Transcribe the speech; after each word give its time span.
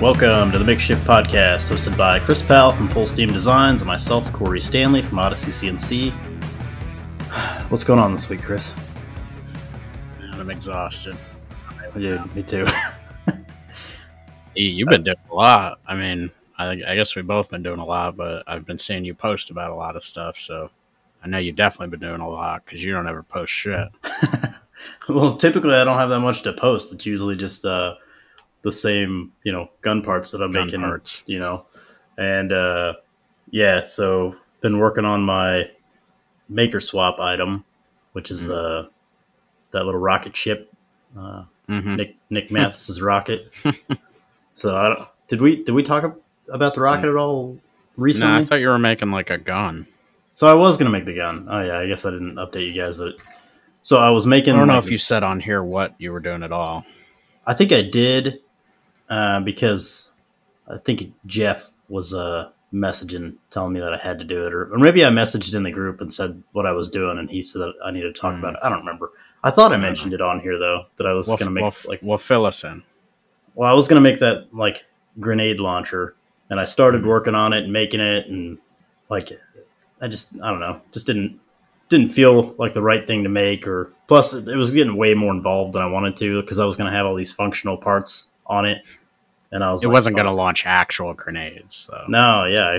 Welcome 0.00 0.52
to 0.52 0.58
the 0.58 0.64
Makeshift 0.64 1.04
Podcast, 1.04 1.68
hosted 1.70 1.96
by 1.96 2.20
Chris 2.20 2.40
Powell 2.40 2.72
from 2.72 2.86
Full 2.88 3.06
Steam 3.08 3.32
Designs 3.32 3.82
and 3.82 3.88
myself, 3.88 4.32
Cory 4.32 4.60
Stanley 4.60 5.02
from 5.02 5.18
Odyssey 5.18 5.50
CNC. 5.50 6.12
What's 7.70 7.82
going 7.82 7.98
on 7.98 8.12
this 8.12 8.28
week, 8.28 8.40
Chris? 8.42 8.72
Man, 10.20 10.34
I'm 10.40 10.50
exhausted. 10.50 11.16
Dude, 11.96 12.34
me 12.36 12.42
too. 12.42 12.66
You- 14.54 14.70
You've 14.70 14.88
been 14.88 15.02
doing 15.04 15.16
a 15.30 15.34
lot. 15.34 15.78
I 15.86 15.94
mean, 15.96 16.30
I, 16.58 16.70
I 16.86 16.94
guess 16.96 17.14
we've 17.16 17.26
both 17.26 17.50
been 17.50 17.62
doing 17.62 17.78
a 17.80 17.84
lot, 17.84 18.16
but 18.16 18.42
I've 18.46 18.66
been 18.66 18.78
seeing 18.78 19.04
you 19.04 19.14
post 19.14 19.50
about 19.50 19.70
a 19.70 19.74
lot 19.74 19.94
of 19.96 20.02
stuff. 20.04 20.38
So 20.40 20.70
I 21.24 21.28
know 21.28 21.38
you've 21.38 21.54
definitely 21.56 21.88
been 21.96 22.08
doing 22.08 22.20
a 22.20 22.28
lot 22.28 22.64
because 22.64 22.84
you 22.84 22.92
don't 22.92 23.06
ever 23.08 23.22
post 23.22 23.52
shit. 23.52 23.86
well, 25.08 25.36
typically 25.36 25.74
I 25.74 25.84
don't 25.84 25.98
have 25.98 26.08
that 26.08 26.18
much 26.20 26.42
to 26.42 26.52
post. 26.52 26.92
It's 26.92 27.06
usually 27.06 27.36
just 27.36 27.64
uh, 27.64 27.94
the 28.62 28.72
same, 28.72 29.32
you 29.44 29.52
know, 29.52 29.68
gun 29.82 30.02
parts 30.02 30.30
that 30.32 30.42
I'm 30.42 30.50
Gun 30.50 30.66
making, 30.66 30.80
parts. 30.80 31.22
you 31.26 31.38
know. 31.38 31.66
And 32.16 32.52
uh, 32.52 32.94
yeah, 33.50 33.82
so 33.84 34.34
been 34.60 34.78
working 34.78 35.04
on 35.04 35.22
my 35.22 35.70
maker 36.48 36.80
swap 36.80 37.18
item, 37.20 37.64
which 38.12 38.30
is 38.30 38.48
Mm. 38.48 38.84
uh, 38.84 38.88
that 39.70 39.84
little 39.84 40.00
rocket 40.00 40.36
ship, 40.36 40.72
uh, 41.18 41.44
hmm 41.66 41.96
Nick 41.96 42.16
Nick 42.30 42.50
Mathis's 42.50 43.00
rocket. 43.02 43.52
so 44.54 44.74
I 44.76 44.88
don't, 44.88 45.08
did 45.28 45.40
we 45.40 45.62
did 45.62 45.72
we 45.72 45.82
talk 45.82 46.04
about 46.50 46.74
the 46.74 46.80
rocket 46.80 47.08
at 47.10 47.16
all 47.16 47.54
No, 47.54 47.60
recently? 47.96 48.36
I 48.38 48.42
thought 48.42 48.56
you 48.60 48.68
were 48.68 48.78
making 48.78 49.10
like 49.10 49.30
a 49.30 49.38
gun. 49.38 49.86
so 50.34 50.46
I 50.48 50.54
was 50.54 50.76
gonna 50.76 50.90
make 50.90 51.04
the 51.04 51.14
gun. 51.14 51.46
Oh 51.50 51.62
yeah, 51.62 51.78
I 51.78 51.86
guess 51.86 52.04
I 52.06 52.10
didn't 52.10 52.34
update 52.36 52.68
you 52.72 52.80
guys 52.80 52.98
that. 52.98 53.16
So 53.82 53.98
I 53.98 54.10
was 54.10 54.26
making. 54.26 54.54
I 54.54 54.58
don't 54.58 54.66
know 54.66 54.74
like, 54.74 54.84
if 54.84 54.90
you 54.90 54.98
said 54.98 55.22
on 55.22 55.38
here 55.40 55.62
what 55.62 55.94
you 55.98 56.12
were 56.12 56.20
doing 56.20 56.42
at 56.42 56.50
all. 56.52 56.84
I 57.46 57.54
think 57.54 57.72
I 57.72 57.82
did, 57.82 58.40
uh, 59.08 59.40
because 59.40 60.12
I 60.68 60.78
think 60.78 61.12
Jeff 61.26 61.70
was 61.88 62.12
uh, 62.14 62.50
messaging 62.72 63.36
telling 63.50 63.72
me 63.72 63.80
that 63.80 63.94
I 63.94 63.98
had 63.98 64.18
to 64.18 64.24
do 64.24 64.46
it, 64.46 64.52
or, 64.52 64.72
or 64.72 64.78
maybe 64.78 65.04
I 65.04 65.08
messaged 65.08 65.54
in 65.54 65.62
the 65.62 65.70
group 65.70 66.00
and 66.00 66.12
said 66.12 66.42
what 66.52 66.66
I 66.66 66.72
was 66.72 66.88
doing, 66.90 67.18
and 67.18 67.30
he 67.30 67.42
said 67.42 67.60
that 67.60 67.74
I 67.84 67.90
needed 67.90 68.14
to 68.14 68.20
talk 68.20 68.34
Hmm. 68.34 68.40
about 68.40 68.54
it. 68.54 68.60
I 68.62 68.68
don't 68.68 68.80
remember. 68.80 69.10
I 69.44 69.50
thought 69.50 69.70
I 69.70 69.76
don't 69.76 69.82
mentioned 69.82 70.12
it 70.12 70.20
on 70.20 70.40
here 70.40 70.58
though 70.58 70.86
that 70.96 71.06
I 71.06 71.12
was 71.14 71.28
Well, 71.28 71.36
gonna 71.36 71.50
make 71.52 71.62
well, 71.62 71.74
like 71.86 72.00
well, 72.02 72.18
fill 72.18 72.44
us 72.44 72.64
in. 72.64 72.82
well, 73.54 73.70
I 73.70 73.72
was 73.74 73.86
gonna 73.88 74.00
make 74.00 74.18
that 74.18 74.52
like 74.52 74.84
grenade 75.20 75.60
launcher, 75.60 76.14
and 76.50 76.58
I 76.60 76.64
started 76.64 77.02
Mhm. 77.02 77.06
working 77.06 77.34
on 77.34 77.52
it 77.52 77.64
and 77.64 77.72
making 77.72 78.00
it, 78.00 78.26
and 78.28 78.58
like 79.08 79.30
I 80.02 80.08
just 80.08 80.34
I 80.42 80.50
don't 80.50 80.60
know, 80.60 80.82
just 80.92 81.06
didn't 81.06 81.40
didn't 81.88 82.08
feel 82.08 82.54
like 82.58 82.74
the 82.74 82.82
right 82.82 83.06
thing 83.06 83.22
to 83.22 83.28
make, 83.30 83.66
or 83.66 83.92
plus 84.08 84.34
it 84.34 84.56
was 84.56 84.72
getting 84.72 84.96
way 84.96 85.14
more 85.14 85.32
involved 85.32 85.72
than 85.74 85.82
I 85.82 85.86
wanted 85.86 86.16
to 86.18 86.42
because 86.42 86.58
I 86.58 86.66
was 86.66 86.76
gonna 86.76 86.90
have 86.92 87.06
all 87.06 87.14
these 87.14 87.32
functional 87.32 87.76
parts 87.78 88.28
on 88.48 88.64
it, 88.66 88.86
and 89.52 89.62
I 89.62 89.72
was 89.72 89.84
It 89.84 89.88
like, 89.88 89.92
wasn't 89.94 90.16
going 90.16 90.26
to 90.26 90.32
launch 90.32 90.66
actual 90.66 91.14
grenades, 91.14 91.88
though. 91.90 92.04
No, 92.08 92.44
yeah, 92.44 92.66
I, 92.66 92.78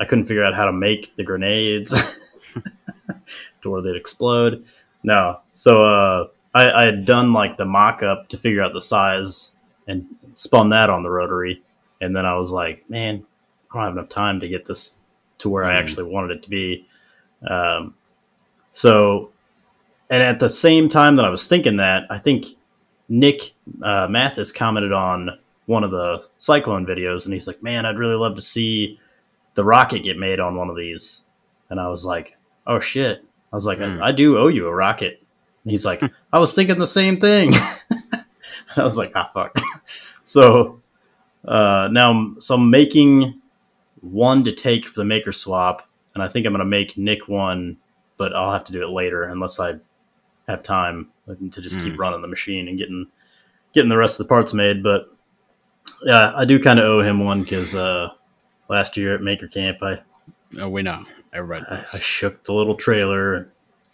I 0.00 0.04
couldn't 0.04 0.24
figure 0.24 0.44
out 0.44 0.54
how 0.54 0.66
to 0.66 0.72
make 0.72 1.14
the 1.16 1.24
grenades 1.24 1.92
to 3.62 3.70
where 3.70 3.82
they'd 3.82 3.96
explode. 3.96 4.64
No, 5.02 5.40
so 5.52 5.84
uh, 5.84 6.26
I, 6.54 6.70
I 6.70 6.86
had 6.86 7.04
done 7.04 7.32
like 7.32 7.56
the 7.56 7.64
mock 7.64 8.02
up 8.02 8.28
to 8.30 8.36
figure 8.36 8.62
out 8.62 8.72
the 8.72 8.82
size 8.82 9.56
and 9.86 10.06
spun 10.34 10.70
that 10.70 10.90
on 10.90 11.02
the 11.02 11.10
rotary, 11.10 11.62
and 12.00 12.14
then 12.16 12.26
I 12.26 12.34
was 12.36 12.50
like, 12.50 12.88
man, 12.90 13.24
I 13.70 13.74
don't 13.76 13.84
have 13.84 13.92
enough 13.92 14.08
time 14.08 14.40
to 14.40 14.48
get 14.48 14.64
this 14.64 14.96
to 15.38 15.48
where 15.48 15.64
I 15.64 15.74
Mm. 15.74 15.80
actually 15.80 16.10
wanted 16.10 16.36
it 16.38 16.42
to 16.44 16.50
be. 16.50 16.86
Um, 17.48 17.94
so, 18.70 19.30
and 20.10 20.22
at 20.22 20.40
the 20.40 20.48
same 20.48 20.88
time 20.88 21.16
that 21.16 21.24
I 21.24 21.30
was 21.30 21.46
thinking 21.46 21.76
that, 21.76 22.04
I 22.10 22.18
think 22.18 22.46
Nick 23.08 23.54
uh, 23.82 24.08
Mathis 24.08 24.52
commented 24.52 24.92
on 24.92 25.38
one 25.66 25.84
of 25.84 25.90
the 25.90 26.24
Cyclone 26.38 26.86
videos, 26.86 27.24
and 27.24 27.32
he's 27.32 27.46
like, 27.46 27.62
"Man, 27.62 27.86
I'd 27.86 27.98
really 27.98 28.14
love 28.16 28.34
to 28.36 28.42
see 28.42 28.98
the 29.54 29.64
rocket 29.64 30.02
get 30.02 30.18
made 30.18 30.40
on 30.40 30.56
one 30.56 30.68
of 30.68 30.76
these." 30.76 31.26
And 31.70 31.80
I 31.80 31.88
was 31.88 32.04
like, 32.04 32.36
"Oh 32.66 32.80
shit!" 32.80 33.24
I 33.52 33.56
was 33.56 33.66
like, 33.66 33.78
Hmm. 33.78 34.02
I, 34.02 34.08
"I 34.08 34.12
do 34.12 34.38
owe 34.38 34.48
you 34.48 34.66
a 34.66 34.74
rocket." 34.74 35.22
And 35.64 35.70
he's 35.70 35.84
like, 35.84 36.02
"I 36.32 36.38
was 36.38 36.54
thinking 36.54 36.78
the 36.78 36.86
same 36.86 37.18
thing." 37.18 37.52
I 38.76 38.84
was 38.84 38.98
like, 38.98 39.12
"Ah, 39.14 39.30
fuck." 39.32 39.56
so 40.24 40.80
uh, 41.46 41.88
now, 41.92 42.10
I'm, 42.10 42.40
so 42.40 42.56
I'm 42.56 42.70
making 42.70 43.40
one 44.00 44.44
to 44.44 44.52
take 44.52 44.84
for 44.84 45.00
the 45.00 45.04
maker 45.04 45.32
swap, 45.32 45.88
and 46.14 46.22
I 46.22 46.28
think 46.28 46.46
I'm 46.46 46.52
gonna 46.52 46.64
make 46.64 46.98
Nick 46.98 47.28
one, 47.28 47.76
but 48.16 48.34
I'll 48.34 48.52
have 48.52 48.64
to 48.64 48.72
do 48.72 48.82
it 48.82 48.90
later 48.90 49.24
unless 49.24 49.60
I 49.60 49.76
have 50.48 50.62
time 50.62 51.08
to 51.26 51.60
just 51.60 51.80
keep 51.80 51.94
Mm. 51.94 51.98
running 51.98 52.22
the 52.22 52.28
machine 52.28 52.68
and 52.68 52.78
getting 52.78 53.06
getting 53.74 53.90
the 53.90 53.96
rest 53.96 54.18
of 54.20 54.26
the 54.26 54.28
parts 54.28 54.54
made. 54.54 54.82
But 54.82 55.10
yeah, 56.04 56.32
I 56.36 56.44
do 56.44 56.58
kind 56.58 56.78
of 56.78 56.84
owe 56.86 57.00
him 57.00 57.24
one 57.24 57.42
because 57.42 57.74
uh, 57.74 58.08
last 58.68 58.96
year 58.96 59.14
at 59.14 59.20
Maker 59.22 59.48
Camp, 59.48 59.78
I, 59.82 60.00
Oh, 60.58 60.68
we 60.68 60.82
know. 60.82 61.04
Everybody 61.32 61.66
I. 61.68 61.84
I 61.92 61.98
shook 61.98 62.44
the 62.44 62.52
little 62.54 62.76
trailer. 62.76 63.50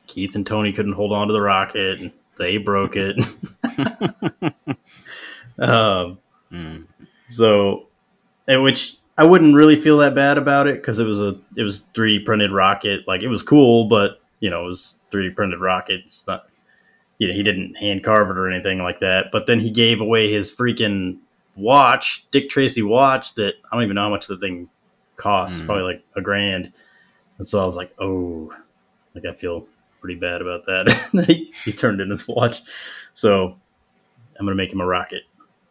Keith 0.06 0.34
and 0.37 0.47
Tony 0.47 0.72
couldn't 0.72 0.92
hold 0.92 1.12
on 1.12 1.26
to 1.28 1.32
the 1.32 1.41
rocket, 1.41 2.00
and 2.00 2.12
they 2.37 2.59
broke 2.59 2.94
it. 2.97 3.16
um, 5.59 6.19
Mm. 6.53 6.87
so, 7.28 7.87
and 8.47 8.62
which 8.62 8.98
I 9.16 9.25
wouldn't 9.25 9.54
really 9.54 9.76
feel 9.76 9.97
that 9.98 10.15
bad 10.15 10.37
about 10.37 10.66
it 10.66 10.75
because 10.75 10.98
it 10.98 11.06
was 11.06 11.19
a 11.21 11.38
it 11.56 11.62
was 11.62 11.88
3D 11.94 12.26
printed 12.26 12.50
rocket. 12.53 13.09
Like 13.09 13.22
it 13.22 13.28
was 13.28 13.42
cool, 13.42 13.88
but 13.88 14.21
you 14.41 14.50
know 14.50 14.65
it 14.65 14.66
was 14.66 14.98
3D 15.12 15.34
printed 15.34 15.60
rocket. 15.60 16.03
It's 16.04 16.26
not 16.26 16.47
you 17.22 17.28
know 17.28 17.34
he 17.34 17.44
didn't 17.44 17.77
hand 17.77 18.03
carve 18.03 18.31
it 18.31 18.37
or 18.37 18.50
anything 18.50 18.81
like 18.83 18.99
that. 18.99 19.27
But 19.31 19.47
then 19.47 19.60
he 19.60 19.71
gave 19.71 20.00
away 20.00 20.28
his 20.28 20.50
freaking 20.50 21.19
watch, 21.55 22.27
Dick 22.33 22.50
Tracy 22.50 22.83
watch 22.83 23.37
that 23.37 23.55
I 23.71 23.77
don't 23.77 23.84
even 23.84 23.94
know 23.94 24.03
how 24.03 24.10
much 24.10 24.27
the 24.27 24.37
thing 24.37 24.69
costs. 25.15 25.60
Mm. 25.60 25.66
Probably 25.66 25.84
like 25.84 26.05
a 26.16 26.21
grand. 26.21 26.72
And 27.38 27.47
so 27.47 27.62
I 27.62 27.65
was 27.65 27.77
like, 27.77 27.94
oh, 28.00 28.53
like 29.15 29.25
I 29.25 29.33
feel 29.34 29.69
pretty 30.00 30.19
bad 30.19 30.41
about 30.41 30.66
that. 30.66 31.25
he, 31.28 31.53
he 31.65 31.71
turned 31.71 32.00
in 32.00 32.10
his 32.10 32.27
watch. 32.27 32.60
So 33.12 33.56
I'm 34.37 34.44
gonna 34.44 34.56
make 34.56 34.72
him 34.72 34.81
a 34.81 34.87
rocket 34.87 35.22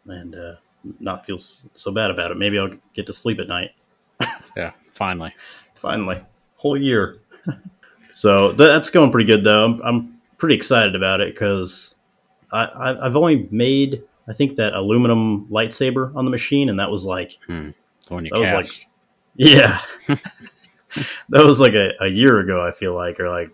and 0.06 0.34
uh, 0.34 0.54
not 1.00 1.26
feel 1.26 1.36
so 1.36 1.92
bad 1.92 2.10
about 2.10 2.30
it. 2.30 2.38
Maybe 2.38 2.58
I'll 2.58 2.74
get 2.94 3.06
to 3.08 3.12
sleep 3.12 3.40
at 3.40 3.48
night 3.48 3.72
Yeah, 4.56 4.72
finally. 4.90 5.34
finally, 5.74 6.18
whole 6.56 6.80
year. 6.80 7.18
so 8.12 8.48
th- 8.48 8.56
that's 8.56 8.88
going 8.88 9.12
pretty 9.12 9.30
good 9.30 9.44
though. 9.44 9.66
I'm, 9.66 9.82
I'm 9.82 10.11
pretty 10.42 10.56
excited 10.56 10.96
about 10.96 11.20
it 11.20 11.32
because 11.32 11.94
I, 12.50 12.96
I've 13.00 13.14
only 13.14 13.46
made 13.52 14.02
I 14.28 14.32
think 14.32 14.56
that 14.56 14.74
aluminum 14.74 15.46
lightsaber 15.46 16.12
on 16.16 16.24
the 16.24 16.32
machine, 16.32 16.68
and 16.68 16.80
that 16.80 16.90
was 16.90 17.04
like 17.06 17.38
you 17.48 17.74
That 18.32 18.40
was 18.40 18.48
like- 18.56 18.86
yeah, 19.36 19.80
that 21.30 21.44
was 21.46 21.60
like 21.60 21.74
a, 21.74 21.92
a 22.00 22.08
year 22.08 22.40
ago. 22.40 22.60
I 22.66 22.72
feel 22.72 22.92
like, 22.94 23.20
or 23.20 23.28
like 23.28 23.50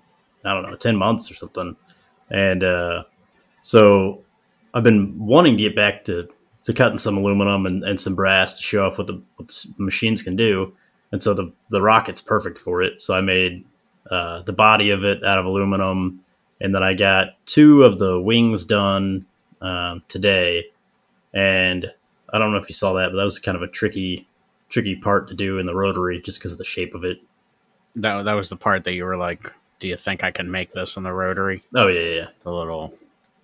I 0.47 0.55
don't 0.55 0.63
know, 0.69 0.77
ten 0.77 0.97
months 0.97 1.31
or 1.31 1.35
something. 1.35 1.77
And 2.31 2.65
uh, 2.65 3.05
so 3.61 4.23
I've 4.75 4.83
been 4.83 5.19
wanting 5.19 5.57
to 5.59 5.63
get 5.63 5.77
back 5.77 6.05
to 6.05 6.27
to 6.63 6.73
cutting 6.73 6.99
some 6.99 7.19
aluminum 7.19 7.67
and, 7.67 7.85
and 7.85 8.01
some 8.01 8.15
brass 8.15 8.57
to 8.57 8.63
show 8.63 8.87
off 8.87 8.97
what 8.99 9.07
the, 9.07 9.21
what 9.37 9.49
the 9.49 9.85
machines 9.85 10.23
can 10.23 10.37
do. 10.37 10.73
And 11.13 11.23
so 11.23 11.35
the 11.35 11.53
the 11.71 11.81
rocket's 11.83 12.21
perfect 12.23 12.57
for 12.59 12.83
it. 12.83 13.01
So 13.03 13.15
I 13.15 13.21
made 13.21 13.65
uh, 14.11 14.43
the 14.43 14.53
body 14.55 14.91
of 14.91 15.05
it 15.05 15.23
out 15.23 15.39
of 15.39 15.45
aluminum, 15.47 16.21
and 16.61 16.75
then 16.75 16.83
I 16.83 16.95
got 16.95 17.35
two 17.47 17.83
of 17.85 17.99
the 17.99 18.21
wings 18.21 18.65
done 18.65 19.27
um, 19.61 20.03
today. 20.09 20.67
And 21.35 21.87
I 22.33 22.39
don't 22.39 22.53
know 22.53 22.59
if 22.59 22.69
you 22.69 22.75
saw 22.75 22.95
that, 22.95 23.11
but 23.11 23.17
that 23.17 23.25
was 23.25 23.39
kind 23.39 23.57
of 23.57 23.63
a 23.63 23.69
tricky 23.69 24.27
tricky 24.69 24.97
part 24.97 25.29
to 25.29 25.35
do 25.35 25.59
in 25.59 25.67
the 25.67 25.75
rotary 25.75 26.21
just 26.21 26.39
because 26.39 26.53
of 26.53 26.59
the 26.59 26.65
shape 26.65 26.95
of 26.95 27.03
it. 27.05 27.19
that, 27.97 28.25
that 28.25 28.35
was 28.35 28.49
the 28.51 28.57
part 28.57 28.85
that 28.85 28.93
you 28.93 29.05
were 29.05 29.17
like, 29.17 29.51
do 29.79 29.89
you 29.89 29.97
think 29.97 30.23
I 30.23 30.31
can 30.31 30.51
make 30.51 30.73
this 30.73 30.97
in 30.97 31.05
the 31.05 31.13
rotary? 31.13 31.63
Oh 31.75 31.87
yeah, 31.87 32.01
yeah, 32.17 32.27
The 32.43 32.53
little, 32.53 32.93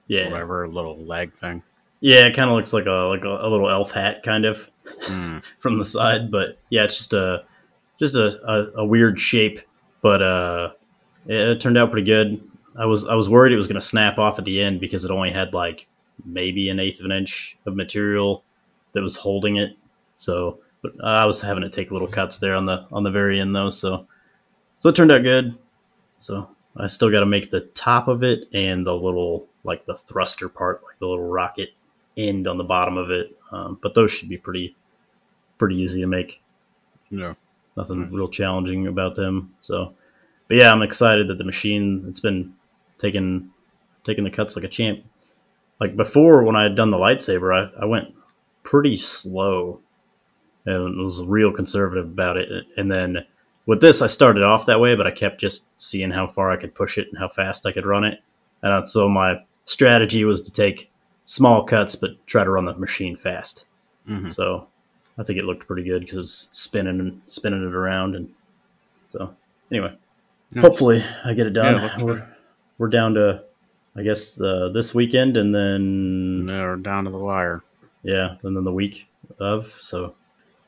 yeah, 0.06 0.30
whatever, 0.30 0.68
little 0.68 0.98
leg 0.98 1.32
thing. 1.32 1.62
yeah. 2.00 2.26
It 2.26 2.34
kind 2.36 2.50
of 2.50 2.56
looks 2.56 2.72
like 2.74 2.86
a 2.86 2.90
like 3.08 3.24
a, 3.24 3.28
a 3.30 3.48
little 3.48 3.70
elf 3.70 3.90
hat 3.92 4.22
kind 4.22 4.44
of 4.44 4.70
Mm. 5.04 5.42
from 5.60 5.78
the 5.78 5.84
side, 5.84 6.30
but 6.30 6.58
yeah, 6.68 6.84
it's 6.84 6.98
just 6.98 7.14
a 7.14 7.44
just 7.98 8.14
a, 8.16 8.38
a, 8.46 8.82
a 8.82 8.84
weird 8.84 9.18
shape. 9.18 9.60
But 10.02 10.20
uh, 10.20 10.72
it, 11.26 11.36
it 11.36 11.60
turned 11.60 11.78
out 11.78 11.90
pretty 11.90 12.04
good. 12.06 12.38
I 12.78 12.86
was 12.86 13.06
I 13.06 13.14
was 13.14 13.28
worried 13.28 13.52
it 13.52 13.56
was 13.56 13.68
going 13.68 13.80
to 13.80 13.86
snap 13.86 14.18
off 14.18 14.38
at 14.38 14.44
the 14.44 14.60
end 14.62 14.80
because 14.80 15.04
it 15.04 15.10
only 15.10 15.30
had 15.30 15.54
like 15.54 15.86
maybe 16.24 16.68
an 16.70 16.80
eighth 16.80 17.00
of 17.00 17.06
an 17.06 17.12
inch 17.12 17.56
of 17.66 17.76
material 17.76 18.44
that 18.92 19.02
was 19.02 19.16
holding 19.16 19.56
it. 19.56 19.76
So, 20.14 20.58
but 20.82 20.92
I 21.04 21.24
was 21.26 21.40
having 21.40 21.62
to 21.62 21.70
take 21.70 21.90
little 21.90 22.08
cuts 22.08 22.38
there 22.38 22.54
on 22.54 22.66
the 22.66 22.86
on 22.92 23.02
the 23.02 23.10
very 23.10 23.40
end 23.40 23.54
though. 23.54 23.70
So, 23.70 24.06
so 24.78 24.88
it 24.88 24.96
turned 24.96 25.12
out 25.12 25.22
good. 25.22 25.56
So 26.18 26.50
I 26.76 26.86
still 26.86 27.10
got 27.10 27.20
to 27.20 27.26
make 27.26 27.50
the 27.50 27.60
top 27.60 28.08
of 28.08 28.22
it 28.22 28.48
and 28.52 28.86
the 28.86 28.94
little 28.94 29.46
like 29.62 29.86
the 29.86 29.96
thruster 29.96 30.48
part, 30.48 30.82
like 30.84 30.98
the 30.98 31.06
little 31.06 31.26
rocket 31.28 31.70
end 32.16 32.46
on 32.46 32.58
the 32.58 32.64
bottom 32.64 32.96
of 32.96 33.10
it. 33.10 33.36
Um, 33.50 33.78
but 33.82 33.94
those 33.94 34.10
should 34.12 34.28
be 34.28 34.38
pretty 34.38 34.76
pretty 35.58 35.76
easy 35.76 36.00
to 36.00 36.06
make. 36.06 36.40
Yeah. 37.10 37.34
Nothing 37.76 38.02
Nice. 38.02 38.12
real 38.12 38.28
challenging 38.28 38.86
about 38.86 39.16
them. 39.16 39.54
So, 39.60 39.94
but 40.48 40.56
yeah, 40.56 40.70
I'm 40.72 40.82
excited 40.82 41.28
that 41.28 41.38
the 41.38 41.44
machine 41.44 42.04
it's 42.08 42.20
been 42.20 42.54
taking 43.04 43.50
taking 44.04 44.24
the 44.24 44.30
cuts 44.30 44.56
like 44.56 44.64
a 44.64 44.68
champ. 44.68 45.04
Like 45.80 45.96
before, 45.96 46.42
when 46.42 46.56
I 46.56 46.62
had 46.62 46.74
done 46.74 46.90
the 46.90 46.96
lightsaber, 46.96 47.54
I, 47.54 47.82
I 47.82 47.84
went 47.84 48.14
pretty 48.62 48.96
slow 48.96 49.80
and 50.66 50.96
was 50.96 51.22
real 51.24 51.52
conservative 51.52 52.06
about 52.06 52.36
it. 52.36 52.66
And 52.76 52.90
then 52.90 53.24
with 53.66 53.80
this, 53.80 54.00
I 54.00 54.06
started 54.06 54.42
off 54.42 54.66
that 54.66 54.80
way, 54.80 54.94
but 54.94 55.06
I 55.06 55.10
kept 55.10 55.40
just 55.40 55.78
seeing 55.80 56.10
how 56.10 56.26
far 56.26 56.50
I 56.50 56.56
could 56.56 56.74
push 56.74 56.96
it 56.96 57.08
and 57.10 57.18
how 57.18 57.28
fast 57.28 57.66
I 57.66 57.72
could 57.72 57.86
run 57.86 58.04
it. 58.04 58.20
And 58.62 58.88
so 58.88 59.08
my 59.08 59.36
strategy 59.64 60.24
was 60.24 60.40
to 60.42 60.52
take 60.52 60.90
small 61.24 61.64
cuts, 61.64 61.96
but 61.96 62.26
try 62.26 62.44
to 62.44 62.50
run 62.50 62.64
the 62.64 62.74
machine 62.74 63.16
fast. 63.16 63.66
Mhm. 64.08 64.32
So 64.32 64.68
I 65.18 65.22
think 65.22 65.38
it 65.38 65.44
looked 65.44 65.66
pretty 65.66 65.82
good 65.82 66.00
because 66.00 66.16
it 66.16 66.20
was 66.20 66.48
spinning 66.52 67.00
and 67.00 67.20
spinning 67.26 67.66
it 67.66 67.74
around. 67.74 68.14
And 68.14 68.30
so 69.06 69.34
anyway, 69.70 69.96
hopefully 70.58 71.02
I 71.24 71.34
get 71.34 71.46
it 71.46 71.52
done. 71.52 71.74
Yeah, 71.74 72.14
it 72.14 72.33
we're, 72.78 72.88
down 72.88 73.14
to, 73.14 73.42
I 73.96 74.02
guess, 74.02 74.40
uh, 74.40 74.70
this 74.74 74.94
weekend 74.94 75.36
and 75.36 75.54
then 75.54 76.46
They're 76.46 76.76
down 76.76 77.04
to 77.04 77.10
the 77.10 77.18
wire. 77.18 77.62
yeah, 78.02 78.36
and 78.42 78.56
then 78.56 78.64
the 78.64 78.72
week 78.72 79.06
of. 79.38 79.66
So, 79.80 80.14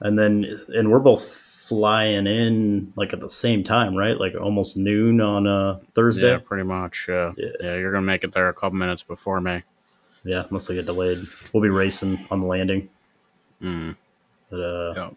and 0.00 0.19
then 0.19 0.61
and 0.75 0.91
we're 0.91 0.99
both 1.00 1.25
flying 1.25 2.26
in 2.29 2.93
like 2.97 3.12
at 3.12 3.20
the 3.20 3.29
same 3.31 3.64
time, 3.64 3.94
right? 3.97 4.19
Like 4.20 4.35
almost 4.41 4.76
noon 4.76 5.20
on 5.20 5.47
uh, 5.47 5.81
Thursday. 5.94 6.31
Yeah, 6.32 6.38
pretty 6.38 6.62
much. 6.64 7.06
Yeah. 7.08 7.32
Yeah. 7.37 7.49
yeah, 7.61 7.75
you're 7.75 7.91
gonna 7.93 8.06
make 8.06 8.23
it 8.25 8.32
there 8.32 8.49
a 8.49 8.55
couple 8.55 8.79
minutes 8.79 9.02
before 9.02 9.41
me. 9.41 9.62
Yeah, 10.25 10.44
unless 10.49 10.70
I 10.70 10.75
get 10.75 10.87
delayed, 10.87 11.19
we'll 11.52 11.62
be 11.62 11.69
racing 11.70 12.25
on 12.31 12.41
the 12.41 12.47
landing. 12.47 12.88
Mm. 13.62 13.97
But, 14.50 14.61
uh, 14.61 14.93
Yeah. 14.97 15.11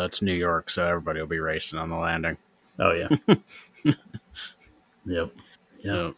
Uh, 0.00 0.04
it's 0.06 0.22
New 0.22 0.32
York, 0.32 0.70
so 0.70 0.84
everybody 0.86 1.20
will 1.20 1.28
be 1.28 1.38
racing 1.38 1.78
on 1.78 1.88
the 1.88 1.96
landing. 1.96 2.36
oh 2.80 2.92
yeah, 2.92 3.08
yep, 5.06 5.30
yeah. 5.84 6.10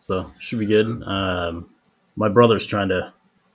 So 0.00 0.32
should 0.40 0.58
be 0.58 0.66
good. 0.66 0.86
Um, 1.06 1.70
my 2.16 2.28
brother's 2.28 2.66
trying 2.66 2.88
to. 2.88 3.12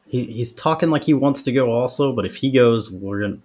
He, 0.07 0.25
he's 0.25 0.53
talking 0.53 0.89
like 0.89 1.03
he 1.03 1.13
wants 1.13 1.43
to 1.43 1.51
go 1.51 1.71
also, 1.71 2.13
but 2.13 2.25
if 2.25 2.35
he 2.35 2.49
goes, 2.51 2.91
we're 2.91 3.21
gonna. 3.21 3.37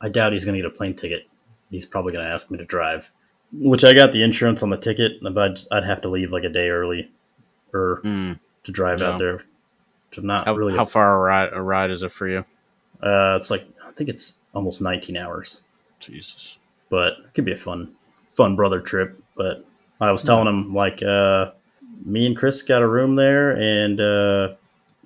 I 0.00 0.08
doubt 0.08 0.32
he's 0.32 0.44
gonna 0.44 0.58
get 0.58 0.66
a 0.66 0.70
plane 0.70 0.94
ticket. 0.94 1.26
He's 1.70 1.84
probably 1.84 2.12
gonna 2.12 2.28
ask 2.28 2.50
me 2.50 2.56
to 2.58 2.64
drive, 2.64 3.10
which 3.52 3.84
I 3.84 3.92
got 3.92 4.12
the 4.12 4.22
insurance 4.22 4.62
on 4.62 4.70
the 4.70 4.76
ticket, 4.78 5.14
but 5.22 5.66
I'd, 5.72 5.84
have 5.84 6.00
to 6.02 6.08
leave 6.08 6.30
like 6.32 6.44
a 6.44 6.48
day 6.48 6.68
early, 6.68 7.10
or 7.74 8.00
Mm. 8.04 8.38
to 8.64 8.72
drive 8.72 9.00
Yeah. 9.00 9.10
out 9.10 9.18
there. 9.18 9.42
I'm 10.16 10.24
not 10.26 10.46
How, 10.46 10.54
really. 10.54 10.74
how 10.74 10.86
far 10.86 11.16
a 11.16 11.18
ride, 11.18 11.50
a 11.52 11.60
ride 11.60 11.90
is 11.90 12.02
it 12.02 12.10
for 12.12 12.26
you? 12.26 12.38
uh, 13.02 13.36
it's 13.36 13.50
like 13.50 13.66
I 13.86 13.90
think 13.92 14.08
it's 14.08 14.38
almost 14.54 14.80
19 14.80 15.16
hours, 15.18 15.64
Jesus. 16.00 16.56
but 16.88 17.18
it 17.18 17.34
could 17.34 17.44
be 17.44 17.52
a 17.52 17.56
fun, 17.56 17.92
fun 18.32 18.56
brother 18.56 18.80
trip. 18.80 19.20
But 19.36 19.62
I 20.00 20.12
was 20.12 20.22
telling 20.22 20.46
him 20.46 20.74
like, 20.74 21.02
uh, 21.02 21.52
me 22.04 22.26
and 22.26 22.36
Chris 22.36 22.62
got 22.62 22.82
a 22.82 22.88
room 22.88 23.16
there, 23.16 23.52
and 23.52 24.00
uh, 24.00 24.54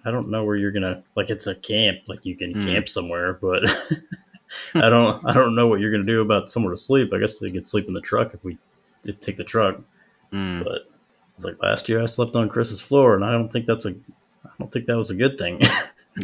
I 0.04 0.10
don't 0.10 0.30
know 0.30 0.44
where 0.44 0.56
you're 0.56 0.72
gonna 0.72 1.02
like. 1.14 1.30
It's 1.30 1.46
a 1.46 1.54
camp, 1.54 1.98
like 2.08 2.24
you 2.26 2.36
can 2.36 2.52
Hmm. 2.52 2.66
camp 2.66 2.88
somewhere, 2.88 3.34
but 3.34 3.62
I 4.74 4.88
don't, 4.90 5.24
I 5.26 5.32
don't 5.32 5.54
know 5.54 5.66
what 5.68 5.80
you're 5.80 5.92
gonna 5.92 6.04
do 6.04 6.20
about 6.22 6.50
somewhere 6.50 6.72
to 6.72 6.76
sleep. 6.76 7.12
I 7.14 7.18
guess 7.18 7.38
they 7.38 7.50
could 7.50 7.66
sleep 7.66 7.86
in 7.86 7.94
the 7.94 8.00
truck 8.00 8.34
if 8.34 8.42
we 8.44 8.58
if 9.04 9.20
take 9.20 9.36
the 9.36 9.44
truck. 9.44 9.80
Mm. 10.32 10.64
But 10.64 10.90
it's 11.34 11.44
like 11.44 11.62
last 11.62 11.88
year 11.88 12.02
I 12.02 12.06
slept 12.06 12.34
on 12.36 12.48
Chris's 12.48 12.80
floor, 12.80 13.14
and 13.14 13.24
I 13.24 13.32
don't 13.32 13.50
think 13.50 13.66
that's 13.66 13.86
a, 13.86 13.90
I 14.44 14.50
don't 14.58 14.70
think 14.72 14.86
that 14.86 14.96
was 14.96 15.10
a 15.10 15.16
good 15.16 15.38
thing. 15.38 15.60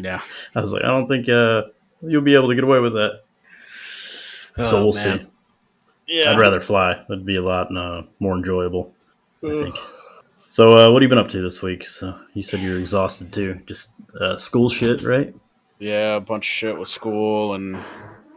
Yeah. 0.02 0.20
I 0.54 0.60
was 0.60 0.72
like, 0.72 0.82
I 0.82 0.88
don't 0.88 1.06
think 1.06 1.28
uh, 1.28 1.62
you'll 2.02 2.20
be 2.20 2.34
able 2.34 2.48
to 2.48 2.56
get 2.56 2.64
away 2.64 2.80
with 2.80 2.94
that. 2.94 3.20
so 4.56 4.64
Oh, 4.78 4.84
we'll 4.86 4.92
man. 4.94 5.20
see. 5.20 5.26
Yeah. 6.06 6.32
I'd 6.32 6.38
rather 6.38 6.60
fly. 6.60 6.94
That'd 7.08 7.26
be 7.26 7.36
a 7.36 7.42
lot 7.42 7.74
uh, 7.76 8.02
more 8.20 8.36
enjoyable. 8.36 8.94
I 9.44 9.48
think. 9.48 9.74
So, 10.48 10.72
uh, 10.72 10.90
what 10.90 11.02
have 11.02 11.02
you 11.02 11.08
been 11.08 11.18
up 11.18 11.28
to 11.28 11.42
this 11.42 11.62
week? 11.62 11.86
So, 11.86 12.18
you 12.34 12.42
said 12.42 12.60
you're 12.60 12.78
exhausted 12.78 13.32
too. 13.32 13.60
Just 13.66 13.94
uh, 14.18 14.36
school 14.36 14.68
shit, 14.68 15.02
right? 15.02 15.34
Yeah, 15.78 16.16
a 16.16 16.20
bunch 16.20 16.46
of 16.46 16.50
shit 16.50 16.78
with 16.78 16.88
school 16.88 17.54
and 17.54 17.76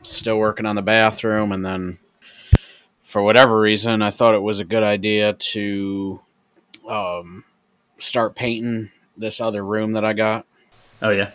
still 0.01 0.37
working 0.37 0.65
on 0.65 0.75
the 0.75 0.81
bathroom. 0.81 1.51
And 1.51 1.65
then 1.65 1.97
for 3.03 3.21
whatever 3.21 3.59
reason, 3.59 4.01
I 4.01 4.09
thought 4.09 4.35
it 4.35 4.41
was 4.41 4.59
a 4.59 4.65
good 4.65 4.83
idea 4.83 5.33
to 5.33 6.19
um, 6.87 7.43
start 7.97 8.35
painting 8.35 8.89
this 9.17 9.39
other 9.39 9.63
room 9.63 9.93
that 9.93 10.05
I 10.05 10.13
got. 10.13 10.45
Oh 11.01 11.09
yeah. 11.09 11.31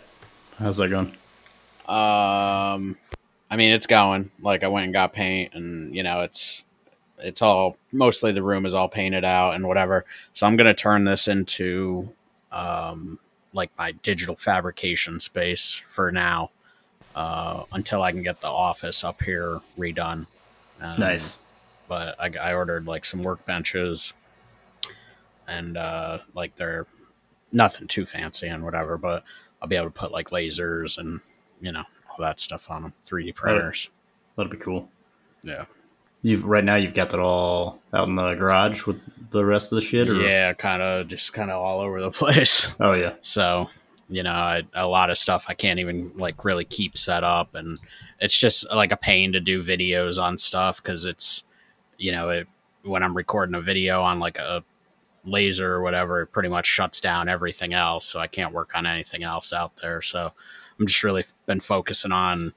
How's 0.59 0.77
that 0.77 0.89
going? 0.89 1.15
Um, 1.87 2.97
I 3.55 3.57
mean, 3.57 3.71
it's 3.71 3.87
going. 3.87 4.31
Like 4.41 4.65
I 4.65 4.67
went 4.67 4.83
and 4.83 4.91
got 4.91 5.13
paint, 5.13 5.53
and 5.53 5.95
you 5.95 6.03
know, 6.03 6.23
it's 6.23 6.65
it's 7.19 7.41
all 7.41 7.77
mostly 7.93 8.33
the 8.33 8.43
room 8.43 8.65
is 8.65 8.73
all 8.73 8.89
painted 8.89 9.23
out 9.23 9.55
and 9.55 9.65
whatever. 9.65 10.03
So 10.33 10.45
I'm 10.45 10.57
gonna 10.57 10.73
turn 10.73 11.05
this 11.05 11.29
into 11.29 12.09
um 12.51 13.17
like 13.53 13.71
my 13.77 13.93
digital 13.93 14.35
fabrication 14.35 15.21
space 15.21 15.81
for 15.87 16.11
now, 16.11 16.51
uh, 17.15 17.63
until 17.71 18.01
I 18.01 18.11
can 18.11 18.23
get 18.23 18.41
the 18.41 18.49
office 18.49 19.05
up 19.05 19.21
here 19.21 19.61
redone. 19.79 20.27
Um, 20.81 20.99
Nice. 20.99 21.37
but 21.87 22.19
I, 22.19 22.29
I 22.37 22.53
ordered 22.55 22.85
like 22.87 23.05
some 23.05 23.23
workbenches 23.23 24.11
and 25.47 25.77
uh, 25.77 26.17
like 26.33 26.57
they're 26.57 26.87
nothing 27.53 27.87
too 27.87 28.05
fancy 28.05 28.49
and 28.49 28.65
whatever, 28.65 28.97
but 28.97 29.23
I'll 29.61 29.69
be 29.69 29.77
able 29.77 29.85
to 29.85 29.91
put 29.91 30.11
like 30.11 30.31
lasers 30.31 30.97
and 30.97 31.21
you 31.61 31.71
know 31.71 31.83
all 32.17 32.25
that 32.25 32.39
stuff 32.39 32.69
on 32.69 32.81
them, 32.83 32.93
3D 33.07 33.35
printers. 33.35 33.89
That'd 34.35 34.51
be 34.51 34.57
cool. 34.57 34.89
Yeah, 35.43 35.65
You've 36.25 36.43
right 36.43 36.63
now 36.63 36.73
you've 36.73 36.95
got 36.95 37.11
that 37.11 37.19
all 37.19 37.79
out 37.93 38.07
in 38.07 38.15
the 38.15 38.33
garage 38.33 38.87
with 38.87 38.99
the 39.29 39.45
rest 39.45 39.71
of 39.71 39.75
the 39.75 39.81
shit. 39.83 40.09
Or? 40.09 40.15
yeah, 40.15 40.53
kind 40.53 40.81
of 40.81 41.07
just 41.07 41.33
kind 41.33 41.51
of 41.51 41.61
all 41.61 41.79
over 41.81 42.01
the 42.01 42.09
place. 42.23 42.75
Oh 42.79 42.93
yeah. 42.93 43.13
So 43.21 43.69
you 44.09 44.23
know, 44.23 44.31
I, 44.31 44.63
a 44.73 44.87
lot 44.87 45.11
of 45.11 45.19
stuff 45.19 45.45
I 45.49 45.53
can't 45.53 45.79
even 45.79 46.11
like 46.15 46.43
really 46.43 46.65
keep 46.65 46.97
set 46.97 47.23
up, 47.23 47.53
and 47.53 47.77
it's 48.19 48.35
just 48.35 48.65
like 48.73 48.91
a 48.91 48.97
pain 48.97 49.33
to 49.33 49.39
do 49.39 49.63
videos 49.63 50.19
on 50.19 50.39
stuff 50.39 50.81
because 50.81 51.05
it's 51.05 51.43
you 51.99 52.11
know 52.11 52.29
it, 52.29 52.47
when 52.81 53.03
I'm 53.03 53.15
recording 53.15 53.53
a 53.53 53.61
video 53.61 54.01
on 54.01 54.19
like 54.19 54.39
a 54.39 54.63
laser 55.25 55.75
or 55.75 55.83
whatever, 55.83 56.23
it 56.23 56.31
pretty 56.31 56.49
much 56.49 56.65
shuts 56.65 56.99
down 56.99 57.29
everything 57.29 57.75
else, 57.75 58.03
so 58.03 58.19
I 58.19 58.25
can't 58.25 58.51
work 58.51 58.71
on 58.73 58.87
anything 58.87 59.21
else 59.21 59.53
out 59.53 59.73
there. 59.79 60.01
So 60.01 60.31
I'm 60.79 60.87
just 60.87 61.03
really 61.03 61.23
been 61.45 61.59
focusing 61.59 62.11
on 62.11 62.53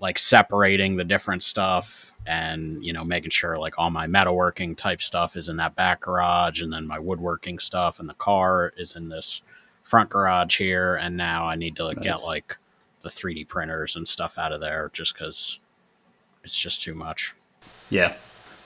like 0.00 0.18
separating 0.18 0.96
the 0.96 1.04
different 1.04 1.42
stuff 1.42 2.12
and 2.26 2.84
you 2.84 2.92
know 2.92 3.04
making 3.04 3.30
sure 3.30 3.56
like 3.56 3.74
all 3.78 3.90
my 3.90 4.06
metalworking 4.06 4.76
type 4.76 5.00
stuff 5.00 5.36
is 5.36 5.48
in 5.48 5.56
that 5.56 5.74
back 5.76 6.00
garage 6.00 6.62
and 6.62 6.72
then 6.72 6.86
my 6.86 6.98
woodworking 6.98 7.58
stuff 7.58 8.00
and 8.00 8.08
the 8.08 8.14
car 8.14 8.72
is 8.76 8.96
in 8.96 9.08
this 9.08 9.42
front 9.82 10.10
garage 10.10 10.58
here 10.58 10.96
and 10.96 11.16
now 11.16 11.46
i 11.46 11.54
need 11.54 11.76
to 11.76 11.84
like, 11.84 12.00
get 12.00 12.22
like 12.22 12.56
the 13.02 13.08
3d 13.08 13.46
printers 13.48 13.96
and 13.96 14.08
stuff 14.08 14.38
out 14.38 14.52
of 14.52 14.60
there 14.60 14.90
just 14.92 15.14
because 15.14 15.60
it's 16.42 16.58
just 16.58 16.82
too 16.82 16.94
much 16.94 17.34
Yeah. 17.90 18.14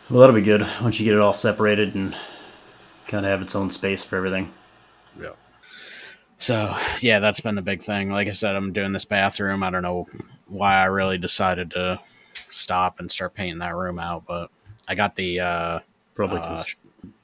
Well, 0.08 0.20
that'll 0.20 0.34
be 0.34 0.42
good 0.42 0.66
once 0.80 0.98
you 0.98 1.04
get 1.04 1.14
it 1.14 1.20
all 1.20 1.34
separated 1.34 1.94
and 1.94 2.16
kind 3.06 3.26
of 3.26 3.30
have 3.30 3.42
its 3.42 3.54
own 3.54 3.70
space 3.70 4.02
for 4.02 4.16
everything. 4.16 4.52
yeah 5.20 5.30
so 6.38 6.74
yeah 7.00 7.18
that's 7.18 7.40
been 7.40 7.54
the 7.56 7.62
big 7.62 7.82
thing 7.82 8.10
like 8.10 8.28
i 8.28 8.32
said 8.32 8.54
i'm 8.54 8.72
doing 8.72 8.92
this 8.92 9.04
bathroom 9.04 9.62
i 9.62 9.70
don't 9.70 9.82
know 9.82 10.06
why 10.46 10.76
i 10.76 10.84
really 10.84 11.18
decided 11.18 11.70
to 11.70 11.98
stop 12.50 13.00
and 13.00 13.10
start 13.10 13.34
painting 13.34 13.58
that 13.58 13.74
room 13.74 13.98
out 13.98 14.24
but 14.26 14.50
i 14.88 14.94
got 14.94 15.14
the 15.16 15.40
uh, 15.40 15.78
Probably 16.14 16.38
uh 16.38 16.62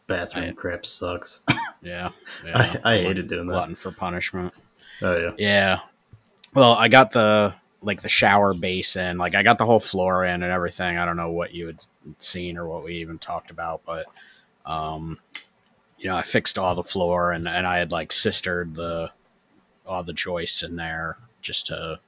bathroom 0.07 0.45
I- 0.51 0.53
crap 0.53 0.85
sucks. 0.85 1.43
yeah, 1.83 2.11
yeah 2.45 2.81
I, 2.85 2.93
I 2.95 2.97
hated 2.99 3.29
doing 3.29 3.47
that. 3.47 3.53
glutton 3.53 3.75
for 3.75 3.91
punishment 3.93 4.53
Oh 5.03 5.17
yeah. 5.17 5.31
Yeah. 5.39 5.79
Well, 6.55 6.75
I 6.75 6.87
got 6.87 7.11
the 7.11 7.53
like 7.83 8.01
the 8.01 8.09
shower 8.09 8.55
basin, 8.55 9.19
like 9.19 9.35
I 9.35 9.43
got 9.43 9.59
the 9.59 9.67
whole 9.67 9.81
floor 9.81 10.25
in 10.25 10.43
and 10.45 10.53
everything. 10.53 10.97
I 10.99 11.05
don't 11.05 11.17
know 11.17 11.33
what 11.33 11.53
you 11.53 11.67
had 11.67 11.85
seen 12.21 12.57
or 12.57 12.69
what 12.69 12.85
we 12.85 12.95
even 12.99 13.19
talked 13.19 13.51
about, 13.51 13.83
but 13.85 14.07
um 14.65 15.19
you 16.05 16.11
know, 16.11 16.17
I 16.17 16.23
fixed 16.23 16.59
all 16.59 16.75
the 16.75 16.85
floor 16.85 17.33
and 17.33 17.49
and 17.49 17.67
I 17.67 17.79
had 17.79 17.91
like 17.91 18.13
sistered 18.13 18.75
the 18.75 19.11
all 19.87 20.05
the 20.05 20.13
joists 20.13 20.63
in 20.63 20.77
there 20.77 21.17
just 21.41 21.67
to 21.69 21.99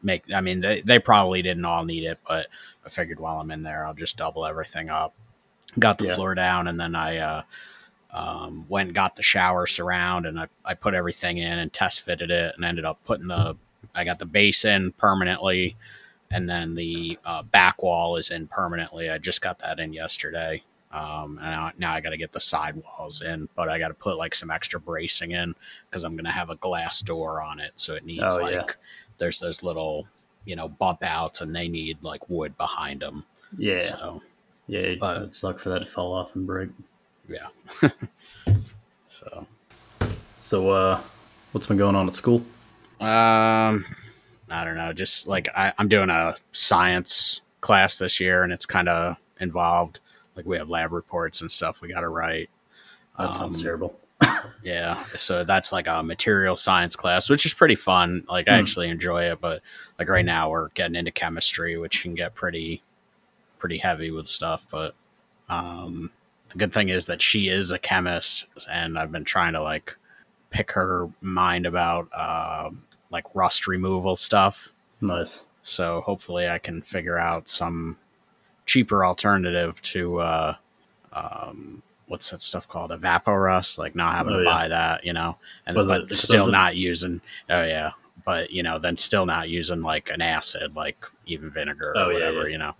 make 0.00 0.22
I 0.32 0.40
mean, 0.40 0.60
they 0.60 0.80
they 0.82 1.00
probably 1.00 1.42
didn't 1.42 1.64
all 1.64 1.84
need 1.84 2.04
it, 2.04 2.20
but 2.26 2.46
I 2.86 2.88
figured 2.88 3.18
while 3.18 3.40
I'm 3.40 3.50
in 3.50 3.64
there, 3.64 3.84
I'll 3.84 3.94
just 3.94 4.16
double 4.16 4.46
everything 4.46 4.90
up. 4.90 5.12
Got 5.76 5.98
the 5.98 6.06
Yeah. 6.06 6.14
floor 6.14 6.36
down 6.36 6.68
and 6.68 6.78
then 6.78 6.94
I 6.94 7.16
uh 7.18 7.42
um, 8.12 8.66
went 8.68 8.88
and 8.90 8.94
got 8.94 9.16
the 9.16 9.22
shower 9.22 9.66
surround 9.66 10.26
and 10.26 10.38
I, 10.38 10.46
I 10.64 10.74
put 10.74 10.94
everything 10.94 11.38
in 11.38 11.58
and 11.58 11.72
test 11.72 12.02
fitted 12.02 12.30
it 12.30 12.54
and 12.54 12.64
ended 12.64 12.84
up 12.84 13.00
putting 13.04 13.26
the 13.26 13.56
I 13.92 14.04
got 14.04 14.20
the 14.20 14.26
base 14.26 14.64
in 14.64 14.92
permanently 14.92 15.76
and 16.30 16.48
then 16.48 16.76
the 16.76 17.18
uh, 17.24 17.42
back 17.42 17.82
wall 17.82 18.16
is 18.16 18.30
in 18.30 18.46
permanently. 18.46 19.10
I 19.10 19.18
just 19.18 19.40
got 19.42 19.58
that 19.58 19.80
in 19.80 19.92
yesterday. 19.92 20.62
Um, 20.92 21.38
and 21.42 21.50
now, 21.50 21.72
now 21.78 21.92
I 21.94 22.00
got 22.00 22.10
to 22.10 22.16
get 22.18 22.32
the 22.32 22.40
side 22.40 22.74
walls 22.76 23.22
in, 23.22 23.48
but 23.54 23.68
I 23.68 23.78
got 23.78 23.88
to 23.88 23.94
put 23.94 24.16
like 24.18 24.34
some 24.34 24.50
extra 24.50 24.78
bracing 24.78 25.30
in 25.30 25.54
because 25.88 26.04
I'm 26.04 26.12
going 26.14 26.24
to 26.26 26.30
have 26.30 26.50
a 26.50 26.56
glass 26.56 27.00
door 27.00 27.40
on 27.42 27.60
it. 27.60 27.72
So 27.76 27.94
it 27.94 28.04
needs 28.04 28.36
Oh, 28.36 28.42
like, 28.42 28.52
yeah. 28.54 28.72
there's 29.18 29.38
those 29.38 29.62
little, 29.62 30.06
you 30.44 30.54
know, 30.56 30.68
bump 30.68 31.02
outs 31.02 31.40
and 31.40 31.54
they 31.54 31.68
need 31.68 31.96
like 32.02 32.28
wood 32.28 32.56
behind 32.58 33.00
them. 33.00 33.24
Yeah. 33.56 33.82
So, 33.82 34.22
Yeah. 34.66 34.80
It 34.80 35.00
But- 35.00 35.20
would 35.20 35.34
suck 35.34 35.58
for 35.58 35.70
that 35.70 35.78
to 35.80 35.86
fall 35.86 36.12
off 36.12 36.34
and 36.34 36.46
break. 36.46 36.68
yeah. 37.28 37.46
so, 39.10 39.46
So, 40.42 40.70
uh, 40.70 41.00
what's 41.52 41.66
been 41.66 41.76
going 41.76 41.94
on 41.96 42.08
at 42.08 42.14
school? 42.16 42.44
Um, 43.00 43.84
I 44.50 44.64
don't 44.64 44.76
know, 44.76 44.92
just 44.92 45.26
like 45.26 45.48
I, 45.56 45.72
I'm 45.78 45.88
doing 45.88 46.10
a 46.10 46.36
science 46.52 47.40
class 47.60 47.96
this 47.98 48.20
year, 48.20 48.42
and 48.42 48.52
it's 48.52 48.66
kind 48.66 48.88
of 48.88 49.16
involved. 49.40 50.00
Like 50.36 50.46
we 50.46 50.56
have 50.58 50.68
lab 50.68 50.92
reports 50.92 51.40
and 51.40 51.50
stuff 51.50 51.80
we 51.82 51.88
got 51.88 52.00
to 52.00 52.08
write. 52.08 52.48
That 53.18 53.32
sounds 53.32 53.56
Um, 53.58 53.62
terrible. 53.62 53.98
Yeah, 54.64 55.02
so 55.16 55.42
that's 55.44 55.72
like 55.72 55.88
a 55.88 56.02
material 56.04 56.56
science 56.56 56.94
class, 56.94 57.28
which 57.28 57.44
is 57.44 57.52
pretty 57.52 57.74
fun. 57.74 58.24
Like 58.28 58.46
I 58.48 58.52
Hmm. 58.54 58.60
actually 58.60 58.88
enjoy 58.88 59.24
it, 59.24 59.40
but 59.40 59.60
like 59.98 60.08
right 60.08 60.24
now 60.24 60.50
we're 60.50 60.68
getting 60.70 60.94
into 60.94 61.10
chemistry, 61.10 61.76
which 61.78 62.00
can 62.02 62.14
get 62.14 62.34
pretty 62.34 62.82
pretty 63.58 63.78
heavy 63.78 64.10
with 64.12 64.26
stuff. 64.28 64.66
But 64.70 64.94
um, 65.48 66.10
the 66.48 66.58
good 66.58 66.72
thing 66.72 66.88
is 66.90 67.06
that 67.06 67.20
she 67.20 67.48
is 67.48 67.70
a 67.72 67.78
chemist, 67.78 68.46
and 68.70 68.96
I've 68.98 69.10
been 69.12 69.24
trying 69.24 69.52
to 69.54 69.62
like 69.62 69.96
pick 70.50 70.70
her 70.72 71.08
mind 71.20 71.66
about 71.66 72.08
uh, 72.14 72.70
like 73.10 73.24
rust 73.34 73.66
removal 73.66 74.14
stuff. 74.16 74.72
Nice. 75.00 75.46
So 75.64 76.02
hopefully 76.02 76.48
I 76.48 76.58
can 76.58 76.82
figure 76.82 77.18
out 77.18 77.48
some 77.48 77.98
cheaper 78.72 79.04
alternative 79.04 79.80
to 79.82 80.18
uh, 80.20 80.54
um, 81.12 81.82
what's 82.06 82.30
that 82.30 82.40
stuff 82.40 82.66
called? 82.66 82.90
Evaporust, 82.90 83.76
like 83.76 83.94
not 83.94 84.16
having 84.16 84.32
Oh, 84.32 84.38
to 84.38 84.44
yeah. 84.44 84.50
buy 84.50 84.68
that, 84.68 85.04
you 85.04 85.12
know, 85.12 85.36
and 85.66 85.76
Was 85.76 85.88
but 85.88 86.10
still 86.16 86.50
not 86.50 86.74
using. 86.74 87.20
Oh 87.50 87.64
yeah, 87.64 87.90
but 88.24 88.50
you 88.50 88.62
know, 88.62 88.78
then 88.78 88.96
still 88.96 89.26
not 89.26 89.50
using 89.50 89.82
like 89.82 90.08
an 90.10 90.22
acid, 90.22 90.74
like 90.74 91.04
even 91.26 91.50
vinegar 91.50 91.92
Oh, 91.96 92.06
or 92.06 92.12
yeah, 92.12 92.14
whatever, 92.14 92.42
yeah. 92.48 92.52
you 92.52 92.58
know, 92.58 92.74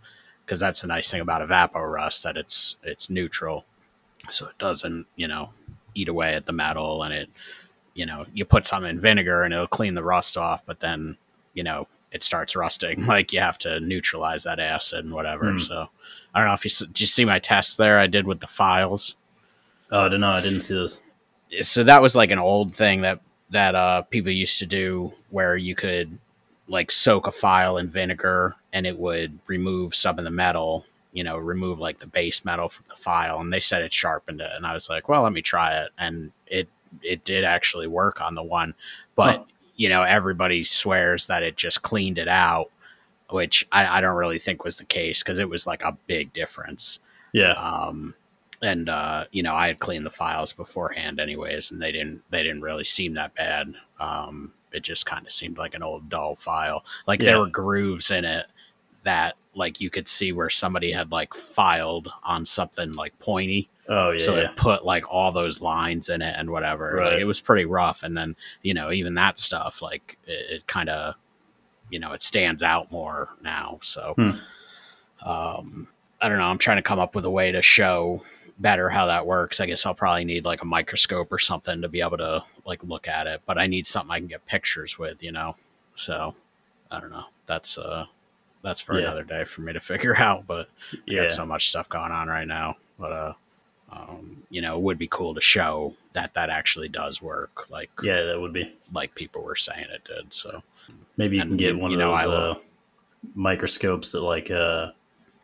because 0.46 0.58
that's 0.58 0.80
the 0.80 0.86
nice 0.86 1.10
thing 1.10 1.20
about 1.20 1.46
Evaporust 1.46 2.22
that 2.22 2.38
it's 2.38 2.76
it's 2.82 3.10
neutral, 3.10 3.66
so 4.30 4.46
it 4.46 4.56
doesn't 4.58 5.06
you 5.16 5.28
know 5.28 5.50
eat 5.94 6.08
away 6.08 6.34
at 6.34 6.46
the 6.46 6.52
metal 6.54 7.02
and 7.02 7.12
it 7.12 7.28
you 7.92 8.06
know 8.06 8.24
you 8.32 8.46
put 8.46 8.64
some 8.64 8.86
in 8.86 8.98
vinegar 8.98 9.42
and 9.42 9.52
it'll 9.52 9.66
clean 9.66 9.94
the 9.94 10.02
rust 10.02 10.38
off, 10.38 10.64
but 10.64 10.80
then 10.80 11.18
you 11.52 11.62
know 11.62 11.86
it 12.12 12.22
starts 12.22 12.54
rusting. 12.54 13.06
Like 13.06 13.32
you 13.32 13.40
have 13.40 13.58
to 13.58 13.80
neutralize 13.80 14.44
that 14.44 14.60
acid 14.60 15.04
and 15.04 15.14
whatever. 15.14 15.52
Hmm. 15.52 15.58
So 15.58 15.88
I 16.34 16.38
don't 16.38 16.48
know 16.48 16.54
if 16.54 16.64
you 16.64 16.86
did 16.86 17.00
you 17.00 17.06
see 17.06 17.24
my 17.24 17.38
tests 17.38 17.76
there 17.76 17.98
I 17.98 18.06
did 18.06 18.26
with 18.26 18.40
the 18.40 18.46
files. 18.46 19.16
Oh, 19.90 20.06
I 20.06 20.08
don't 20.08 20.20
know. 20.20 20.30
I 20.30 20.40
didn't 20.40 20.62
see 20.62 20.74
this. 20.74 21.00
So 21.60 21.84
that 21.84 22.00
was 22.00 22.14
like 22.14 22.30
an 22.30 22.38
old 22.38 22.74
thing 22.74 23.00
that 23.02 23.20
that 23.50 23.74
uh, 23.74 24.02
people 24.02 24.32
used 24.32 24.58
to 24.60 24.66
do 24.66 25.12
where 25.30 25.56
you 25.56 25.74
could 25.74 26.18
like 26.68 26.90
soak 26.90 27.26
a 27.26 27.32
file 27.32 27.76
in 27.76 27.88
vinegar 27.88 28.56
and 28.72 28.86
it 28.86 28.98
would 28.98 29.38
remove 29.46 29.94
some 29.94 30.18
of 30.18 30.24
the 30.24 30.30
metal. 30.30 30.86
You 31.12 31.24
know, 31.24 31.36
remove 31.36 31.78
like 31.78 31.98
the 31.98 32.06
base 32.06 32.42
metal 32.42 32.70
from 32.70 32.86
the 32.88 32.96
file, 32.96 33.38
and 33.38 33.52
they 33.52 33.60
said 33.60 33.82
it 33.82 33.92
sharpened 33.92 34.40
it. 34.40 34.50
And 34.54 34.64
I 34.66 34.72
was 34.72 34.88
like, 34.88 35.10
well, 35.10 35.22
let 35.22 35.34
me 35.34 35.42
try 35.42 35.82
it, 35.82 35.90
and 35.98 36.32
it 36.46 36.68
it 37.02 37.24
did 37.24 37.44
actually 37.44 37.86
work 37.86 38.22
on 38.22 38.34
the 38.34 38.42
one, 38.42 38.74
but 39.14 39.36
Huh. 39.36 39.44
You 39.76 39.88
know, 39.88 40.02
everybody 40.02 40.64
swears 40.64 41.26
that 41.26 41.42
it 41.42 41.56
just 41.56 41.82
cleaned 41.82 42.18
it 42.18 42.28
out, 42.28 42.70
which 43.30 43.66
I, 43.72 43.98
I 43.98 44.00
don't 44.00 44.16
really 44.16 44.38
think 44.38 44.64
was 44.64 44.76
the 44.76 44.84
case 44.84 45.22
because 45.22 45.38
it 45.38 45.48
was 45.48 45.66
like 45.66 45.82
a 45.82 45.96
big 46.06 46.32
difference. 46.32 47.00
Yeah. 47.32 47.52
Um, 47.52 48.14
and 48.60 48.88
uh, 48.88 49.24
you 49.32 49.42
know, 49.42 49.54
I 49.54 49.66
had 49.66 49.80
cleaned 49.80 50.06
the 50.06 50.10
files 50.10 50.52
beforehand, 50.52 51.18
anyways, 51.18 51.70
and 51.70 51.82
they 51.82 51.90
didn't 51.90 52.22
they 52.30 52.42
didn't 52.42 52.62
really 52.62 52.84
seem 52.84 53.14
that 53.14 53.34
bad. 53.34 53.74
Um, 53.98 54.52
it 54.72 54.82
just 54.82 55.04
kind 55.06 55.26
of 55.26 55.32
seemed 55.32 55.58
like 55.58 55.74
an 55.74 55.82
old 55.82 56.08
dull 56.08 56.36
file. 56.36 56.84
Like 57.06 57.20
there 57.20 57.40
were 57.40 57.48
grooves 57.48 58.10
in 58.10 58.24
it 58.24 58.46
that 59.02 59.36
like 59.54 59.80
you 59.80 59.90
could 59.90 60.08
see 60.08 60.32
where 60.32 60.50
somebody 60.50 60.92
had 60.92 61.10
like 61.10 61.34
filed 61.34 62.08
on 62.24 62.44
something 62.44 62.94
like 62.94 63.18
pointy 63.18 63.68
Oh, 63.88 64.10
yeah. 64.12 64.18
so 64.18 64.36
yeah. 64.36 64.42
it 64.50 64.56
put 64.56 64.84
like 64.84 65.04
all 65.10 65.32
those 65.32 65.60
lines 65.60 66.08
in 66.08 66.22
it 66.22 66.34
and 66.38 66.50
whatever. 66.50 66.92
Like 66.96 67.00
Right. 67.12 67.18
it 67.20 67.24
was 67.24 67.40
pretty 67.40 67.64
rough. 67.64 68.02
And 68.02 68.16
then 68.16 68.36
you 68.62 68.74
know 68.74 68.90
even 68.92 69.14
that 69.14 69.38
stuff 69.38 69.82
like 69.82 70.18
it, 70.26 70.46
it 70.50 70.66
kind 70.66 70.88
of 70.88 71.14
you 71.90 71.98
know 71.98 72.12
it 72.12 72.22
stands 72.22 72.62
out 72.62 72.90
more 72.92 73.28
now. 73.42 73.78
So 73.82 74.14
Hmm. 74.16 75.28
um, 75.28 75.88
I 76.20 76.28
don't 76.28 76.38
know. 76.38 76.44
I'm 76.46 76.58
trying 76.58 76.76
to 76.78 76.82
come 76.82 76.98
up 77.00 77.14
with 77.14 77.24
a 77.24 77.30
way 77.30 77.52
to 77.52 77.62
show 77.62 78.22
better 78.58 78.88
how 78.88 79.06
that 79.06 79.26
works. 79.26 79.60
I 79.60 79.66
guess 79.66 79.84
I'll 79.84 79.94
probably 79.94 80.24
need 80.24 80.44
like 80.44 80.62
a 80.62 80.66
microscope 80.66 81.32
or 81.32 81.38
something 81.38 81.82
to 81.82 81.88
be 81.88 82.00
able 82.00 82.18
to 82.18 82.44
like 82.64 82.84
look 82.84 83.08
at 83.08 83.26
it. 83.26 83.40
But 83.46 83.58
I 83.58 83.66
need 83.66 83.86
something 83.86 84.12
I 84.12 84.18
can 84.18 84.28
get 84.28 84.46
pictures 84.46 84.98
with. 84.98 85.22
You 85.22 85.32
know. 85.32 85.56
So 85.96 86.34
I 86.90 87.00
don't 87.00 87.10
know. 87.10 87.24
That's 87.46 87.76
uh 87.78 88.06
that's 88.62 88.80
for 88.80 88.94
Yeah. 88.94 89.06
another 89.06 89.24
day 89.24 89.42
for 89.44 89.62
me 89.62 89.72
to 89.72 89.80
figure 89.92 90.16
out. 90.16 90.46
But 90.46 90.68
I 90.94 90.98
yeah. 91.06 91.20
got 91.22 91.30
so 91.30 91.44
much 91.44 91.68
stuff 91.70 91.88
going 91.88 92.12
on 92.12 92.28
right 92.28 92.46
now. 92.46 92.76
But 92.98 93.12
uh, 93.12 93.32
um, 93.92 94.42
you 94.50 94.60
know, 94.62 94.76
it 94.76 94.82
would 94.82 94.98
be 94.98 95.08
cool 95.08 95.34
to 95.34 95.40
show 95.40 95.94
that 96.14 96.34
that 96.34 96.48
actually 96.50 96.88
does 96.88 97.20
work. 97.22 97.70
Like 97.70 97.90
Yeah, 98.02 98.22
that 98.22 98.40
would 98.40 98.52
be. 98.52 98.72
like 98.92 99.14
people 99.14 99.42
were 99.42 99.56
saying 99.56 99.86
it 99.90 100.04
did. 100.04 100.32
So 100.32 100.62
Maybe 101.16 101.36
you 101.36 101.42
And 101.42 101.50
can 101.50 101.56
get 101.58 101.74
you- 101.74 101.78
one 101.78 101.90
you 101.90 102.00
of 102.00 102.00
know, 102.00 102.16
those 102.16 102.26
uh, 102.26 102.54
microscopes 103.34 104.10
that 104.10 104.20
like 104.20 104.50
uh, 104.50 104.90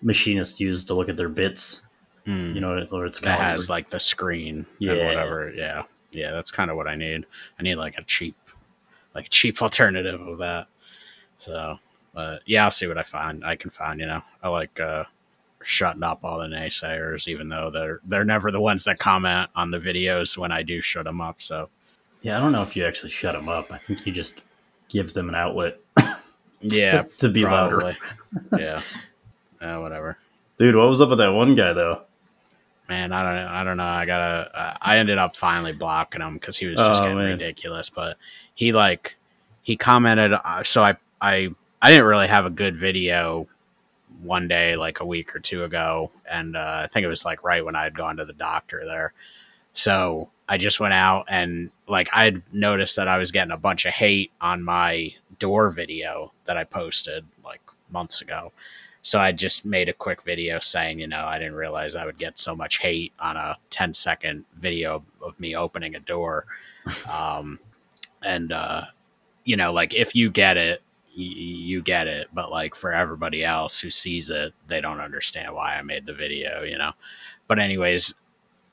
machinists 0.02 0.60
use 0.60 0.84
to 0.84 0.94
look 0.94 1.08
at 1.08 1.16
their 1.16 1.28
bits. 1.28 1.82
mm, 2.26 2.54
You 2.54 2.60
know, 2.60 2.86
or 2.90 3.06
it's 3.06 3.20
that 3.20 3.36
called. 3.38 3.50
has 3.50 3.68
like 3.68 3.88
the 3.90 4.00
screen 4.00 4.66
Yeah. 4.78 4.92
and 4.92 5.06
whatever. 5.06 5.52
Yeah, 5.54 5.82
yeah, 6.10 6.30
that's 6.32 6.50
kind 6.50 6.70
of 6.70 6.76
what 6.76 6.88
I 6.88 6.94
need. 6.96 7.26
I 7.58 7.62
need 7.62 7.76
like 7.76 7.98
a 7.98 8.02
cheap, 8.04 8.36
like 9.14 9.26
a 9.26 9.30
cheap 9.30 9.60
alternative 9.62 10.20
of 10.20 10.38
that. 10.38 10.66
So, 11.38 11.78
but 12.14 12.42
yeah, 12.46 12.64
I'll 12.64 12.70
see 12.70 12.86
what 12.88 12.98
I 12.98 13.02
find. 13.02 13.44
I 13.44 13.56
can 13.56 13.70
find. 13.70 14.00
You 14.00 14.06
know, 14.06 14.22
I 14.42 14.48
like 14.48 14.80
uh, 14.80 15.04
shutting 15.68 16.02
up 16.02 16.20
all 16.24 16.38
the 16.38 16.46
naysayers, 16.46 17.28
even 17.28 17.48
though 17.48 17.70
they're 17.70 18.00
they're 18.06 18.24
never 18.24 18.50
the 18.50 18.60
ones 18.60 18.84
that 18.84 18.98
comment 18.98 19.50
on 19.54 19.70
the 19.70 19.78
videos 19.78 20.36
when 20.38 20.50
I 20.50 20.62
do 20.62 20.80
shut 20.80 21.04
them 21.04 21.20
up. 21.20 21.40
So 21.42 21.68
yeah, 22.22 22.36
I 22.38 22.40
don't 22.40 22.52
know 22.52 22.62
if 22.62 22.74
you 22.76 22.84
actually 22.84 23.10
shut 23.10 23.34
them 23.34 23.48
up. 23.48 23.70
I 23.70 23.78
think 23.78 24.06
you 24.06 24.12
just 24.12 24.40
give 24.88 25.12
them 25.12 25.28
an 25.28 25.34
outlet. 25.34 25.78
yeah, 26.60 27.02
To 27.18 27.28
be 27.28 27.44
louder. 27.44 27.94
yeah, 28.58 28.80
uh, 29.60 29.76
whatever. 29.78 30.16
Dude, 30.56 30.74
what 30.74 30.88
was 30.88 31.00
up 31.00 31.10
with 31.10 31.18
that 31.18 31.32
one 31.32 31.54
guy 31.54 31.72
though? 31.74 32.02
Man, 32.88 33.12
I 33.12 33.22
don't, 33.22 33.48
I 33.52 33.64
don't 33.64 33.76
know. 33.76 33.84
I 33.84 34.06
gotta. 34.06 34.58
uh, 34.58 34.76
I 34.80 34.96
ended 34.96 35.18
up 35.18 35.36
finally 35.36 35.74
blocking 35.74 36.22
him 36.22 36.34
because 36.34 36.56
he 36.56 36.66
was 36.66 36.76
just 36.78 37.02
Oh, 37.02 37.04
getting 37.04 37.18
man. 37.18 37.32
ridiculous. 37.32 37.90
But 37.90 38.16
he 38.54 38.72
like 38.72 39.16
he 39.62 39.76
commented. 39.76 40.32
Uh, 40.32 40.64
so 40.64 40.82
I, 40.82 40.96
I, 41.20 41.50
I 41.82 41.90
didn't 41.90 42.06
really 42.06 42.28
have 42.28 42.46
a 42.46 42.50
good 42.50 42.76
video 42.78 43.46
one 44.22 44.48
day, 44.48 44.76
like 44.76 45.00
a 45.00 45.06
week 45.06 45.34
or 45.34 45.38
two 45.38 45.64
ago, 45.64 46.10
and 46.30 46.56
uh, 46.56 46.80
I 46.84 46.86
think 46.86 47.04
it 47.04 47.08
was 47.08 47.24
like 47.24 47.44
right 47.44 47.64
when 47.64 47.76
I 47.76 47.84
had 47.84 47.96
gone 47.96 48.16
to 48.16 48.24
the 48.24 48.32
doctor 48.32 48.82
there. 48.84 49.12
So 49.72 50.30
I 50.48 50.56
just 50.56 50.80
went 50.80 50.94
out 50.94 51.26
and 51.28 51.70
like 51.86 52.08
I'd 52.12 52.42
noticed 52.52 52.96
that 52.96 53.08
I 53.08 53.18
was 53.18 53.30
getting 53.30 53.52
a 53.52 53.56
bunch 53.56 53.84
of 53.84 53.92
hate 53.92 54.32
on 54.40 54.62
my 54.62 55.14
door 55.38 55.70
video 55.70 56.32
that 56.46 56.56
I 56.56 56.64
posted 56.64 57.24
like 57.44 57.60
months 57.90 58.20
ago. 58.20 58.52
So 59.02 59.20
I 59.20 59.32
just 59.32 59.64
made 59.64 59.88
a 59.88 59.92
quick 59.92 60.22
video 60.22 60.58
saying, 60.58 60.98
you 60.98 61.06
know, 61.06 61.24
I 61.24 61.38
didn't 61.38 61.54
realize 61.54 61.94
I 61.94 62.04
would 62.04 62.18
get 62.18 62.38
so 62.38 62.56
much 62.56 62.78
hate 62.78 63.12
on 63.20 63.36
a 63.36 63.56
10 63.70 63.94
second 63.94 64.44
video 64.56 65.04
of 65.22 65.38
me 65.38 65.54
opening 65.54 65.94
a 65.94 66.00
door. 66.00 66.46
Um, 67.12 67.58
and, 68.22 68.50
uh, 68.50 68.86
you 69.44 69.56
know, 69.56 69.72
like 69.72 69.94
if 69.94 70.14
you 70.14 70.30
get 70.30 70.56
it, 70.56 70.82
you 71.24 71.82
get 71.82 72.06
it. 72.06 72.28
But 72.32 72.50
like 72.50 72.74
for 72.74 72.92
everybody 72.92 73.44
else 73.44 73.80
who 73.80 73.90
sees 73.90 74.30
it, 74.30 74.52
they 74.66 74.80
don't 74.80 75.00
understand 75.00 75.54
why 75.54 75.76
I 75.76 75.82
made 75.82 76.06
the 76.06 76.14
video, 76.14 76.62
you 76.62 76.78
know? 76.78 76.92
But, 77.48 77.58
anyways, 77.58 78.14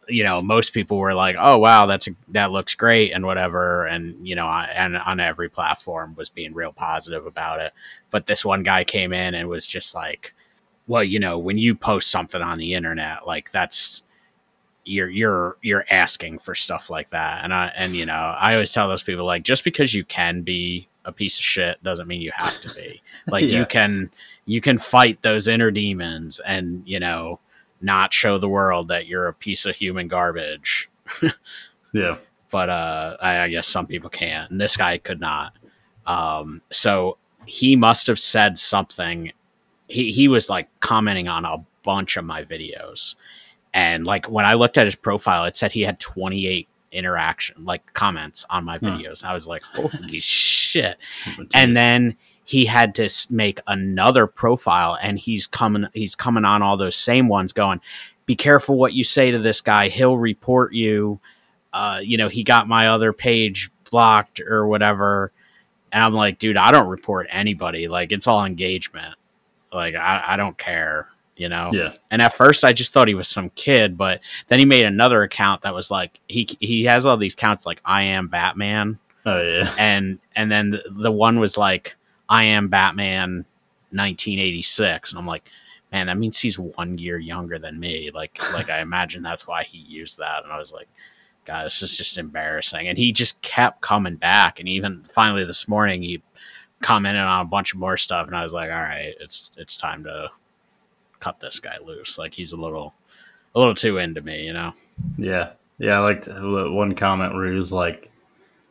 you 0.08 0.24
know, 0.24 0.42
most 0.42 0.74
people 0.74 0.98
were 0.98 1.14
like, 1.14 1.36
"Oh 1.40 1.58
wow, 1.58 1.86
that's 1.88 2.08
a, 2.08 2.12
that 2.30 2.52
looks 2.52 2.76
great" 2.76 3.12
and 3.12 3.26
whatever, 3.26 3.86
and 3.86 4.28
you 4.28 4.36
know, 4.36 4.46
I, 4.48 4.66
and 4.76 4.98
on 4.98 5.20
every 5.20 5.50
platform 5.50 6.16
was 6.16 6.30
being 6.30 6.54
real 6.54 6.72
positive 6.72 7.26
about 7.26 7.60
it. 7.62 7.74
But 8.12 8.28
this 8.28 8.46
one 8.46 8.64
guy 8.64 8.84
came 8.84 9.14
in 9.14 9.34
and 9.34 9.50
was 9.50 9.66
just 9.66 9.96
like, 9.96 10.34
"Well, 10.88 11.04
you 11.04 11.20
know, 11.20 11.40
when 11.40 11.58
you 11.58 11.76
post 11.76 12.12
something 12.12 12.42
on 12.42 12.58
the 12.60 12.74
internet, 12.76 13.26
like 13.28 13.52
that's 13.52 14.04
you're 14.86 15.10
you're 15.10 15.58
you're 15.62 15.86
asking 15.92 16.40
for 16.40 16.56
stuff 16.56 16.90
like 16.90 17.10
that." 17.12 17.44
And 17.44 17.54
I 17.54 17.72
and 17.76 17.96
you 17.96 18.06
know, 18.06 18.14
I 18.14 18.54
always 18.54 18.72
tell 18.72 18.88
those 18.88 19.04
people 19.04 19.26
like, 19.26 19.44
just 19.44 19.64
because 19.64 19.94
you 19.96 20.06
can 20.06 20.42
be 20.44 20.88
a 21.06 21.12
piece 21.12 21.38
of 21.40 21.46
shit 21.46 21.82
doesn't 21.84 22.08
mean 22.08 22.22
you 22.22 22.32
have 22.36 22.60
to 22.62 22.74
be. 22.74 23.02
Like 23.28 23.46
Yeah. 23.46 23.60
you 23.60 23.66
can 23.66 24.12
you 24.46 24.62
can 24.62 24.78
fight 24.78 25.22
those 25.22 25.48
inner 25.48 25.72
demons 25.72 26.40
and 26.40 26.84
you 26.86 27.00
know 27.00 27.40
not 27.82 28.14
show 28.14 28.38
the 28.38 28.50
world 28.50 28.88
that 28.90 29.06
you're 29.08 29.28
a 29.28 29.34
piece 29.34 29.66
of 29.66 29.76
human 29.76 30.08
garbage. 30.08 30.90
Yeah. 31.94 32.18
But 32.52 32.70
uh, 32.70 33.18
I, 33.22 33.40
I 33.40 33.50
guess 33.50 33.68
some 33.68 33.88
people 33.88 34.10
can't, 34.10 34.52
and 34.52 34.60
this 34.62 34.76
guy 34.78 34.98
could 34.98 35.20
not. 35.20 35.54
Um, 36.06 36.62
so 36.72 37.18
he 37.46 37.76
must 37.76 38.08
have 38.08 38.20
said 38.20 38.58
something. 38.58 39.32
He 39.88 40.12
he 40.12 40.28
was 40.28 40.50
like 40.50 40.68
commenting 40.80 41.28
on 41.28 41.46
a 41.46 41.64
bunch 41.84 42.18
of 42.18 42.26
my 42.26 42.44
videos, 42.44 43.16
and 43.74 44.06
like 44.06 44.30
when 44.30 44.46
I 44.46 44.54
looked 44.54 44.78
at 44.78 44.86
his 44.86 44.96
profile, 44.96 45.46
it 45.46 45.56
said 45.56 45.72
he 45.72 45.82
had 45.82 46.00
28 46.00 46.68
interaction 46.96 47.64
like 47.66 47.94
comments 47.94 48.46
on 48.50 48.66
my 48.66 48.78
Hmm. 48.78 48.88
videos. 48.88 49.24
I 49.24 49.34
was 49.34 49.48
like, 49.48 49.64
holy 49.74 50.20
shit! 50.20 50.98
Jeez. 51.26 51.48
and 51.54 51.76
then 51.76 52.16
he 52.44 52.66
had 52.66 52.96
to 52.96 53.10
make 53.30 53.60
another 53.68 54.28
profile 54.28 54.98
and 55.02 55.18
he's 55.20 55.48
coming 55.48 55.88
he's 55.94 56.16
coming 56.16 56.46
on 56.46 56.62
all 56.62 56.78
those 56.78 56.96
same 56.96 57.28
ones 57.28 57.52
going 57.54 57.82
be 58.28 58.36
careful 58.36 58.78
what 58.78 58.94
you 58.94 59.04
say 59.04 59.32
to 59.32 59.40
this 59.40 59.62
guy 59.62 59.88
he'll 59.90 60.18
report 60.18 60.72
you 60.74 61.20
uh, 61.74 62.00
you 62.04 62.18
know 62.18 62.30
he 62.30 62.44
got 62.44 62.68
my 62.68 62.88
other 62.88 63.12
page 63.14 63.72
blocked 63.90 64.40
or 64.42 64.68
whatever 64.68 65.32
And 65.92 66.04
I'm 66.04 66.14
like, 66.14 66.38
dude, 66.40 66.58
I 66.58 66.72
don't 66.72 66.88
report 66.90 67.28
anybody. 67.30 67.88
Like, 67.88 68.12
it's 68.12 68.28
all 68.28 68.44
engagement. 68.46 69.16
Like, 69.74 69.96
I, 69.96 70.24
I 70.34 70.38
don't 70.38 70.58
care, 70.58 71.08
you 71.36 71.50
know? 71.50 71.70
Yeah. 71.72 71.94
And 72.12 72.22
at 72.22 72.34
first, 72.34 72.64
I 72.64 72.74
just 72.74 72.94
thought 72.94 73.08
he 73.08 73.16
was 73.16 73.28
some 73.28 73.50
kid, 73.52 73.98
but 73.98 74.22
then 74.48 74.60
he 74.60 74.66
made 74.66 74.86
another 74.86 75.24
account 75.24 75.62
that 75.62 75.74
was 75.74 75.92
like, 75.92 76.20
he, 76.28 76.48
he 76.60 76.86
has 76.86 77.06
all 77.06 77.18
these 77.18 77.34
accounts 77.34 77.66
like, 77.66 77.82
I 77.86 78.04
am 78.04 78.28
Batman. 78.28 79.00
Oh 79.26 79.42
yeah. 79.42 79.74
And, 79.80 80.20
and 80.36 80.52
then 80.52 80.72
the, 80.72 80.84
the 80.90 81.12
one 81.12 81.40
was 81.40 81.58
like, 81.58 81.96
I 82.30 82.46
am 82.46 82.70
Batman 82.70 83.46
1986. 83.92 85.12
And 85.12 85.20
I'm 85.20 85.28
like, 85.28 85.44
man, 85.92 86.08
that 86.08 86.18
means 86.18 86.38
he's 86.38 86.60
one 86.60 86.98
year 86.98 87.18
younger 87.18 87.58
than 87.60 87.80
me. 87.80 88.12
Like, 88.14 88.40
like 88.54 88.70
I 88.70 88.82
imagine 88.82 89.24
that's 89.24 89.48
why 89.48 89.64
he 89.64 89.78
used 89.78 90.18
that. 90.18 90.44
And 90.44 90.52
I 90.52 90.58
was 90.58 90.74
like, 90.74 90.88
God, 91.46 91.66
this 91.66 91.82
is 91.84 91.96
just 91.96 92.18
embarrassing. 92.18 92.88
And 92.88 92.98
he 92.98 93.12
just 93.12 93.42
kept 93.42 93.82
coming 93.82 94.16
back. 94.16 94.60
And 94.60 94.68
even 94.68 95.04
finally 95.04 95.46
this 95.46 95.68
morning, 95.68 96.02
he 96.02 96.22
commented 96.82 97.22
on 97.22 97.42
a 97.42 97.50
bunch 97.50 97.74
of 97.74 97.80
more 97.80 97.98
stuff. 97.98 98.28
And 98.28 98.36
I 98.36 98.44
was 98.44 98.54
like, 98.54 98.70
all 98.72 98.76
right, 98.76 99.14
it's 99.20 99.52
it's 99.56 99.78
time 99.78 100.04
to 100.04 100.32
cut 101.20 101.40
this 101.40 101.60
guy 101.60 101.78
loose. 101.84 102.18
Like 102.18 102.34
he's 102.34 102.52
a 102.54 102.58
little 102.58 102.94
a 103.54 103.60
little 103.60 103.76
too 103.76 103.98
into 103.98 104.22
me, 104.22 104.46
you 104.46 104.54
know. 104.54 104.74
Yeah. 105.18 105.52
Yeah. 105.78 105.98
I 105.98 106.00
liked 106.00 106.28
one 106.28 106.96
comment 106.96 107.34
where 107.34 107.50
he 107.50 107.56
was 107.56 107.72
like, 107.74 108.12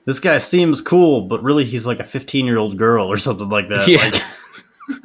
"This 0.04 0.20
guy 0.20 0.38
seems 0.38 0.80
cool, 0.80 1.22
but 1.22 1.42
really 1.42 1.64
he's 1.64 1.86
like 1.86 2.00
a 2.00 2.04
15 2.04 2.46
year 2.46 2.58
old 2.58 2.76
girl 2.78 3.06
or 3.10 3.16
something 3.16 3.48
like 3.48 3.68
that." 3.68 3.88
Yeah. 3.88 4.04
Like, 4.04 4.22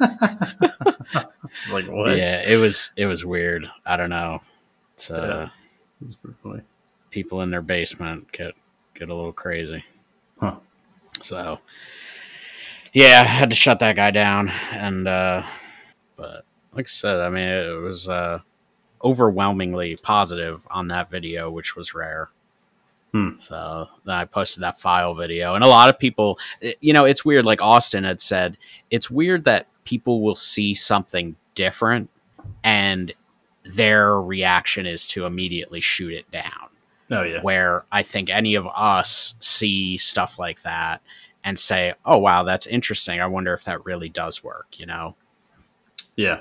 like 1.72 1.86
what? 1.88 2.16
Yeah, 2.16 2.42
it 2.46 2.56
was 2.56 2.90
it 2.96 3.06
was 3.06 3.24
weird. 3.24 3.68
I 3.86 3.96
don't 3.96 4.10
know. 4.10 4.40
It's, 4.94 5.10
uh, 5.10 5.14
Yeah. 5.26 5.48
That's 6.00 6.16
pretty 6.16 6.36
funny. 6.42 6.62
people 7.10 7.42
in 7.42 7.50
their 7.50 7.62
basement 7.62 8.30
get 8.32 8.54
get 8.94 9.08
a 9.10 9.14
little 9.14 9.32
crazy. 9.32 9.84
Huh. 10.40 10.56
So 11.22 11.58
yeah, 12.92 13.20
I 13.20 13.24
had 13.24 13.50
to 13.50 13.56
shut 13.56 13.78
that 13.80 13.96
guy 13.96 14.10
down 14.10 14.48
and 14.72 15.06
uh 15.06 15.42
but 16.16 16.44
like 16.74 16.86
I 16.86 16.88
said, 16.88 17.18
I 17.20 17.28
mean 17.30 17.48
it 17.48 17.80
was 17.80 18.08
uh 18.08 18.40
overwhelmingly 19.02 19.96
positive 19.96 20.66
on 20.70 20.88
that 20.88 21.08
video, 21.08 21.50
which 21.50 21.74
was 21.76 21.94
rare. 21.94 22.28
Hmm. 23.12 23.38
So 23.40 23.88
then 24.04 24.14
I 24.14 24.24
posted 24.24 24.62
that 24.62 24.80
file 24.80 25.14
video, 25.14 25.54
and 25.54 25.64
a 25.64 25.68
lot 25.68 25.88
of 25.88 25.98
people, 25.98 26.38
you 26.80 26.92
know, 26.92 27.04
it's 27.06 27.24
weird. 27.24 27.44
Like 27.44 27.60
Austin 27.62 28.04
had 28.04 28.20
said, 28.20 28.56
it's 28.90 29.10
weird 29.10 29.44
that 29.44 29.66
people 29.84 30.20
will 30.22 30.36
see 30.36 30.74
something 30.74 31.34
different, 31.54 32.08
and 32.62 33.12
their 33.64 34.20
reaction 34.20 34.86
is 34.86 35.06
to 35.06 35.26
immediately 35.26 35.80
shoot 35.80 36.12
it 36.14 36.30
down 36.30 36.68
Oh 37.10 37.22
yeah. 37.22 37.40
where 37.42 37.84
I 37.92 38.02
think 38.02 38.30
any 38.30 38.54
of 38.54 38.66
us 38.74 39.34
see 39.40 39.96
stuff 39.98 40.38
like 40.38 40.62
that 40.62 41.02
and 41.44 41.58
say, 41.58 41.94
"Oh 42.04 42.18
wow, 42.18 42.42
that's 42.44 42.66
interesting. 42.66 43.20
I 43.20 43.26
wonder 43.26 43.52
if 43.54 43.64
that 43.64 43.84
really 43.84 44.08
does 44.08 44.44
work." 44.44 44.78
You 44.78 44.86
know, 44.86 45.16
Yeah. 46.16 46.40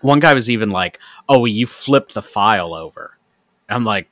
One 0.00 0.20
guy 0.20 0.34
was 0.34 0.50
even 0.50 0.70
like, 0.70 0.98
"Oh, 1.28 1.44
you 1.44 1.66
flipped 1.66 2.14
the 2.14 2.22
file 2.22 2.74
over." 2.74 3.16
I'm 3.68 3.84
like, 3.84 4.08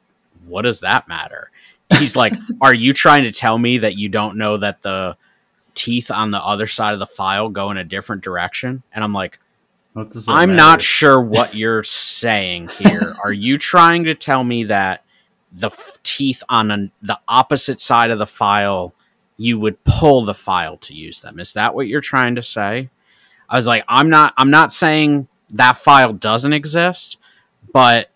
"What 0.46 0.62
does 0.62 0.80
that 0.80 1.08
matter?" 1.08 1.50
He's 1.98 2.16
like, 2.16 2.32
"Are 2.60 2.74
you 2.74 2.92
trying 2.92 3.24
to 3.24 3.32
tell 3.32 3.58
me 3.58 3.78
that 3.78 3.96
you 3.96 4.08
don't 4.08 4.36
know 4.36 4.56
that 4.56 4.82
the 4.82 5.16
teeth 5.74 6.10
on 6.10 6.30
the 6.30 6.42
other 6.42 6.66
side 6.66 6.92
of 6.92 6.98
the 6.98 7.06
file 7.06 7.48
go 7.48 7.70
in 7.70 7.76
a 7.76 7.84
different 7.84 8.22
direction?" 8.22 8.82
And 8.92 9.04
I'm 9.04 9.12
like, 9.12 9.38
I'm 9.96 10.50
matter? 10.50 10.52
not 10.54 10.82
sure 10.82 11.20
what 11.20 11.54
you're 11.54 11.84
saying 11.84 12.68
here. 12.68 13.14
Are 13.22 13.32
you 13.32 13.58
trying 13.58 14.04
to 14.04 14.14
tell 14.14 14.42
me 14.42 14.64
that 14.64 15.04
the 15.52 15.68
f- 15.68 15.98
teeth 16.02 16.42
on 16.48 16.70
an, 16.72 16.92
the 17.00 17.20
opposite 17.28 17.80
side 17.80 18.10
of 18.10 18.18
the 18.18 18.26
file, 18.26 18.92
you 19.36 19.58
would 19.60 19.82
pull 19.84 20.24
the 20.24 20.34
file 20.34 20.76
to 20.78 20.94
use 20.94 21.20
them? 21.20 21.38
Is 21.38 21.52
that 21.52 21.74
what 21.76 21.86
you're 21.86 22.00
trying 22.00 22.34
to 22.34 22.42
say? 22.42 22.90
I 23.48 23.56
was 23.56 23.68
like, 23.68 23.84
I'm 23.86 24.10
not. 24.10 24.34
I'm 24.36 24.50
not 24.50 24.72
saying 24.72 25.28
that 25.54 25.76
file 25.78 26.12
doesn't 26.12 26.52
exist, 26.52 27.16
but 27.72 28.10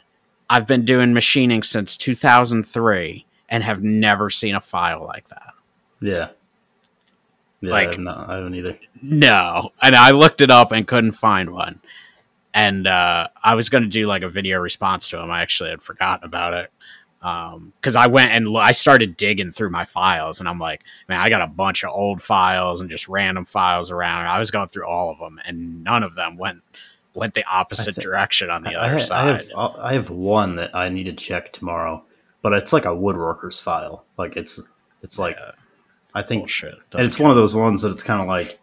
I've 0.51 0.67
been 0.67 0.85
doing 0.85 1.13
machining 1.15 1.63
since 1.63 1.97
2003 1.97 3.25
and 3.49 3.65
have 3.65 3.83
never 3.83 4.31
seen 4.31 4.55
a 4.55 4.61
file 4.61 5.05
like 5.05 5.29
that. 5.29 5.55
Yeah. 6.01 6.29
Yeah, 7.61 7.71
Like- 7.71 7.89
I, 7.89 7.91
have 7.93 7.99
not, 8.01 8.29
I 8.29 8.35
haven't 8.37 8.55
either. 8.55 8.79
No, 9.03 9.71
and 9.83 9.97
I 9.97 10.11
looked 10.11 10.41
it 10.41 10.51
up 10.51 10.73
and 10.73 10.87
couldn't 10.87 11.13
find 11.13 11.51
one. 11.51 11.81
And 12.55 12.87
uh, 12.87 13.29
I 13.43 13.55
was 13.55 13.69
going 13.69 13.83
to 13.85 13.89
do 13.89 14.07
like 14.07 14.23
a 14.23 14.29
video 14.29 14.59
response 14.59 15.09
to 15.11 15.19
him. 15.19 15.31
I 15.31 15.43
actually 15.43 15.71
had 15.71 15.83
forgotten 15.83 16.25
about 16.27 16.55
it 16.55 16.71
because 17.21 17.97
I 17.97 18.07
went 18.07 18.31
and 18.33 18.57
I 18.57 18.73
started 18.73 19.17
digging 19.17 19.51
through 19.51 19.71
my 19.71 19.85
files, 19.85 20.41
and 20.41 20.49
I'm 20.49 20.59
like, 20.59 20.83
man, 21.09 21.21
I 21.21 21.29
got 21.31 21.43
a 21.43 21.47
bunch 21.49 21.85
of 21.85 21.91
old 21.91 22.23
files 22.23 22.81
and 22.81 22.89
just 22.91 23.09
random 23.09 23.45
files 23.45 23.91
around. 23.91 24.27
I 24.27 24.39
was 24.39 24.51
going 24.51 24.69
through 24.69 24.87
all 24.87 25.11
of 25.11 25.19
them, 25.19 25.39
and 25.45 25.83
none 25.85 26.03
of 26.05 26.15
them 26.15 26.37
went 26.37 26.63
went 27.19 27.35
the 27.35 27.45
opposite 27.45 27.95
direction 27.97 28.51
on 28.51 28.63
the 28.63 28.75
I, 28.75 28.87
other 28.87 28.97
I 28.97 29.01
side. 29.01 29.49
have 29.57 29.77
I 29.79 29.93
have 29.95 30.11
one 30.11 30.57
that 30.57 30.75
I 30.75 30.89
need 30.89 31.05
to 31.05 31.13
check 31.13 31.53
tomorrow, 31.53 32.03
but 32.43 32.53
it's 32.53 32.73
like 32.73 32.85
a 32.85 32.89
woodworker's 32.89 33.61
file. 33.61 34.05
Like 34.17 34.37
it's 34.37 34.61
it's 35.03 35.19
like 35.19 35.37
Yeah, 35.39 35.53
I 36.15 36.23
think, 36.23 36.43
bullshit. 36.43 36.75
and 36.97 37.07
it's 37.07 37.19
one 37.19 37.31
of 37.31 37.37
those 37.37 37.55
ones 37.55 37.83
that 37.83 37.91
it's 37.91 38.03
kind 38.03 38.21
of 38.21 38.27
like 38.29 38.59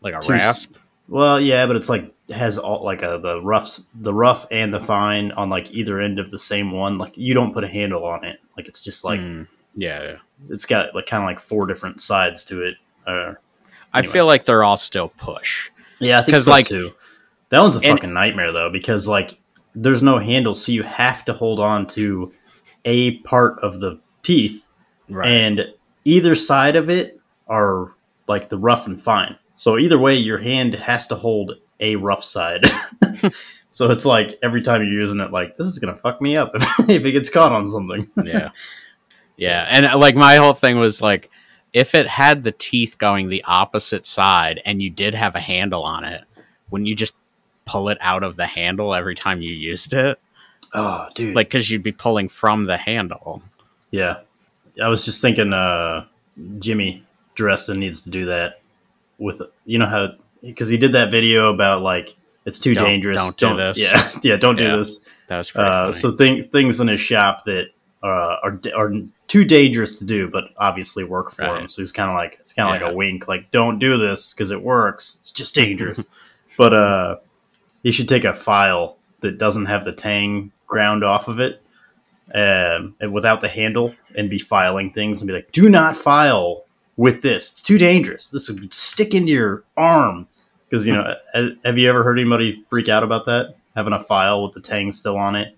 like 0.00 0.14
a 0.14 0.20
two 0.20 0.32
rasp. 0.32 0.74
well, 1.08 1.40
yeah, 1.40 1.66
but 1.66 1.76
it's 1.76 1.88
like 1.88 2.14
has 2.34 2.58
all 2.58 2.84
like 2.84 3.02
a 3.02 3.18
the 3.22 3.40
roughs 3.42 3.86
the 3.94 4.12
rough 4.12 4.46
and 4.50 4.72
the 4.74 4.80
fine 4.80 5.32
on 5.32 5.48
like 5.50 5.70
either 5.70 6.00
end 6.00 6.18
of 6.18 6.30
the 6.30 6.38
same 6.38 6.72
one. 6.72 6.98
Like 6.98 7.16
you 7.16 7.32
don't 7.34 7.52
put 7.54 7.64
a 7.64 7.68
handle 7.68 8.04
on 8.04 8.24
it. 8.24 8.38
Like 8.56 8.68
it's 8.68 8.80
just 8.82 9.04
like 9.04 9.20
Mm, 9.20 9.46
yeah, 9.74 10.02
yeah. 10.02 10.16
it's 10.50 10.66
got 10.66 10.94
like 10.94 11.06
kind 11.06 11.22
of 11.22 11.26
like 11.26 11.40
four 11.40 11.66
different 11.66 12.00
sides 12.00 12.44
to 12.44 12.64
it. 12.64 12.74
Uh, 13.06 13.34
I 13.94 14.02
feel 14.02 14.26
like 14.26 14.44
they're 14.44 14.62
all 14.64 14.76
still 14.76 15.08
push. 15.08 15.70
Yeah, 15.98 16.18
I 16.18 16.22
think 16.22 16.34
'Cause, 16.34 16.44
so 16.44 16.50
like- 16.50 16.66
too. 16.66 16.92
That 17.50 17.60
one's 17.60 17.76
a 17.76 17.80
and- 17.80 17.98
fucking 17.98 18.12
nightmare 18.12 18.52
though, 18.52 18.70
because 18.70 19.08
like 19.08 19.38
there's 19.74 20.02
no 20.02 20.18
handle, 20.18 20.54
so 20.54 20.72
you 20.72 20.82
have 20.82 21.24
to 21.26 21.32
hold 21.32 21.60
on 21.60 21.86
to 21.88 22.32
a 22.84 23.18
part 23.18 23.58
of 23.60 23.80
the 23.80 24.00
teeth, 24.22 24.66
Right. 25.08 25.28
and 25.28 25.66
either 26.04 26.34
side 26.34 26.76
of 26.76 26.90
it 26.90 27.20
are 27.46 27.92
like 28.26 28.48
the 28.48 28.58
rough 28.58 28.86
and 28.86 29.00
fine. 29.00 29.36
So 29.56 29.78
either 29.78 29.98
way, 29.98 30.14
your 30.16 30.38
hand 30.38 30.74
has 30.74 31.06
to 31.08 31.14
hold 31.16 31.52
a 31.80 31.96
rough 31.96 32.22
side. 32.24 32.62
so 33.70 33.90
it's 33.90 34.04
like 34.04 34.38
every 34.42 34.62
time 34.62 34.82
you're 34.82 34.92
using 35.00 35.20
it, 35.20 35.32
like 35.32 35.56
this 35.56 35.66
is 35.68 35.78
gonna 35.78 35.94
fuck 35.94 36.20
me 36.20 36.36
up 36.36 36.52
if, 36.54 36.62
if 36.90 37.04
it 37.04 37.12
gets 37.12 37.30
caught 37.30 37.52
on 37.52 37.66
something. 37.68 38.10
yeah 38.24 38.50
yeah 39.36 39.66
and 39.70 39.86
uh, 39.86 39.96
like 39.96 40.16
my 40.16 40.34
whole 40.36 40.52
thing 40.52 40.78
was 40.80 41.00
like 41.00 41.30
if 41.72 41.94
it 41.94 42.08
had 42.08 42.42
the 42.42 42.50
teeth 42.52 42.98
going 42.98 43.28
the 43.28 43.44
opposite 43.44 44.04
side 44.04 44.60
and 44.64 44.82
you 44.82 44.90
did 44.90 45.14
have 45.14 45.36
a 45.36 45.40
handle 45.40 45.84
on 45.84 46.02
it 46.02 46.24
wouldn't 46.70 46.88
you 46.88 46.94
just 46.96 47.14
pull 47.68 47.88
it 47.90 47.98
out 48.00 48.22
of 48.22 48.36
the 48.36 48.46
handle 48.46 48.94
every 48.94 49.14
time 49.14 49.42
you 49.42 49.52
used 49.52 49.92
it 49.92 50.18
Oh, 50.74 51.06
dude. 51.14 51.34
like 51.36 51.48
because 51.48 51.70
you'd 51.70 51.82
be 51.82 51.92
pulling 51.92 52.28
from 52.28 52.64
the 52.64 52.76
handle 52.76 53.42
Yeah. 53.90 54.16
I 54.82 54.88
was 54.88 55.04
just 55.04 55.20
thinking 55.22 55.52
uh 55.52 56.04
Jimmy 56.58 57.02
DiResta 57.36 57.76
needs 57.76 58.02
to 58.02 58.10
do 58.10 58.24
that 58.26 58.60
with 59.18 59.42
you 59.66 59.78
know 59.78 59.86
how 59.86 60.08
because 60.42 60.68
he 60.68 60.78
did 60.78 60.92
that 60.92 61.10
video 61.10 61.52
about 61.52 61.82
like 61.82 62.14
it's 62.46 62.58
too 62.58 62.74
Don't- 62.74 62.84
dangerous. 62.84 63.16
don't 63.16 63.36
do 63.38 63.56
this. 63.56 63.78
Yeah, 63.78 64.10
yeah, 64.22 64.36
don't 64.36 64.56
Yeah. 64.58 64.70
do 64.70 64.76
this. 64.78 65.00
that 65.26 65.36
was 65.36 65.50
pretty 65.50 65.68
Uh, 65.68 65.92
so 65.92 66.12
thing, 66.12 66.42
things 66.42 66.80
in 66.80 66.88
his 66.88 67.00
shop 67.00 67.44
that 67.44 67.66
uh, 68.02 68.36
are 68.44 68.58
are 68.76 68.92
too 69.26 69.44
dangerous 69.44 69.98
to 69.98 70.04
do, 70.06 70.28
but 70.28 70.44
obviously 70.56 71.02
work 71.04 71.30
for 71.32 71.42
Right. 71.42 71.62
him. 71.62 71.68
So 71.68 71.82
he's 71.82 71.92
kind 71.92 72.08
of 72.08 72.14
like 72.14 72.36
it's 72.40 72.52
kind 72.52 72.68
of 72.74 72.80
Yeah. 72.80 72.86
like 72.86 72.94
a 72.94 72.96
wink, 72.96 73.26
like 73.28 73.50
don't 73.50 73.78
do 73.80 73.98
this 73.98 74.32
because 74.32 74.50
it 74.52 74.62
works. 74.62 75.16
It's 75.20 75.30
just 75.32 75.54
dangerous. 75.54 76.08
but 76.56 76.72
uh, 76.72 77.16
he 77.82 77.90
should 77.90 78.08
take 78.08 78.24
a 78.24 78.34
file 78.34 78.96
that 79.20 79.38
doesn't 79.38 79.66
have 79.66 79.84
the 79.84 79.92
tang 79.92 80.52
ground 80.66 81.02
off 81.04 81.28
of 81.28 81.40
it, 81.40 81.62
um, 82.34 82.94
and 83.00 83.12
without 83.12 83.40
the 83.40 83.48
handle, 83.48 83.94
and 84.16 84.28
be 84.30 84.38
filing 84.38 84.92
things 84.92 85.20
and 85.22 85.26
be 85.28 85.32
like, 85.34 85.50
do 85.52 85.68
not 85.68 85.96
file 85.96 86.64
with 86.96 87.22
this. 87.22 87.50
It's 87.52 87.62
too 87.62 87.78
dangerous. 87.78 88.30
This 88.30 88.48
would 88.50 88.72
stick 88.72 89.14
into 89.14 89.32
your 89.32 89.64
arm. 89.76 90.26
Because 90.68 90.86
you 90.86 90.92
know, 90.92 91.14
have 91.64 91.78
you 91.78 91.88
ever 91.88 92.02
heard 92.02 92.18
anybody 92.18 92.62
freak 92.68 92.88
out 92.88 93.02
about 93.02 93.26
that? 93.26 93.56
Having 93.74 93.94
a 93.94 94.00
file 94.00 94.42
with 94.42 94.52
the 94.52 94.60
tang 94.60 94.92
still 94.92 95.16
on 95.16 95.34
it, 95.36 95.56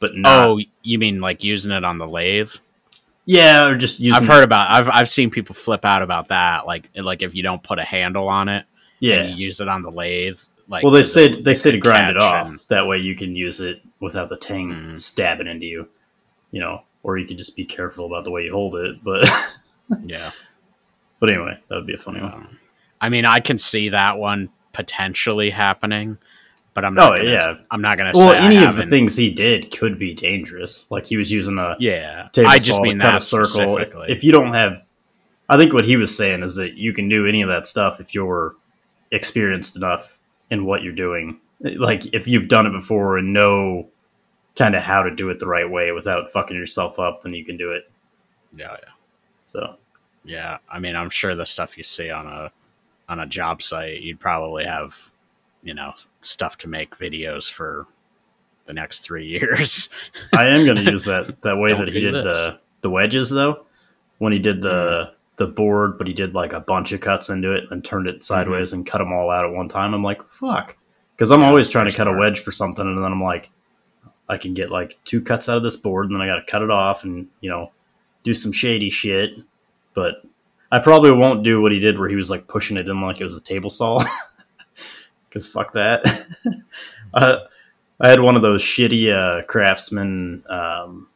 but 0.00 0.14
not. 0.14 0.44
oh 0.44 0.60
you 0.82 0.98
mean 0.98 1.20
like 1.20 1.42
using 1.42 1.72
it 1.72 1.82
on 1.84 1.98
the 1.98 2.06
lathe 2.06 2.52
yeah, 3.24 3.66
or 3.66 3.76
just 3.76 4.00
using. 4.00 4.22
i've 4.22 4.28
heard 4.28 4.44
about 4.44 4.70
i've 4.70 4.88
i've 4.90 5.08
seen 5.10 5.28
people 5.30 5.54
flip 5.54 5.84
out 5.84 6.02
about 6.02 6.28
that 6.28 6.66
like 6.66 6.88
like 6.94 7.22
if 7.22 7.34
you 7.34 7.42
don't 7.42 7.62
put 7.62 7.78
a 7.78 7.84
handle 7.84 8.28
on 8.28 8.48
it 8.48 8.64
Yeah. 9.00 9.16
and 9.22 9.30
you 9.38 9.46
use 9.46 9.60
it 9.60 9.68
on 9.68 9.82
the 9.82 9.90
lathe 9.90 10.38
like 10.68 10.84
well, 10.84 10.92
they 10.92 11.02
said 11.02 11.44
they 11.44 11.54
said 11.54 11.72
to 11.72 11.78
grind 11.78 12.10
it 12.10 12.22
off. 12.22 12.48
and- 12.48 12.60
That 12.68 12.86
way, 12.86 12.98
you 12.98 13.16
can 13.16 13.34
use 13.34 13.60
it 13.60 13.80
without 14.00 14.28
the 14.28 14.36
tang 14.36 14.68
Mhm. 14.70 14.98
stabbing 14.98 15.46
into 15.46 15.66
you. 15.66 15.88
You 16.50 16.60
know, 16.60 16.82
or 17.02 17.18
you 17.18 17.26
could 17.26 17.38
just 17.38 17.56
be 17.56 17.64
careful 17.64 18.06
about 18.06 18.24
the 18.24 18.30
way 18.30 18.44
you 18.44 18.52
hold 18.52 18.76
it. 18.76 19.02
But 19.02 19.28
yeah 20.04 20.30
but 21.20 21.30
anyway, 21.32 21.58
that 21.68 21.74
would 21.74 21.86
be 21.86 21.94
a 21.94 21.98
funny 21.98 22.20
one. 22.20 22.56
I 23.00 23.08
mean, 23.08 23.24
I 23.24 23.40
can 23.40 23.58
see 23.58 23.88
that 23.88 24.18
one 24.18 24.50
potentially 24.72 25.50
happening, 25.50 26.16
but 26.74 26.84
I'm 26.84 26.94
not. 26.94 27.14
Oh, 27.14 27.16
gonna, 27.16 27.28
yeah. 27.30 27.54
I'm 27.72 27.80
not 27.82 27.96
gonna 27.98 28.12
Well, 28.14 28.32
any 28.34 28.64
of 28.64 28.76
the 28.76 28.86
things 28.86 29.16
he 29.16 29.30
did 29.32 29.76
could 29.76 29.98
be 29.98 30.14
dangerous. 30.14 30.88
Like 30.92 31.06
he 31.06 31.16
was 31.16 31.32
using 31.32 31.58
a 31.58 31.74
Yeah, 31.80 32.28
table 32.32 32.48
I 32.48 32.58
just 32.60 32.80
mean 32.80 32.98
to 33.00 33.04
cut 33.04 33.16
a 33.16 33.20
circle. 33.20 33.78
If 34.08 34.22
you 34.22 34.30
don't 34.30 34.52
have 34.52 34.84
I 35.48 35.56
think 35.56 35.72
what 35.72 35.84
he 35.86 35.96
was 35.96 36.16
saying 36.16 36.42
is 36.44 36.54
that 36.56 36.74
you 36.74 36.92
can 36.92 37.08
do 37.08 37.26
any 37.26 37.42
of 37.42 37.48
that 37.48 37.66
stuff 37.66 38.00
if 38.00 38.14
you're 38.14 38.54
experienced 39.10 39.76
enough 39.76 40.17
in 40.50 40.64
what 40.64 40.82
you're 40.82 40.92
doing. 40.92 41.40
Like 41.60 42.06
if 42.12 42.28
you've 42.28 42.48
done 42.48 42.66
it 42.66 42.72
before 42.72 43.18
and 43.18 43.32
know 43.32 43.88
kind 44.56 44.74
of 44.74 44.82
how 44.82 45.02
to 45.02 45.14
do 45.14 45.28
it 45.30 45.38
the 45.38 45.46
right 45.46 45.68
way 45.68 45.92
without 45.92 46.30
fucking 46.30 46.56
yourself 46.56 46.98
up, 46.98 47.22
then 47.22 47.34
you 47.34 47.44
can 47.44 47.56
do 47.56 47.72
it. 47.72 47.90
Yeah, 48.52 48.72
yeah. 48.72 48.92
So 49.44 49.76
Yeah, 50.24 50.58
I 50.70 50.78
mean, 50.78 50.96
I'm 50.96 51.10
sure 51.10 51.34
the 51.34 51.46
stuff 51.46 51.78
you 51.78 51.84
see 51.84 52.10
on 52.10 52.26
a 52.26 52.52
on 53.08 53.20
a 53.20 53.26
job 53.26 53.62
site, 53.62 54.02
you'd 54.02 54.20
probably 54.20 54.64
have, 54.64 55.10
you 55.62 55.74
know, 55.74 55.94
stuff 56.22 56.58
to 56.58 56.68
make 56.68 56.96
videos 56.96 57.50
for 57.50 57.86
the 58.66 58.74
next 58.74 59.00
three 59.00 59.26
years. 59.26 59.88
I 60.32 60.46
am 60.46 60.64
going 60.64 60.76
to 60.84 60.90
use 60.90 61.04
that 61.06 61.42
that 61.42 61.56
way 61.56 61.70
Don't 61.70 61.86
that 61.86 61.94
he 61.94 62.00
did 62.00 62.14
this. 62.14 62.24
the 62.24 62.60
the 62.82 62.90
wedges 62.90 63.30
though. 63.30 63.64
When 64.18 64.32
he 64.32 64.38
did 64.38 64.60
the 64.60 65.10
hmm. 65.10 65.14
The 65.38 65.46
board, 65.46 65.98
but 65.98 66.06
he 66.06 66.12
did 66.12 66.34
like 66.34 66.52
a 66.52 66.60
bunch 66.60 66.92
of 66.92 67.00
cuts 67.00 67.30
into 67.30 67.52
it 67.54 67.64
and 67.70 67.84
turned 67.84 68.08
it 68.08 68.24
sideways 68.24 68.72
and 68.74 68.86
cut 68.86 68.98
them 68.98 69.12
all 69.12 69.30
out 69.30 69.46
at 69.46 69.52
one 69.52 69.68
time. 69.68 69.94
I'm 69.94 70.02
like, 70.04 70.28
fuck, 70.28 70.76
because 71.16 71.30
I'm 71.32 71.42
Yeah, 71.42 71.44
always 71.44 71.70
trying 71.70 71.88
to 71.88 71.96
cut 71.96 72.08
a 72.08 72.12
wedge 72.12 72.40
for 72.40 72.52
something, 72.52 72.86
and 72.86 72.98
then 72.98 73.12
I'm 73.12 73.22
like, 73.22 73.50
I 74.28 74.36
can 74.36 74.54
get 74.54 74.70
like 74.70 74.98
two 75.04 75.22
cuts 75.22 75.48
out 75.48 75.56
of 75.56 75.62
this 75.62 75.76
board, 75.76 76.06
and 76.06 76.14
then 76.14 76.22
I 76.22 76.26
got 76.26 76.36
to 76.44 76.50
cut 76.50 76.62
it 76.62 76.70
off 76.70 77.04
and 77.04 77.28
you 77.40 77.50
know 77.50 77.72
do 78.24 78.34
some 78.34 78.52
shady 78.52 78.90
shit. 78.90 79.40
But 79.94 80.22
I 80.70 80.80
probably 80.80 81.12
won't 81.12 81.44
do 81.44 81.62
what 81.62 81.72
he 81.72 81.80
did, 81.80 81.98
where 81.98 82.08
he 82.08 82.16
was 82.16 82.30
like 82.30 82.48
pushing 82.48 82.76
it 82.76 82.88
in 82.88 83.00
like 83.00 83.20
it 83.20 83.24
was 83.24 83.36
a 83.36 83.40
table 83.42 83.70
saw, 83.70 84.04
because 85.28 85.46
fuck 85.46 85.72
that. 85.72 86.02
uh, 87.14 87.38
I 88.00 88.08
had 88.08 88.20
one 88.20 88.36
of 88.36 88.42
those 88.42 88.62
shitty 88.62 89.12
uh, 89.12 89.44
craftsman. 89.46 90.44
Um, 90.48 91.08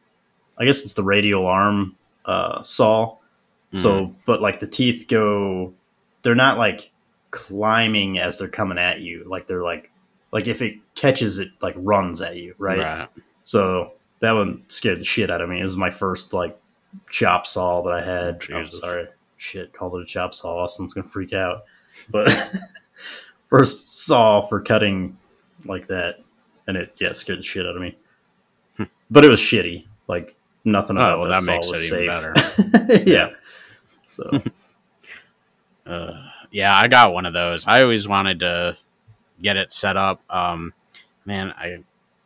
I 0.57 0.65
guess 0.65 0.83
it's 0.83 0.93
the 0.93 1.03
radial 1.03 1.47
arm 1.47 1.95
uh, 2.25 2.63
saw. 2.63 3.17
So, 3.75 4.15
but 4.25 4.41
like 4.41 4.59
the 4.59 4.67
teeth 4.67 5.05
go, 5.07 5.73
they're 6.21 6.35
not 6.35 6.57
like 6.57 6.91
climbing 7.31 8.19
as 8.19 8.37
they're 8.37 8.47
coming 8.47 8.77
at 8.77 9.01
you. 9.01 9.23
Like 9.27 9.47
they're 9.47 9.63
like, 9.63 9.89
like 10.31 10.47
if 10.47 10.61
it 10.61 10.75
catches, 10.95 11.39
it 11.39 11.49
like 11.61 11.73
runs 11.77 12.21
at 12.21 12.37
you, 12.37 12.53
right? 12.59 12.79
right. 12.79 13.09
So 13.41 13.93
that 14.19 14.33
one 14.33 14.63
scared 14.67 14.99
the 14.99 15.03
shit 15.03 15.31
out 15.31 15.41
of 15.41 15.49
me. 15.49 15.59
It 15.59 15.63
was 15.63 15.75
my 15.75 15.89
first 15.89 16.33
like 16.33 16.57
chop 17.09 17.47
saw 17.47 17.81
that 17.81 17.93
I 17.93 18.03
had. 18.03 18.41
I'm 18.53 18.67
sorry, 18.67 19.07
shit, 19.37 19.73
called 19.73 19.95
it 19.95 20.03
a 20.03 20.05
chop 20.05 20.33
saw. 20.35 20.57
Austin's 20.63 20.93
gonna 20.93 21.07
freak 21.07 21.33
out. 21.33 21.63
But 22.09 22.29
first 23.49 24.05
saw 24.05 24.41
for 24.41 24.61
cutting 24.61 25.17
like 25.65 25.87
that, 25.87 26.19
and 26.67 26.77
it 26.77 26.93
yeah 26.99 27.13
scared 27.13 27.39
the 27.39 27.43
shit 27.43 27.65
out 27.65 27.75
of 27.75 27.81
me. 27.81 27.97
Hmm. 28.77 28.83
But 29.09 29.25
it 29.25 29.29
was 29.29 29.39
shitty. 29.39 29.85
Like 30.07 30.35
nothing 30.63 30.97
Oh, 30.97 31.01
about 31.01 31.19
well, 31.19 31.29
that, 31.29 31.41
that 31.41 31.41
saw 31.43 31.51
makes 31.51 31.69
was 31.69 31.91
it 31.91 31.95
even 31.95 32.33
safe. 32.33 32.83
better. 32.83 33.03
yeah. 33.09 33.29
So 34.13 34.41
Uh, 35.85 36.13
yeah, 36.51 36.73
I 36.75 36.87
got 36.87 37.13
one 37.13 37.25
of 37.25 37.33
those. 37.33 37.67
I 37.67 37.81
always 37.83 38.07
wanted 38.07 38.39
to 38.39 38.77
get 39.41 39.57
it 39.57 39.73
set 39.73 39.97
up. 39.97 40.21
Um, 40.33 40.73
man, 41.25 41.53
I 41.57 41.79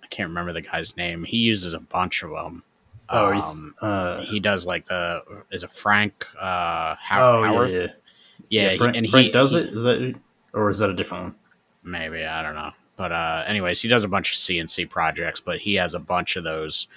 I 0.04 0.08
can't 0.10 0.30
remember 0.30 0.54
the 0.54 0.62
guy's 0.62 0.96
name. 0.96 1.24
He 1.24 1.38
uses 1.38 1.74
a 1.74 1.80
bunch 1.80 2.22
of 2.24 2.30
them. 2.30 2.64
oh, 3.10 3.34
Um, 3.34 3.74
uh, 3.82 4.22
he 4.22 4.40
does 4.40 4.66
like 4.68 4.86
the 4.86 5.24
is 5.52 5.64
it 5.64 5.72
Frank 5.72 6.26
uh 6.40 6.96
How- 7.00 7.38
oh 7.40 7.44
yeah, 7.44 7.48
Howarth? 7.50 7.72
yeah. 7.74 7.88
Yeah, 8.50 8.70
he- 8.72 8.78
Frank, 8.78 8.96
and 8.96 9.06
he 9.08 9.12
Frank 9.12 9.34
does 9.34 9.54
he- 9.54 9.58
it. 9.60 9.74
Is 9.74 9.84
that 9.84 10.16
or 10.54 10.70
is 10.70 10.78
that 10.80 10.90
a 10.92 10.94
different 10.94 11.24
one? 11.24 11.36
maybe 11.84 12.24
I 12.26 12.42
don't 12.44 12.56
know. 12.56 12.72
But 12.96 13.12
uh, 13.12 13.44
anyways, 13.48 13.82
he 13.82 13.88
does 13.88 14.04
a 14.04 14.08
bunch 14.08 14.32
of 14.32 14.36
CNC 14.38 14.90
projects, 14.90 15.40
but 15.40 15.60
he 15.60 15.76
has 15.76 15.94
a 15.94 16.00
bunch 16.00 16.36
of 16.36 16.44
those 16.44 16.88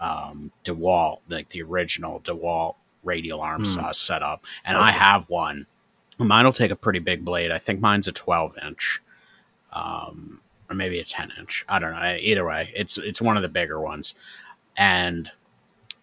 um, 0.00 0.50
DeWalt, 0.64 1.20
like 1.28 1.48
the 1.50 1.62
original 1.62 2.20
DeWalt 2.20 2.74
radial 3.02 3.40
arm 3.40 3.64
Hmm. 3.64 3.70
saws 3.70 3.98
set 3.98 4.22
up, 4.22 4.44
and 4.64 4.76
Okay. 4.76 4.86
I 4.86 4.90
have 4.92 5.28
one. 5.30 5.66
Mine 6.18 6.44
will 6.44 6.52
take 6.52 6.70
a 6.70 6.76
pretty 6.76 6.98
big 6.98 7.24
blade. 7.24 7.50
I 7.50 7.58
think 7.58 7.80
mine's 7.80 8.06
a 8.08 8.12
12 8.12 8.56
inch, 8.62 9.00
um, 9.72 10.40
or 10.68 10.74
maybe 10.76 10.98
a 11.00 11.04
10 11.04 11.32
inch. 11.38 11.64
I 11.68 11.78
don't 11.78 11.92
know. 11.92 12.16
Either 12.20 12.44
way, 12.46 12.72
it's 12.74 12.98
it's 12.98 13.20
one 13.20 13.36
of 13.36 13.42
the 13.42 13.48
bigger 13.48 13.80
ones, 13.80 14.14
and 14.76 15.30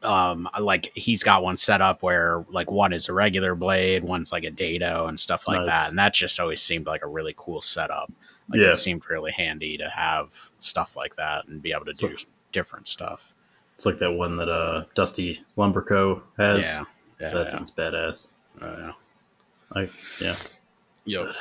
um 0.04 0.48
like 0.60 0.92
he's 0.94 1.24
got 1.24 1.42
one 1.42 1.58
set 1.58 1.82
up 1.82 2.04
where 2.04 2.46
like 2.52 2.70
one 2.70 2.94
is 2.94 3.10
a 3.10 3.14
regular 3.14 3.56
blade 3.56 4.04
one's 4.04 4.32
like 4.32 4.44
a 4.44 4.52
dado 4.52 5.08
and 5.08 5.20
stuff 5.20 5.48
like 5.48 5.58
Nice. 5.60 5.70
that 5.72 5.90
and 5.90 5.98
that 5.98 6.14
just 6.14 6.40
always 6.40 6.62
seemed 6.62 6.86
like 6.86 7.02
a 7.02 7.08
really 7.08 7.34
cool 7.36 7.62
setup 7.64 8.12
like 8.48 8.62
Yeah. 8.62 8.68
it 8.70 8.76
seemed 8.76 9.10
really 9.10 9.32
handy 9.32 9.76
to 9.78 9.90
have 9.90 10.52
stuff 10.60 10.96
like 10.96 11.16
that 11.16 11.48
and 11.48 11.64
be 11.64 11.72
able 11.72 11.86
to 11.86 11.96
So- 11.96 12.10
do 12.10 12.16
different 12.52 12.88
stuff 12.88 13.34
It's 13.78 13.86
like 13.86 14.00
that 14.00 14.12
one 14.12 14.38
that 14.38 14.50
uh 14.50 14.86
Dusty 14.96 15.40
Lumberco 15.58 16.22
has. 16.38 16.58
yeah 16.66 16.84
yeah 17.22 17.30
that 17.34 17.48
yeah. 17.48 17.56
thing's 17.56 17.72
badass. 17.72 18.28
Uh, 18.62 18.76
yeah. 18.78 18.92
I 19.74 19.90
yeah 20.22 20.36
Yo. 21.06 21.32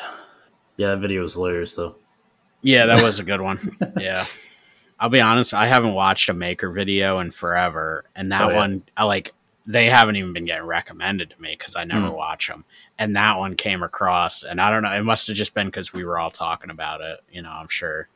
yeah 0.76 0.88
that 0.90 0.98
video 0.98 1.22
was 1.22 1.34
hilarious 1.34 1.74
though. 1.74 1.96
yeah 2.62 2.86
that 2.86 3.02
was 3.02 3.18
a 3.18 3.24
good 3.30 3.40
one 3.40 3.58
yeah 3.98 4.24
i'll 5.00 5.08
be 5.08 5.20
honest 5.20 5.54
i 5.54 5.66
haven't 5.66 5.94
watched 5.94 6.28
a 6.28 6.34
maker 6.34 6.70
video 6.70 7.20
in 7.20 7.30
forever 7.30 8.04
and 8.14 8.30
that 8.32 8.42
Oh, 8.42 8.50
yeah. 8.50 8.56
one 8.56 8.82
i 8.96 9.04
like 9.04 9.32
they 9.66 9.86
haven't 9.86 10.16
even 10.16 10.32
been 10.32 10.44
getting 10.44 10.66
recommended 10.66 11.30
to 11.30 11.40
me 11.42 11.54
because 11.58 11.74
i 11.76 11.84
never 11.84 12.08
Hmm. 12.08 12.14
watch 12.14 12.48
them 12.48 12.64
and 12.98 13.14
that 13.16 13.38
one 13.38 13.54
came 13.56 13.82
across 13.82 14.42
and 14.42 14.60
i 14.60 14.70
don't 14.70 14.82
know 14.82 14.92
it 14.92 15.02
must 15.02 15.26
have 15.28 15.36
just 15.36 15.54
been 15.54 15.66
because 15.68 15.92
we 15.92 16.04
were 16.04 16.18
all 16.18 16.30
talking 16.30 16.70
about 16.70 17.00
it 17.00 17.20
you 17.32 17.42
know 17.42 17.50
i'm 17.50 17.68
sure 17.68 18.08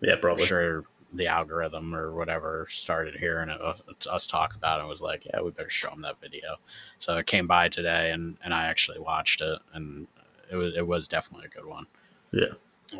Yeah, 0.00 0.14
I'm 0.14 0.20
probably. 0.20 0.46
sure 0.46 0.84
the 1.12 1.26
algorithm 1.26 1.94
or 1.94 2.12
whatever 2.12 2.66
started 2.70 3.16
hearing 3.16 3.48
it, 3.48 3.60
uh, 3.60 3.74
us 4.10 4.26
talk 4.26 4.54
about 4.54 4.78
it 4.78 4.80
and 4.80 4.88
was 4.88 5.00
like, 5.00 5.24
yeah, 5.26 5.40
we 5.40 5.50
better 5.50 5.70
show 5.70 5.90
them 5.90 6.02
that 6.02 6.20
video. 6.20 6.56
So 6.98 7.16
it 7.16 7.26
came 7.26 7.46
by 7.46 7.68
today 7.68 8.10
and, 8.10 8.36
and 8.44 8.52
I 8.52 8.66
actually 8.66 8.98
watched 8.98 9.40
it 9.40 9.58
and 9.72 10.06
it 10.50 10.56
was, 10.56 10.74
it 10.76 10.86
was 10.86 11.08
definitely 11.08 11.46
a 11.46 11.56
good 11.56 11.66
one. 11.66 11.86
Yeah. 12.32 12.54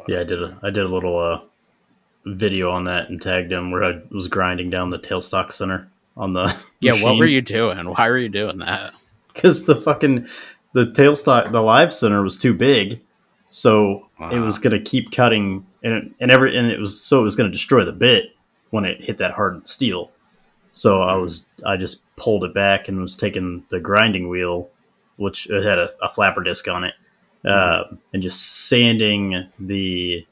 Yeah, 0.09 0.21
I 0.21 0.25
did 0.25 0.43
a 0.43 0.59
I 0.65 0.71
did 0.71 0.85
a 0.85 0.89
little 0.89 1.17
uh 1.17 1.41
video 2.25 2.73
on 2.73 2.85
that 2.85 3.09
and 3.09 3.23
tagged 3.23 3.53
him 3.53 3.71
where 3.71 3.85
I 3.85 4.01
was 4.11 4.27
grinding 4.27 4.69
down 4.69 4.91
the 4.91 4.99
tailstock 4.99 5.53
center 5.53 5.89
on 6.17 6.33
the 6.33 6.57
Yeah. 6.81 7.01
What 7.03 7.19
were 7.19 7.27
you 7.27 7.41
doing? 7.41 7.89
Why 7.91 8.11
were 8.11 8.19
you 8.19 8.29
doing 8.29 8.59
that? 8.59 8.93
because 9.33 9.65
the 9.67 9.77
fucking 9.77 10.27
the 10.73 10.87
tailstock 10.87 11.53
the 11.53 11.63
live 11.63 11.93
center 11.93 12.23
was 12.23 12.37
too 12.37 12.53
big 12.53 13.01
so 13.49 14.09
it 14.33 14.39
was 14.39 14.59
going 14.59 14.73
to 14.73 14.91
keep 14.91 15.13
cutting 15.13 15.65
and 15.87 15.95
it, 15.95 16.13
and 16.21 16.31
every 16.31 16.57
and 16.59 16.71
it 16.71 16.79
was 16.81 17.01
so 17.01 17.21
it 17.21 17.25
was 17.25 17.37
going 17.37 17.49
to 17.51 17.53
destroy 17.53 17.85
the 17.85 17.93
bit 17.93 18.35
when 18.71 18.85
it 18.85 19.01
hit 19.03 19.19
that 19.19 19.33
hardened 19.33 19.67
steel. 19.69 20.11
So 20.73 21.01
i 21.03 21.17
was 21.17 21.49
i 21.65 21.77
just 21.77 22.03
pulled 22.17 22.45
it 22.45 22.53
back 22.53 22.89
and 22.89 23.01
was 23.01 23.15
taking 23.17 23.65
the 23.71 23.81
grinding 23.81 24.29
wheel 24.29 24.69
which 25.17 25.49
it 25.49 25.63
had 25.65 25.79
a, 25.79 25.91
a 26.03 26.11
flapper 26.13 26.43
disc 26.43 26.69
on 26.69 26.85
it 26.85 26.95
uh, 27.45 27.85
and 28.13 28.23
just 28.23 28.69
sanding 28.69 29.47
the 29.59 30.27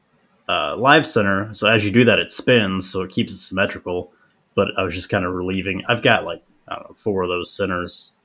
uh, 0.46 0.76
live 0.76 1.06
center. 1.06 1.54
So 1.54 1.68
as 1.68 1.82
you 1.84 1.90
do 1.90 2.04
that 2.04 2.18
it 2.18 2.32
spins 2.32 2.90
so 2.90 3.00
it 3.02 3.10
keeps 3.10 3.32
it 3.32 3.38
symmetrical. 3.38 4.12
But 4.54 4.68
i 4.76 4.82
was 4.82 4.94
just 4.94 5.08
kind 5.08 5.24
of 5.24 5.32
relieving 5.32 5.82
i've 5.88 6.02
got 6.02 6.24
like 6.24 6.42
i 6.68 6.74
don't 6.74 6.90
know 6.90 6.94
four 6.94 7.22
of 7.22 7.28
those 7.30 7.50
centers 7.50 8.16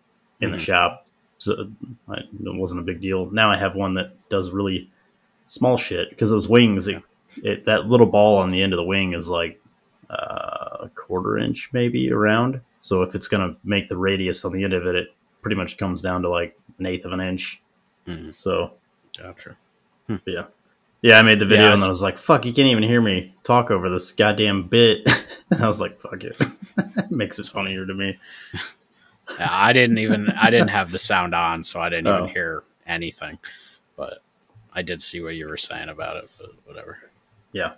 in 0.42 0.52
the 0.52 0.58
Mhm. 0.58 0.62
shop. 0.70 1.06
So 1.38 1.70
I, 2.10 2.16
it 2.18 2.28
wasn't 2.64 2.82
a 2.82 2.84
big 2.84 3.00
deal. 3.02 3.30
Now 3.32 3.50
i 3.52 3.58
have 3.58 3.76
one 3.76 3.94
that 3.94 4.10
does 4.30 4.52
really 4.52 4.90
small 5.48 5.78
shit 5.78 6.10
because 6.10 6.30
those 6.30 6.50
wings 6.50 6.88
it, 6.88 7.02
it 7.38 7.66
that 7.66 7.88
little 7.88 8.08
ball 8.08 8.38
on 8.38 8.50
the 8.50 8.62
end 8.62 8.74
of 8.74 8.78
the 8.78 8.84
wing 8.84 9.14
is 9.14 9.28
like 9.30 9.60
uh, 10.10 10.78
a 10.82 10.90
quarter 10.96 11.38
inch 11.38 11.70
maybe 11.74 12.12
around 12.12 12.60
so 12.82 13.02
if 13.04 13.14
it's 13.16 13.28
going 13.28 13.48
to 13.48 13.56
make 13.64 13.88
the 13.88 13.98
radius 13.98 14.44
on 14.46 14.52
the 14.52 14.64
end 14.64 14.74
of 14.74 14.86
it 14.88 14.96
it 14.96 15.08
pretty 15.42 15.56
much 15.56 15.78
comes 15.78 16.02
down 16.02 16.22
to 16.22 16.30
like 16.30 16.58
an 16.80 16.86
eighth 16.86 17.06
of 17.06 17.12
an 17.12 17.22
inch 17.22 17.62
Mhm. 18.08 18.34
so 18.34 18.74
Gotcha. 19.18 19.56
yeah 20.26 20.46
Yeah, 21.02 21.20
i 21.20 21.22
made 21.22 21.38
the 21.40 21.46
video 21.46 21.66
Yeah, 21.66 21.70
I 21.72 21.74
and 21.74 21.84
i 21.84 21.90
was 21.90 22.02
like 22.02 22.18
fuck 22.18 22.46
you 22.46 22.54
can't 22.54 22.68
even 22.70 22.82
hear 22.84 23.02
me 23.02 23.34
talk 23.44 23.70
over 23.70 23.90
this 23.90 24.12
goddamn 24.12 24.64
bit 24.68 25.08
i 25.62 25.68
was 25.68 25.80
like 25.80 26.00
fuck 26.00 26.24
it 26.24 26.36
makes 27.12 27.38
it 27.40 27.46
funnier 27.48 27.86
to 27.86 27.94
me 27.94 28.18
I 29.40 29.74
didn't 29.74 30.00
even, 30.00 30.30
I 30.32 30.50
didn't 30.50 30.70
have 30.70 30.92
the 30.92 30.98
sound 30.98 31.36
on, 31.36 31.64
so 31.64 31.80
I 31.80 31.90
didn't 31.90 32.08
Oh. 32.08 32.18
even 32.24 32.30
hear 32.30 32.64
anything, 32.88 33.38
but 33.96 34.24
I 34.74 34.82
did 34.82 35.04
see 35.04 35.22
what 35.22 35.36
you 35.36 35.48
were 35.48 35.56
saying 35.56 35.90
about 35.90 36.18
it, 36.18 36.30
but 36.40 36.50
whatever. 36.66 36.98
Yeah. 37.52 37.74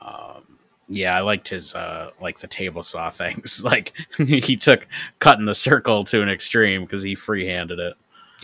Um, 0.00 0.58
yeah, 0.88 1.14
I 1.16 1.20
liked 1.20 1.48
his 1.48 1.74
uh 1.74 2.10
like 2.20 2.38
the 2.38 2.46
table 2.46 2.82
saw 2.82 3.10
things. 3.24 3.62
Like 3.64 3.92
he 4.16 4.56
took 4.56 4.86
cutting 5.18 5.44
the 5.46 5.54
circle 5.54 6.04
to 6.04 6.22
an 6.22 6.28
extreme 6.28 6.82
because 6.84 7.02
he 7.02 7.14
freehanded 7.14 7.78
it. 7.78 7.94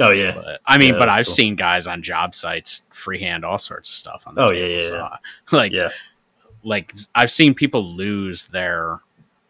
oh 0.00 0.10
yeah 0.10 0.34
But 0.34 0.60
I 0.66 0.76
mean, 0.78 0.92
Yeah, 0.94 0.98
but 0.98 1.08
I've 1.08 1.26
cool. 1.26 1.34
seen 1.34 1.56
guys 1.56 1.86
on 1.86 2.02
job 2.02 2.34
sites 2.34 2.82
freehand 2.90 3.44
all 3.44 3.58
sorts 3.58 3.88
of 3.88 3.94
stuff 3.94 4.24
on 4.26 4.34
the 4.34 4.42
Oh, 4.42 4.46
table 4.48 4.60
yeah, 4.60 4.76
yeah, 4.76 4.88
saw. 4.88 5.16
Like 5.52 5.72
yeah 5.72 5.90
like 6.64 6.94
I've 7.14 7.30
seen 7.30 7.54
people 7.54 7.84
lose 7.84 8.46
their 8.46 9.00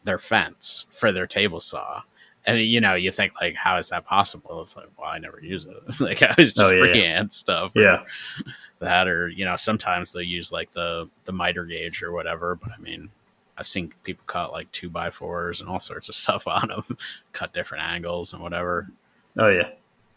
their 0.04 0.18
fence 0.18 0.84
for 0.90 1.10
their 1.12 1.26
table 1.26 1.60
saw. 1.60 2.02
And 2.46 2.60
you 2.60 2.80
know, 2.80 2.94
you 2.94 3.10
think 3.10 3.32
like, 3.40 3.54
how 3.54 3.78
is 3.78 3.88
that 3.88 4.04
possible? 4.04 4.60
It's 4.60 4.76
like, 4.76 4.88
well, 4.98 5.08
I 5.08 5.18
never 5.18 5.40
use 5.42 5.64
it. 5.64 5.76
like 6.00 6.22
I 6.22 6.34
was 6.38 6.52
just 6.52 6.60
Oh, 6.60 6.70
yeah, 6.70 6.84
yeah. 6.84 6.92
freehand 6.92 7.32
stuff. 7.32 7.72
or 7.74 7.80
yeah 7.80 8.04
that, 8.80 9.08
or 9.08 9.28
you 9.28 9.44
know, 9.46 9.56
sometimes 9.56 10.12
they'll 10.12 10.22
use 10.22 10.52
like 10.52 10.70
the 10.72 11.08
the 11.24 11.32
miter 11.32 11.64
gauge 11.64 12.02
or 12.02 12.12
whatever. 12.12 12.54
But 12.54 12.72
I 12.72 12.80
mean, 12.80 13.08
I've 13.56 13.66
seen 13.68 13.92
people 14.02 14.24
cut 14.26 14.52
like 14.52 14.70
two 14.72 14.90
by 14.90 15.10
fours 15.10 15.60
and 15.60 15.70
all 15.70 15.80
sorts 15.80 16.08
of 16.10 16.14
stuff 16.24 16.46
on 16.46 16.68
them, 16.68 16.98
cut 17.32 17.52
different 17.54 17.84
angles 17.84 18.32
and 18.34 18.42
whatever. 18.42 18.88
oh 19.38 19.48
yeah 19.48 19.70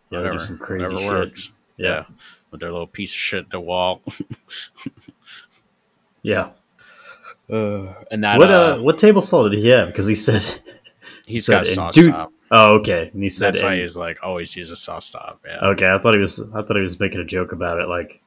Yeah, 0.10 0.20
whatever, 0.20 0.40
some 0.40 0.58
crazy 0.58 0.82
whatever 0.94 1.00
shit. 1.02 1.10
works. 1.12 1.52
Yeah. 1.78 1.88
Yeah. 1.88 2.06
with 2.52 2.60
their 2.60 2.72
little 2.72 2.88
piece 2.88 3.14
of 3.14 3.20
shit 3.20 3.50
DeWalt. 3.50 4.02
Yeah. 6.24 6.50
Uh, 7.50 7.94
and 8.12 8.24
that 8.24 8.38
what 8.40 8.52
uh, 8.52 8.54
uh, 8.78 8.82
what 8.82 9.00
table 9.00 9.22
saw 9.22 9.48
did 9.48 9.58
he 9.60 9.70
have? 9.70 9.88
Because 9.88 10.08
he 10.08 10.16
said, 10.16 10.44
he's 11.28 11.46
said, 11.46 11.54
got 11.58 11.68
saw 11.68 11.92
dude- 11.92 12.06
stop. 12.06 12.32
oh, 12.52 12.78
okay, 12.80 13.12
and 13.14 13.22
he 13.22 13.30
said, 13.30 13.54
That's 13.54 13.62
why 13.64 13.74
and- 13.74 13.82
he's 13.84 13.96
like 13.98 14.18
always 14.24 14.56
use 14.56 14.72
a 14.72 14.76
SawStop. 14.76 15.38
Yeah. 15.46 15.60
okay. 15.68 15.88
I 15.90 16.00
thought 16.00 16.16
he 16.16 16.20
was, 16.20 16.40
I 16.56 16.64
thought 16.64 16.76
he 16.76 16.82
was 16.82 17.00
making 17.00 17.22
a 17.22 17.26
joke 17.26 17.52
about 17.52 17.80
it. 17.80 17.88
Like, 17.88 18.20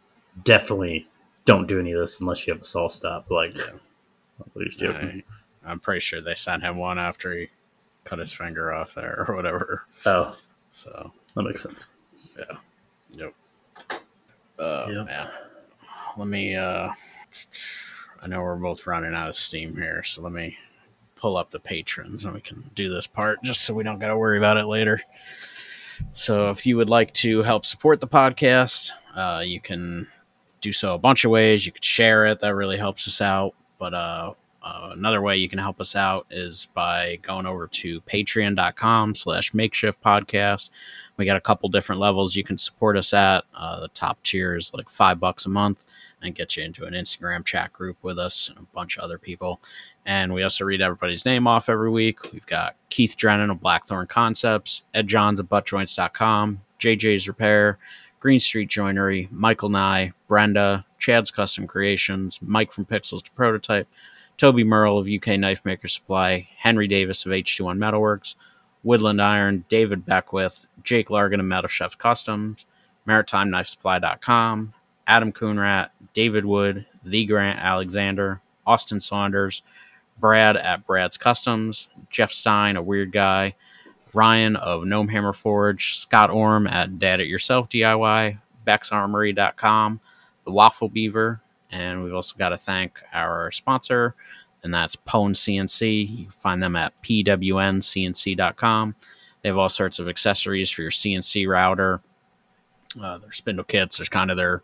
definitely 0.44 1.08
don't 1.46 1.66
do 1.66 1.80
any 1.80 1.90
of 1.92 2.00
this 2.00 2.20
unless 2.20 2.46
you 2.46 2.52
have 2.52 2.60
a 2.62 2.64
SawStop. 2.64 3.28
Like, 3.30 3.56
yeah, 3.56 3.62
I 4.40 4.44
was 4.54 4.76
joking. 4.76 5.22
I, 5.66 5.70
I'm 5.72 5.80
pretty 5.80 6.00
sure 6.00 6.20
they 6.20 6.34
sent 6.36 6.62
him 6.62 6.76
one 6.76 6.98
after 6.98 7.36
he 7.36 7.48
cut 8.04 8.18
his 8.20 8.32
finger 8.32 8.72
off 8.72 8.94
there 8.94 9.24
or 9.28 9.34
whatever. 9.34 9.82
Oh, 10.06 10.36
So, 10.72 11.12
that 11.34 11.42
makes 11.42 11.62
sense. 11.62 11.86
Yeah. 12.38 12.56
Yep. 13.12 13.34
Uh, 14.58 14.86
Yep. 14.88 15.06
man. 15.06 15.28
Let 16.16 16.28
me, 16.28 16.54
uh, 16.56 16.90
I 18.22 18.26
know 18.26 18.40
we're 18.42 18.56
both 18.56 18.86
running 18.86 19.14
out 19.14 19.28
of 19.28 19.36
steam 19.36 19.74
here, 19.76 20.02
so 20.02 20.22
let 20.22 20.32
me 20.32 20.56
pull 21.20 21.36
up 21.36 21.50
the 21.50 21.60
patrons 21.60 22.24
and 22.24 22.32
we 22.32 22.40
can 22.40 22.70
do 22.74 22.88
this 22.88 23.06
part 23.06 23.42
just 23.42 23.62
so 23.62 23.74
we 23.74 23.84
don't 23.84 23.98
got 23.98 24.08
to 24.08 24.16
worry 24.16 24.38
about 24.38 24.56
it 24.56 24.66
later. 24.66 24.98
So, 26.12 26.48
if 26.48 26.64
you 26.64 26.78
would 26.78 26.88
like 26.88 27.12
to 27.14 27.42
help 27.42 27.66
support 27.66 28.00
the 28.00 28.08
podcast, 28.08 28.90
uh, 29.14 29.42
you 29.44 29.60
can 29.60 30.06
do 30.62 30.72
so 30.72 30.94
a 30.94 30.98
bunch 30.98 31.24
of 31.24 31.30
ways. 31.30 31.66
You 31.66 31.72
could 31.72 31.84
share 31.84 32.26
it, 32.26 32.40
that 32.40 32.54
really 32.54 32.78
helps 32.78 33.06
us 33.06 33.20
out. 33.20 33.54
But 33.78 33.92
uh, 33.92 34.32
uh, 34.62 34.90
another 34.92 35.22
way 35.22 35.36
you 35.36 35.48
can 35.48 35.58
help 35.58 35.80
us 35.80 35.96
out 35.96 36.26
is 36.30 36.68
by 36.74 37.18
going 37.22 37.46
over 37.46 37.66
to 37.66 38.00
patreon.com 38.02 39.14
slash 39.14 39.54
makeshift 39.54 40.02
podcast. 40.02 40.70
We 41.16 41.24
got 41.24 41.36
a 41.36 41.40
couple 41.40 41.68
different 41.68 42.00
levels 42.00 42.36
you 42.36 42.44
can 42.44 42.58
support 42.58 42.96
us 42.96 43.12
at. 43.12 43.44
Uh, 43.54 43.80
the 43.80 43.88
top 43.88 44.22
tier 44.22 44.56
is 44.56 44.72
like 44.74 44.90
five 44.90 45.18
bucks 45.18 45.46
a 45.46 45.48
month 45.48 45.86
and 46.22 46.34
get 46.34 46.56
you 46.56 46.62
into 46.62 46.84
an 46.84 46.92
Instagram 46.92 47.44
chat 47.44 47.72
group 47.72 47.96
with 48.02 48.18
us 48.18 48.48
and 48.48 48.58
a 48.58 48.74
bunch 48.74 48.98
of 48.98 49.04
other 49.04 49.18
people. 49.18 49.60
And 50.06 50.32
we 50.32 50.42
also 50.42 50.64
read 50.64 50.80
everybody's 50.80 51.24
name 51.24 51.46
off 51.46 51.68
every 51.68 51.90
week. 51.90 52.32
We've 52.32 52.46
got 52.46 52.76
Keith 52.88 53.16
Drennan 53.16 53.50
of 53.50 53.60
Blackthorn 53.60 54.06
Concepts, 54.06 54.82
Ed 54.94 55.06
Johns 55.06 55.40
of 55.40 55.48
buttjoints.com, 55.48 56.60
JJ's 56.78 57.28
Repair, 57.28 57.78
Green 58.18 58.40
Street 58.40 58.68
Joinery, 58.68 59.28
Michael 59.30 59.68
Nye, 59.68 60.12
Brenda, 60.28 60.84
Chad's 60.98 61.30
Custom 61.30 61.66
Creations, 61.66 62.38
Mike 62.42 62.72
from 62.72 62.84
Pixels 62.84 63.22
to 63.22 63.30
Prototype, 63.32 63.88
Toby 64.36 64.64
Merle 64.64 64.98
of 64.98 65.06
UK 65.06 65.38
Knife 65.38 65.64
Maker 65.64 65.88
Supply, 65.88 66.48
Henry 66.56 66.88
Davis 66.88 67.26
of 67.26 67.32
H21 67.32 67.78
Metalworks, 67.78 68.36
Woodland 68.82 69.20
Iron, 69.20 69.64
David 69.68 70.06
Beckwith, 70.06 70.66
Jake 70.82 71.08
Largan 71.08 71.40
of 71.40 71.46
Metal 71.46 71.68
Chef 71.68 71.96
Customs, 71.98 72.64
MaritimeKnifeSupply.com, 73.06 74.72
Adam 75.06 75.32
Coonrat, 75.32 75.90
David 76.14 76.44
Wood, 76.44 76.86
The 77.04 77.24
Grant 77.26 77.58
Alexander, 77.58 78.40
Austin 78.66 79.00
Saunders, 79.00 79.62
Brad 80.20 80.56
at 80.56 80.86
Brad's 80.86 81.16
Customs, 81.16 81.88
Jeff 82.10 82.30
Stein, 82.30 82.76
a 82.76 82.82
weird 82.82 83.12
guy, 83.12 83.54
Ryan 84.12 84.56
of 84.56 84.84
Gnome 84.84 85.08
Hammer 85.08 85.32
Forge, 85.32 85.96
Scott 85.96 86.30
Orm 86.30 86.66
at 86.66 86.98
Dad 86.98 87.20
It 87.20 87.26
Yourself 87.26 87.68
DIY, 87.68 88.38
BexArmory.com, 88.66 90.00
The 90.44 90.50
Waffle 90.50 90.88
Beaver, 90.88 91.40
and 91.70 92.02
we've 92.02 92.14
also 92.14 92.36
got 92.36 92.50
to 92.50 92.56
thank 92.56 93.00
our 93.12 93.50
sponsor, 93.50 94.14
and 94.62 94.74
that's 94.74 94.96
Pwn 94.96 95.32
CNC. 95.32 96.10
You 96.18 96.24
can 96.24 96.32
find 96.32 96.62
them 96.62 96.76
at 96.76 97.00
pwncnc.com. 97.02 98.94
They 99.42 99.48
have 99.48 99.58
all 99.58 99.68
sorts 99.68 99.98
of 99.98 100.08
accessories 100.08 100.70
for 100.70 100.82
your 100.82 100.90
CNC 100.90 101.48
router. 101.48 102.02
Uh, 103.00 103.18
their 103.18 103.32
spindle 103.32 103.64
kits, 103.64 103.96
there's 103.96 104.08
kind 104.08 104.30
of 104.30 104.36
their 104.36 104.62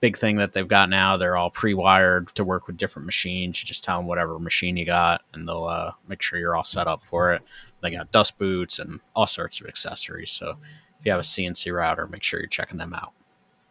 big 0.00 0.16
thing 0.16 0.36
that 0.36 0.52
they've 0.52 0.68
got 0.68 0.90
now. 0.90 1.16
They're 1.16 1.36
all 1.36 1.50
pre-wired 1.50 2.28
to 2.34 2.44
work 2.44 2.66
with 2.66 2.76
different 2.76 3.06
machines. 3.06 3.62
You 3.62 3.66
just 3.66 3.82
tell 3.84 3.98
them 3.98 4.06
whatever 4.06 4.38
machine 4.38 4.76
you 4.76 4.84
got, 4.84 5.22
and 5.32 5.48
they'll 5.48 5.64
uh, 5.64 5.92
make 6.08 6.20
sure 6.22 6.38
you're 6.38 6.54
all 6.56 6.64
set 6.64 6.86
up 6.86 7.06
for 7.06 7.32
it. 7.32 7.42
They 7.82 7.90
got 7.90 8.10
dust 8.12 8.38
boots 8.38 8.78
and 8.78 9.00
all 9.14 9.26
sorts 9.26 9.60
of 9.60 9.66
accessories. 9.66 10.30
So 10.30 10.56
if 11.00 11.04
you 11.06 11.12
have 11.12 11.20
a 11.20 11.24
CNC 11.24 11.72
router, 11.74 12.06
make 12.06 12.22
sure 12.22 12.40
you're 12.40 12.48
checking 12.48 12.78
them 12.78 12.94
out. 12.94 13.12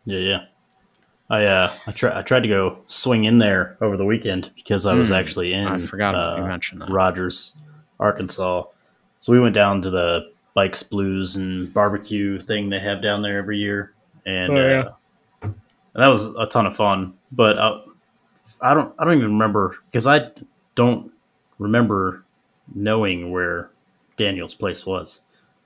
Yeah, 0.05 0.19
yeah. 0.19 0.45
I 1.29 1.45
uh, 1.45 1.73
I 1.87 1.91
tried 1.91 2.13
I 2.17 2.21
tried 2.21 2.41
to 2.41 2.49
go 2.49 2.79
swing 2.87 3.23
in 3.23 3.37
there 3.37 3.77
over 3.81 3.95
the 3.97 4.05
weekend 4.05 4.51
because 4.55 4.85
I 4.85 4.93
was 4.93 5.07
Hmm, 5.09 5.15
actually 5.15 5.53
in 5.53 5.67
I 5.67 5.77
forgot 5.77 6.15
uh, 6.15 6.35
you 6.37 6.43
mentioned 6.43 6.81
that. 6.81 6.89
Rogers, 6.89 7.55
Arkansas. 7.99 8.63
So 9.19 9.31
we 9.31 9.39
went 9.39 9.55
down 9.55 9.81
to 9.83 9.89
the 9.89 10.31
Bikes 10.53 10.83
Blues 10.83 11.37
and 11.37 11.73
barbecue 11.73 12.39
thing 12.39 12.69
they 12.69 12.79
have 12.79 13.01
down 13.01 13.21
there 13.21 13.37
every 13.39 13.57
year, 13.57 13.93
and, 14.25 14.51
Oh, 14.53 14.67
yeah. 14.67 14.79
uh, 14.81 14.91
and 15.93 16.03
that 16.03 16.09
was 16.09 16.35
a 16.35 16.45
ton 16.47 16.65
of 16.65 16.75
fun. 16.75 17.13
But 17.31 17.57
uh, 17.57 17.81
I 18.61 18.73
don't 18.73 18.93
I 18.99 19.05
don't 19.05 19.17
even 19.17 19.33
remember 19.33 19.77
because 19.85 20.07
I 20.07 20.31
don't 20.75 21.11
remember 21.59 22.23
knowing 22.73 23.31
where 23.31 23.69
Daniel's 24.17 24.53
place 24.55 24.85
was. 24.85 25.21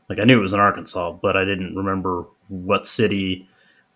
Like 0.09 0.19
I 0.19 0.23
knew 0.23 0.39
it 0.39 0.41
was 0.41 0.53
in 0.53 0.59
Arkansas, 0.59 1.13
but 1.13 1.35
I 1.35 1.43
didn't 1.45 1.75
remember 1.75 2.25
what 2.49 2.87
city. 2.87 3.47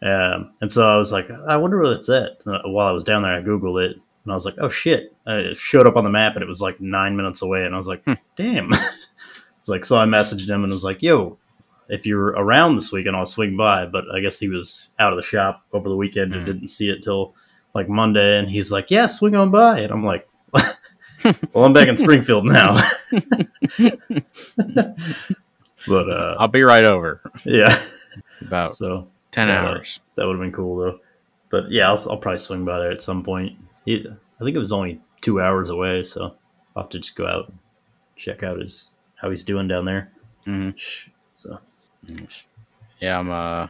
Um, 0.01 0.51
and 0.61 0.71
so 0.71 0.87
I 0.89 0.97
was 0.97 1.11
like, 1.11 1.29
I 1.47 1.55
wonder 1.57 1.79
where 1.79 1.89
that's 1.93 2.09
at. 2.09 2.41
Uh, 2.45 2.61
while 2.65 2.87
I 2.87 2.91
was 2.91 3.03
down 3.03 3.21
there, 3.21 3.35
I 3.35 3.41
googled 3.41 3.85
it, 3.85 3.97
and 4.23 4.31
I 4.31 4.35
was 4.35 4.45
like, 4.45 4.55
oh 4.57 4.67
shit! 4.69 5.15
It 5.27 5.57
showed 5.57 5.85
up 5.87 5.95
on 5.95 6.03
the 6.03 6.09
map, 6.09 6.35
and 6.35 6.43
it 6.43 6.47
was 6.47 6.61
like 6.61 6.81
nine 6.81 7.15
minutes 7.15 7.41
away, 7.43 7.65
and 7.65 7.73
I 7.75 7.77
was 7.77 7.87
like, 7.87 8.03
Hmm. 8.03 8.13
damn. 8.35 8.73
it's 9.59 9.69
like 9.69 9.85
so 9.85 9.97
I 9.97 10.05
messaged 10.05 10.49
him 10.49 10.63
and 10.63 10.73
was 10.73 10.83
like, 10.83 11.01
yo, 11.03 11.37
if 11.89 12.05
you're 12.05 12.27
around 12.29 12.75
this 12.75 12.91
weekend, 12.91 13.15
I'll 13.15 13.25
swing 13.25 13.55
by. 13.57 13.85
But 13.85 14.05
I 14.13 14.19
guess 14.21 14.39
he 14.39 14.47
was 14.49 14.89
out 14.99 15.11
of 15.13 15.17
the 15.17 15.23
shop 15.23 15.63
over 15.73 15.89
the 15.89 15.95
weekend 15.95 16.33
and 16.33 16.41
Hmm. 16.41 16.45
didn't 16.51 16.67
see 16.69 16.89
it 16.89 17.01
till 17.03 17.35
like 17.73 17.87
Monday, 17.89 18.37
and 18.39 18.49
he's 18.49 18.71
like, 18.71 18.91
yeah, 18.91 19.07
swing 19.07 19.35
on 19.35 19.51
by, 19.51 19.79
and 19.79 19.91
I'm 19.91 20.03
like. 20.05 20.27
well, 21.53 21.65
I'm 21.65 21.71
back 21.73 21.87
in 21.87 21.95
Springfield 22.05 22.45
now. 22.45 22.81
but 25.87 26.09
uh, 26.09 26.35
I'll 26.39 26.47
be 26.47 26.63
right 26.63 26.83
over. 26.85 27.21
yeah, 27.45 27.79
About 28.41 28.75
so 28.75 29.07
10 29.31 29.47
Yeah. 29.47 29.65
hours. 29.69 29.99
that 30.15 30.25
would 30.25 30.33
have 30.33 30.41
been 30.41 30.51
cool 30.51 30.77
though. 30.77 30.99
But 31.49 31.69
yeah, 31.71 31.89
I'll, 31.89 31.99
I'll 32.09 32.17
probably 32.17 32.37
swing 32.39 32.65
by 32.65 32.79
there 32.79 32.91
at 32.91 33.01
some 33.01 33.23
point. 33.23 33.57
It, 33.85 34.07
I 34.07 34.43
think 34.43 34.55
it 34.55 34.59
was 34.59 34.71
only 34.73 35.01
two 35.21 35.41
hours 35.41 35.69
away, 35.69 36.03
so 36.03 36.35
I'll 36.75 36.83
have 36.83 36.89
to 36.91 36.99
just 36.99 37.15
go 37.15 37.27
out 37.27 37.47
and 37.49 37.57
check 38.15 38.43
out 38.43 38.59
his 38.59 38.91
how 39.15 39.29
he's 39.29 39.43
doing 39.43 39.67
down 39.67 39.85
there. 39.85 40.11
Mhm. 40.47 40.73
So 41.33 41.59
Yeah, 42.99 43.19
I'm 43.19 43.29
uh, 43.29 43.67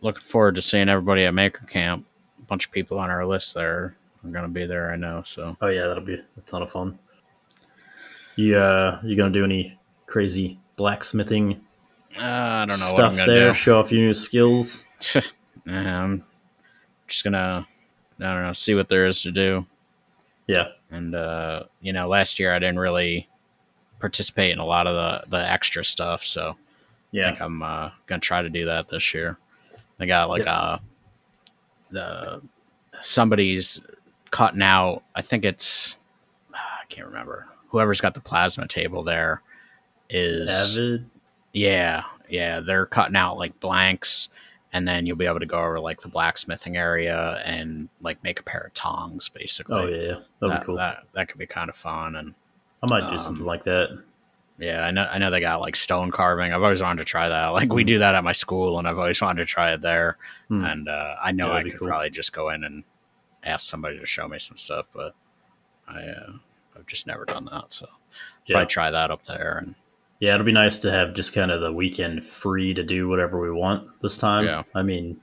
looking 0.00 0.22
forward 0.22 0.54
to 0.56 0.62
seeing 0.62 0.88
everybody 0.88 1.24
at 1.24 1.34
Maker 1.34 1.66
Camp. 1.66 2.06
A 2.38 2.42
bunch 2.46 2.66
of 2.66 2.72
people 2.72 2.98
on 2.98 3.10
our 3.10 3.26
list 3.26 3.54
there 3.54 3.96
are 4.24 4.30
going 4.30 4.44
to 4.44 4.48
be 4.48 4.66
there, 4.66 4.92
I 4.92 4.96
know. 4.96 5.22
So 5.24 5.56
oh 5.60 5.68
yeah, 5.68 5.86
that'll 5.86 6.04
be 6.04 6.14
a 6.14 6.40
ton 6.46 6.62
of 6.62 6.70
fun. 6.70 6.98
You 8.36 8.56
uh, 8.56 9.00
you 9.02 9.16
gonna 9.16 9.32
do 9.32 9.44
any 9.44 9.78
crazy 10.06 10.58
blacksmithing 10.76 11.60
uh, 12.16 12.22
I 12.22 12.66
don't 12.66 12.80
know 12.80 12.86
what 12.86 12.94
stuff 12.94 13.20
I'm 13.20 13.26
there? 13.26 13.48
to 13.48 13.54
Show 13.54 13.78
off 13.78 13.92
your 13.92 14.02
new 14.02 14.14
skills. 14.14 14.84
do. 15.12 15.20
I'm 15.66 16.24
just 17.06 17.22
going 17.22 17.34
to, 17.34 17.66
I 18.20 18.22
don't 18.22 18.42
know, 18.42 18.52
see 18.52 18.74
what 18.74 18.88
there 18.88 19.06
is 19.06 19.22
to 19.22 19.30
do. 19.30 19.66
Yeah, 20.46 20.68
And, 20.90 21.14
uh, 21.14 21.64
you 21.82 21.92
know, 21.92 22.08
last 22.08 22.38
year 22.38 22.54
I 22.54 22.58
didn't 22.58 22.78
really 22.78 23.28
participate 24.00 24.52
in 24.52 24.58
a 24.58 24.64
lot 24.64 24.86
of 24.86 24.94
the, 24.94 25.36
the 25.36 25.50
extra 25.50 25.84
stuff. 25.84 26.24
So 26.24 26.56
I 27.12 27.16
yeah, 27.16 27.24
think 27.26 27.40
I'm 27.40 27.62
uh, 27.62 27.90
gonna 28.06 28.20
try 28.20 28.42
to 28.42 28.50
do 28.50 28.66
that 28.66 28.88
this 28.88 29.14
year. 29.14 29.38
They 29.98 30.06
got 30.06 30.28
like 30.28 30.46
uh 30.46 30.78
the 31.90 32.42
somebody's 33.00 33.80
cutting 34.30 34.62
out. 34.62 35.02
I 35.14 35.22
think 35.22 35.44
it's 35.44 35.96
I 36.52 36.84
can't 36.88 37.06
remember. 37.06 37.46
Whoever's 37.68 38.00
got 38.00 38.14
the 38.14 38.20
plasma 38.20 38.66
table 38.66 39.02
there 39.02 39.42
is 40.10 40.78
avid. 40.78 41.04
yeah 41.52 42.02
yeah 42.30 42.60
they're 42.60 42.86
cutting 42.86 43.14
out 43.14 43.36
like 43.36 43.60
blanks 43.60 44.30
and 44.72 44.86
then 44.88 45.04
you'll 45.04 45.16
be 45.16 45.26
able 45.26 45.40
to 45.40 45.46
go 45.46 45.58
over 45.58 45.80
like 45.80 46.00
the 46.00 46.08
blacksmithing 46.08 46.76
area 46.76 47.42
and 47.44 47.88
like 48.00 48.22
make 48.22 48.40
a 48.40 48.42
pair 48.42 48.62
of 48.62 48.74
tongs 48.74 49.28
basically. 49.28 49.76
Oh 49.76 49.86
yeah, 49.86 49.96
yeah. 49.96 50.18
that'd 50.40 50.56
that, 50.56 50.60
be 50.60 50.66
cool. 50.66 50.76
that 50.76 51.04
that 51.14 51.28
could 51.28 51.38
be 51.38 51.46
kind 51.46 51.70
of 51.70 51.76
fun 51.76 52.16
and 52.16 52.34
I 52.82 52.86
might 52.88 53.08
do 53.08 53.14
um, 53.14 53.18
something 53.18 53.46
like 53.46 53.64
that. 53.64 54.02
Yeah, 54.58 54.82
I 54.82 54.90
know. 54.90 55.02
I 55.04 55.18
know 55.18 55.30
they 55.30 55.40
got 55.40 55.60
like 55.60 55.76
stone 55.76 56.10
carving. 56.10 56.52
I've 56.52 56.62
always 56.62 56.82
wanted 56.82 56.98
to 56.98 57.04
try 57.04 57.28
that. 57.28 57.48
Like 57.48 57.72
we 57.72 57.84
do 57.84 57.98
that 58.00 58.14
at 58.16 58.24
my 58.24 58.32
school, 58.32 58.78
and 58.78 58.88
I've 58.88 58.98
always 58.98 59.20
wanted 59.22 59.40
to 59.40 59.46
try 59.46 59.72
it 59.72 59.80
there. 59.82 60.16
Hmm. 60.48 60.64
And 60.64 60.88
uh, 60.88 61.14
I 61.22 61.30
know 61.32 61.48
Yeah, 61.48 61.58
I 61.58 61.62
could 61.62 61.78
cool. 61.78 61.88
probably 61.88 62.10
just 62.10 62.32
go 62.32 62.50
in 62.50 62.64
and 62.64 62.82
ask 63.44 63.68
somebody 63.68 63.98
to 64.00 64.06
show 64.06 64.26
me 64.26 64.38
some 64.40 64.56
stuff, 64.56 64.88
but 64.92 65.14
I 65.86 66.00
uh, 66.02 66.32
I've 66.76 66.86
just 66.86 67.06
never 67.06 67.24
done 67.24 67.44
that. 67.52 67.72
So 67.72 67.86
Yeah. 68.46 68.54
probably 68.54 68.66
try 68.66 68.90
that 68.90 69.10
up 69.12 69.24
there. 69.24 69.58
And 69.62 69.74
Yeah, 70.18 70.34
it'll 70.34 70.44
be 70.44 70.50
nice 70.52 70.80
to 70.80 70.90
have 70.90 71.14
just 71.14 71.32
kind 71.34 71.52
of 71.52 71.60
the 71.60 71.72
weekend 71.72 72.26
free 72.26 72.74
to 72.74 72.82
do 72.82 73.08
whatever 73.08 73.40
we 73.40 73.52
want 73.52 73.88
this 74.00 74.18
time. 74.18 74.44
Yeah. 74.44 74.64
I 74.74 74.82
mean, 74.82 75.20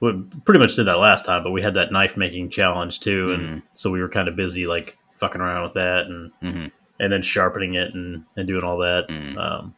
we 0.00 0.12
pretty 0.44 0.58
much 0.58 0.74
did 0.74 0.86
that 0.88 0.96
last 0.98 1.24
time, 1.24 1.44
but 1.44 1.52
we 1.52 1.62
had 1.62 1.74
that 1.74 1.92
knife 1.92 2.16
making 2.16 2.50
challenge 2.50 2.98
too, 2.98 3.28
Mm-hmm. 3.28 3.44
and 3.44 3.62
so 3.74 3.92
we 3.92 4.00
were 4.00 4.08
kind 4.08 4.26
of 4.26 4.34
busy 4.34 4.66
like 4.66 4.98
fucking 5.18 5.40
around 5.40 5.62
with 5.62 5.74
that 5.74 6.06
and 6.06 6.32
Mhm. 6.42 6.72
And 7.02 7.12
then 7.12 7.20
sharpening 7.20 7.74
it 7.74 7.92
and 7.94 8.24
and 8.36 8.46
doing 8.48 8.64
all 8.64 8.78
that. 8.78 9.08
Mhm. 9.08 9.36
Um, 9.36 9.74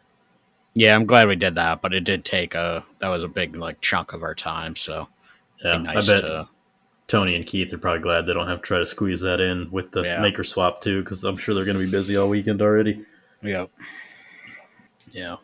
Yeah, 0.76 0.94
I'm 0.94 1.06
glad 1.06 1.28
we 1.28 1.36
did 1.36 1.54
that, 1.54 1.80
but 1.82 1.94
it 1.94 2.04
did 2.04 2.24
take 2.24 2.54
a 2.54 2.84
that 3.00 3.08
was 3.08 3.24
a 3.24 3.28
big 3.28 3.56
like 3.56 3.80
chunk 3.80 4.12
of 4.12 4.22
our 4.22 4.34
time. 4.34 4.76
So 4.76 5.08
Yeah, 5.64 5.78
be 5.78 5.82
nice 5.84 6.08
I 6.10 6.12
bet 6.14 6.20
to 6.22 6.48
Tony 7.06 7.34
and 7.36 7.46
Keith 7.46 7.72
are 7.72 7.78
probably 7.78 8.00
glad 8.00 8.26
they 8.26 8.32
don't 8.34 8.48
have 8.48 8.60
to 8.60 8.66
try 8.66 8.78
to 8.78 8.86
squeeze 8.86 9.20
that 9.20 9.38
in 9.40 9.70
with 9.70 9.90
the 9.92 10.02
Yeah. 10.02 10.20
maker 10.20 10.42
swap 10.44 10.80
too, 10.80 11.02
because 11.02 11.22
I'm 11.24 11.36
sure 11.36 11.54
they're 11.54 11.64
going 11.64 11.78
to 11.78 11.84
be 11.84 11.90
busy 11.90 12.16
all 12.16 12.28
weekend 12.28 12.60
already. 12.62 13.04
Yep. 13.42 13.70
Yeah. 15.10 15.36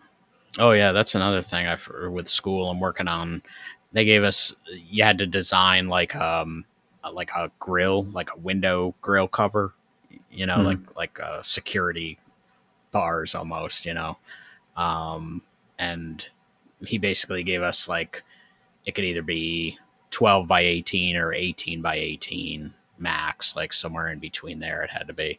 Oh 0.58 0.72
yeah, 0.72 0.92
that's 0.92 1.14
another 1.14 1.42
thing 1.42 1.66
I 1.66 1.76
for 1.76 2.10
with 2.10 2.26
school 2.28 2.68
I'm 2.70 2.80
working 2.80 3.08
on. 3.08 3.42
They 3.92 4.04
gave 4.04 4.24
us 4.24 4.54
you 4.72 5.04
had 5.04 5.18
to 5.18 5.26
design 5.26 5.88
like 5.88 6.14
um 6.16 6.64
like 7.12 7.30
a 7.36 7.50
grill, 7.58 8.04
like 8.06 8.30
a 8.34 8.38
window 8.38 8.94
grill 9.00 9.28
cover, 9.28 9.74
you 10.30 10.46
know, 10.46 10.58
Mhm. 10.58 10.64
like 10.64 10.96
like 10.96 11.20
uh, 11.20 11.42
security 11.42 12.18
bars 12.92 13.34
almost, 13.34 13.86
you 13.86 13.94
know. 13.94 14.18
Um 14.76 15.42
and 15.78 16.28
he 16.86 16.98
basically 16.98 17.42
gave 17.42 17.62
us 17.62 17.88
like 17.88 18.22
it 18.86 18.94
could 18.94 19.04
either 19.04 19.22
be 19.22 19.78
12 20.10 20.46
by 20.48 20.60
18 20.62 21.16
or 21.16 21.32
18 21.32 21.82
by 21.82 21.94
18 21.96 22.74
max, 22.98 23.54
like 23.56 23.72
somewhere 23.72 24.08
in 24.08 24.18
between 24.18 24.58
there 24.60 24.82
it 24.82 24.90
had 24.90 25.06
to 25.08 25.12
be. 25.12 25.38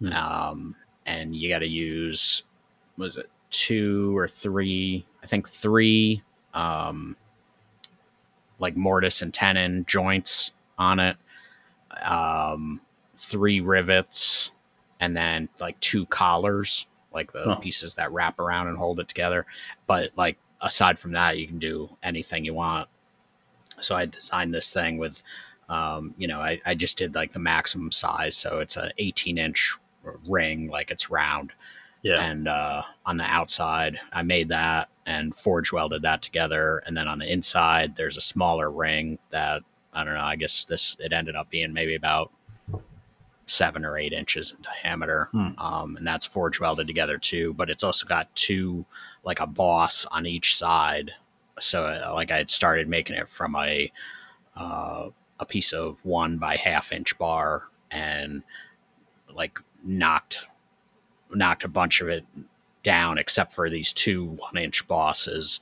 Hmm. 0.00 0.12
Um 0.12 0.76
and 1.06 1.34
you 1.34 1.48
got 1.48 1.60
to 1.60 1.68
use 1.68 2.42
was 2.96 3.16
it 3.16 3.30
two 3.50 4.14
or 4.18 4.28
three 4.28 5.06
i 5.22 5.26
think 5.26 5.48
three 5.48 6.22
um 6.52 7.16
like 8.58 8.76
mortise 8.76 9.22
and 9.22 9.32
tenon 9.32 9.86
joints 9.86 10.52
on 10.76 10.98
it 11.00 11.16
um 12.02 12.78
three 13.18 13.60
rivets 13.60 14.52
and 15.00 15.16
then 15.16 15.48
like 15.60 15.78
two 15.80 16.06
collars 16.06 16.86
like 17.12 17.32
the 17.32 17.42
Huh. 17.42 17.56
pieces 17.56 17.94
that 17.96 18.12
wrap 18.12 18.38
around 18.38 18.68
and 18.68 18.78
hold 18.78 19.00
it 19.00 19.08
together. 19.08 19.44
But 19.86 20.10
like 20.16 20.38
aside 20.60 20.98
from 20.98 21.12
that 21.12 21.38
you 21.38 21.46
can 21.46 21.58
do 21.58 21.88
anything 22.02 22.44
you 22.44 22.54
want. 22.54 22.88
So 23.80 23.94
i 23.94 24.04
designed 24.06 24.52
this 24.54 24.70
thing 24.70 24.98
with 24.98 25.22
um, 25.68 26.14
you 26.16 26.26
know 26.28 26.40
I, 26.40 26.60
I 26.64 26.74
just 26.74 26.96
did 26.96 27.14
like 27.14 27.32
the 27.32 27.38
maximum 27.38 27.90
size 27.92 28.36
so 28.36 28.58
it's 28.60 28.76
an 28.76 28.90
18 28.98 29.36
inch 29.38 29.76
ring 30.26 30.68
like 30.68 30.90
it's 30.90 31.10
round. 31.10 31.52
Yeah, 32.02 32.22
and 32.30 32.46
uh, 32.46 32.82
on 33.06 33.16
the 33.16 33.24
outside 33.24 33.98
i 34.12 34.22
made 34.22 34.48
that 34.50 34.88
and 35.06 35.34
forge 35.34 35.72
welded 35.72 36.02
that 36.02 36.22
together. 36.22 36.82
And 36.86 36.96
then 36.96 37.08
on 37.08 37.18
the 37.18 37.30
inside 37.32 37.96
there's 37.96 38.16
a 38.16 38.20
smaller 38.20 38.70
ring 38.70 39.18
that 39.30 39.62
i 39.92 40.04
don't 40.04 40.14
know 40.14 40.20
i 40.20 40.36
guess 40.36 40.64
this 40.64 40.96
it 41.00 41.12
ended 41.12 41.34
up 41.36 41.50
being 41.50 41.72
maybe 41.72 41.94
about 41.96 42.30
seven 43.50 43.84
or 43.84 43.96
eight 43.98 44.12
inches 44.12 44.52
in 44.52 44.58
diameter 44.62 45.28
Hmm. 45.32 45.48
um, 45.58 45.96
and 45.96 46.06
that's 46.06 46.26
forge 46.26 46.60
welded 46.60 46.86
together 46.86 47.18
too 47.18 47.54
but 47.54 47.70
it's 47.70 47.82
also 47.82 48.06
got 48.06 48.34
two 48.34 48.84
like 49.24 49.40
a 49.40 49.46
boss 49.46 50.04
on 50.06 50.26
each 50.26 50.56
side 50.56 51.12
so 51.58 51.86
uh, 51.86 52.12
like 52.14 52.30
i 52.30 52.36
had 52.36 52.50
started 52.50 52.88
making 52.88 53.16
it 53.16 53.28
from 53.28 53.56
a 53.56 53.90
uh, 54.56 55.08
a 55.40 55.46
piece 55.46 55.72
of 55.72 56.04
one 56.04 56.38
by 56.38 56.56
half 56.56 56.92
inch 56.92 57.16
bar 57.18 57.64
and 57.90 58.42
like 59.34 59.58
knocked 59.84 60.46
knocked 61.30 61.64
a 61.64 61.68
bunch 61.68 62.00
of 62.00 62.08
it 62.08 62.24
down 62.82 63.18
except 63.18 63.54
for 63.54 63.68
these 63.70 63.92
two 63.92 64.26
one 64.26 64.56
inch 64.56 64.86
bosses 64.88 65.60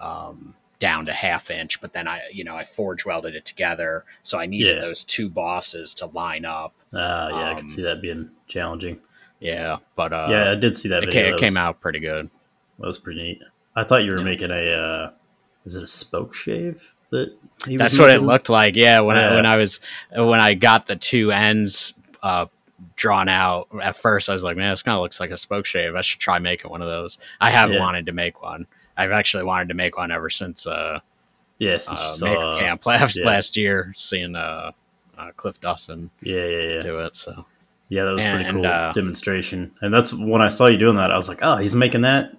um, 0.00 0.54
down 0.78 1.04
to 1.06 1.12
half 1.12 1.50
inch 1.50 1.80
but 1.80 1.92
then 1.92 2.06
i 2.06 2.20
you 2.32 2.44
know 2.44 2.56
i 2.56 2.64
forge 2.64 3.04
welded 3.04 3.34
it 3.34 3.44
together 3.44 4.04
so 4.22 4.38
i 4.38 4.46
needed 4.46 4.76
Yeah. 4.76 4.80
those 4.80 5.02
two 5.04 5.28
bosses 5.28 5.92
to 5.94 6.06
line 6.06 6.44
up 6.44 6.72
uh, 6.92 6.96
yeah, 7.30 7.36
I 7.36 7.50
um, 7.50 7.56
could 7.58 7.68
see 7.68 7.82
that 7.82 8.00
being 8.00 8.30
challenging. 8.46 9.00
yeah 9.40 9.78
but 9.96 10.12
uh 10.12 10.28
yeah, 10.30 10.52
I 10.52 10.54
did 10.54 10.76
see 10.76 10.88
that 10.90 11.02
it, 11.04 11.10
came, 11.10 11.24
That 11.24 11.34
it 11.34 11.40
came 11.40 11.54
was- 11.54 11.56
out 11.56 11.80
pretty 11.80 11.98
good 12.00 12.30
That 12.78 12.86
was 12.86 12.98
pretty 12.98 13.20
neat. 13.22 13.42
I 13.76 13.84
thought 13.84 14.04
you 14.04 14.10
were 14.12 14.18
Yeah. 14.18 14.24
making 14.24 14.50
a. 14.50 14.72
Uh, 14.72 15.10
is 15.64 15.74
it 15.76 15.82
a 15.82 15.86
spoke 15.86 16.34
shave 16.34 16.92
that? 17.10 17.36
That's 17.66 17.98
what 17.98 18.10
it 18.10 18.22
looked 18.22 18.48
like. 18.48 18.74
Yeah, 18.76 19.00
when 19.00 19.16
I 19.16 19.34
when 19.36 19.46
I 19.46 19.56
was 19.56 19.80
when 20.16 20.40
I 20.40 20.54
got 20.54 20.86
the 20.86 20.96
two 20.96 21.30
ends 21.30 21.94
uh, 22.22 22.46
drawn 22.96 23.28
out 23.28 23.68
at 23.82 23.94
first, 23.96 24.28
I 24.28 24.32
was 24.32 24.42
like, 24.44 24.56
man, 24.56 24.70
this 24.70 24.82
kind 24.82 24.96
of 24.96 25.02
looks 25.02 25.20
like 25.20 25.30
a 25.30 25.36
spoke 25.36 25.64
shave. 25.66 25.94
I 25.94 26.00
should 26.00 26.18
try 26.20 26.38
making 26.40 26.70
one 26.70 26.82
of 26.82 26.88
those. 26.88 27.18
I 27.40 27.50
have 27.50 27.70
wanted 27.72 28.06
to 28.06 28.12
make 28.12 28.42
one. 28.42 28.66
I've 28.98 29.12
actually 29.12 29.44
wanted 29.44 29.68
to 29.68 29.74
make 29.74 29.96
one 29.96 30.10
ever 30.10 30.28
since 30.28 30.66
uh, 30.66 31.00
Yes, 31.58 31.88
uh, 31.90 32.16
Maker 32.20 32.42
uh, 32.42 32.58
Camp 32.58 32.84
last 32.84 33.16
yeah. 33.16 33.24
last 33.26 33.56
year, 33.56 33.92
seeing 33.96 34.36
uh, 34.36 34.72
uh, 35.16 35.30
Cliff 35.36 35.60
Dustin 35.60 36.10
Yeah, 36.20 36.44
yeah, 36.44 36.62
yeah. 36.74 36.80
do 36.80 36.98
it. 37.00 37.16
So 37.16 37.46
Yeah, 37.88 38.04
that 38.04 38.12
was 38.12 38.24
pretty 38.24 38.50
cool 38.50 38.66
uh, 38.66 38.92
demonstration. 38.92 39.72
And 39.80 39.92
that's 39.94 40.12
when 40.12 40.42
I 40.42 40.48
saw 40.48 40.66
you 40.66 40.76
doing 40.78 40.96
that, 40.96 41.10
I 41.10 41.16
was 41.16 41.28
like, 41.28 41.38
oh, 41.42 41.56
he's 41.56 41.74
making 41.74 42.02
that 42.02 42.36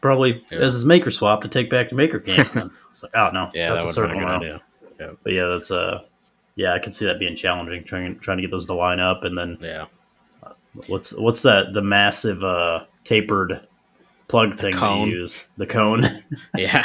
probably 0.00 0.44
Yeah. 0.50 0.58
as 0.58 0.74
his 0.74 0.84
maker 0.84 1.10
swap 1.10 1.42
to 1.42 1.48
take 1.48 1.70
back 1.70 1.88
to 1.90 1.94
maker 1.94 2.18
camp. 2.20 2.54
And 2.54 2.64
I 2.64 2.74
was 2.90 3.02
like, 3.04 3.12
oh 3.14 3.30
no, 3.32 3.50
yeah, 3.54 3.72
that's 3.72 3.84
a 3.84 3.88
that 3.88 3.94
circle 3.94 4.16
a 4.16 4.20
good 4.20 4.26
now. 4.26 4.36
idea. 4.36 4.60
But 5.22 5.32
yeah, 5.32 5.46
that's 5.46 5.70
uh 5.70 6.02
yeah, 6.56 6.74
I 6.74 6.78
could 6.80 6.92
see 6.92 7.04
that 7.06 7.18
being 7.20 7.36
challenging 7.36 7.84
trying 7.84 8.18
trying 8.18 8.38
to 8.38 8.42
get 8.42 8.50
those 8.50 8.66
to 8.66 8.74
line 8.74 8.98
up 9.00 9.24
and 9.24 9.38
then 9.38 9.56
Yeah, 9.60 9.86
what's 10.88 11.14
what's 11.14 11.42
that 11.42 11.72
the 11.72 11.82
massive 11.82 12.42
uh 12.44 12.84
tapered 13.04 13.60
plug 14.28 14.54
thing 14.54 14.74
cone. 14.74 15.08
you 15.08 15.16
use? 15.20 15.48
The 15.56 15.66
cone. 15.66 16.04
yeah. 16.56 16.84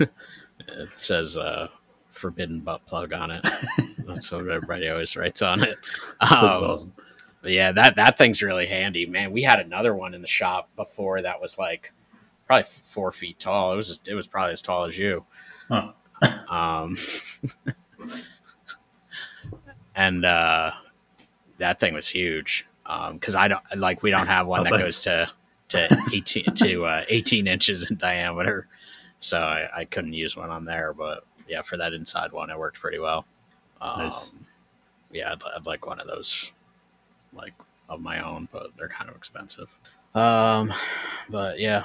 it 0.00 0.88
says 0.96 1.36
uh, 1.36 1.68
"forbidden 2.10 2.60
butt 2.60 2.84
plug" 2.86 3.12
on 3.12 3.30
it. 3.30 3.46
That's 4.06 4.30
what 4.32 4.48
everybody 4.48 4.88
always 4.88 5.16
writes 5.16 5.42
on 5.42 5.62
it. 5.62 5.76
that's 6.20 6.32
Um, 6.32 6.64
awesome. 6.64 6.92
Yeah, 7.44 7.72
that 7.72 7.96
that 7.96 8.16
thing's 8.16 8.42
really 8.42 8.66
handy, 8.66 9.04
man. 9.06 9.30
We 9.32 9.42
had 9.42 9.60
another 9.60 9.94
one 9.94 10.14
in 10.14 10.22
the 10.22 10.26
shop 10.28 10.70
before 10.76 11.20
that 11.22 11.40
was 11.42 11.58
like 11.58 11.92
probably 12.46 12.64
four 12.64 13.12
feet 13.12 13.38
tall. 13.38 13.72
It 13.74 13.76
was 13.76 14.00
it 14.08 14.14
was 14.14 14.26
probably 14.26 14.52
as 14.54 14.62
tall 14.62 14.84
as 14.84 14.98
you. 14.98 15.24
Huh. 15.68 15.92
Um, 16.48 16.96
and 19.94 20.24
uh, 20.24 20.72
that 21.58 21.80
thing 21.80 21.94
was 21.94 22.08
huge 22.08 22.66
because 23.12 23.34
I 23.34 23.48
don't 23.48 23.62
like 23.76 24.02
we 24.02 24.10
don't 24.10 24.26
have 24.26 24.46
one 24.46 24.60
Oh, 24.60 24.64
that 24.64 24.70
thanks. 24.70 24.82
goes 24.82 24.98
to 25.00 25.30
to 25.74 25.98
eighteen 26.14 26.44
to 26.54 26.84
uh, 26.86 27.04
eighteen 27.08 27.46
inches 27.46 27.88
in 27.90 27.96
diameter, 27.96 28.66
so 29.20 29.38
I, 29.40 29.68
I 29.80 29.84
couldn't 29.84 30.12
use 30.14 30.36
one 30.36 30.50
on 30.50 30.64
there. 30.64 30.92
But 30.92 31.24
yeah, 31.48 31.62
for 31.62 31.76
that 31.76 31.92
inside 31.92 32.32
one, 32.32 32.50
it 32.50 32.58
worked 32.58 32.80
pretty 32.80 32.98
well. 32.98 33.24
Um, 33.80 33.98
Nice. 34.00 34.32
Yeah, 35.12 35.32
I'd, 35.32 35.42
I'd 35.56 35.66
like 35.66 35.86
one 35.86 36.00
of 36.00 36.06
those, 36.08 36.52
like 37.32 37.52
of 37.88 38.00
my 38.00 38.24
own, 38.24 38.48
but 38.50 38.70
they're 38.76 38.88
kind 38.88 39.08
of 39.10 39.16
expensive. 39.16 39.68
Um, 40.14 40.72
but 41.28 41.58
yeah, 41.60 41.84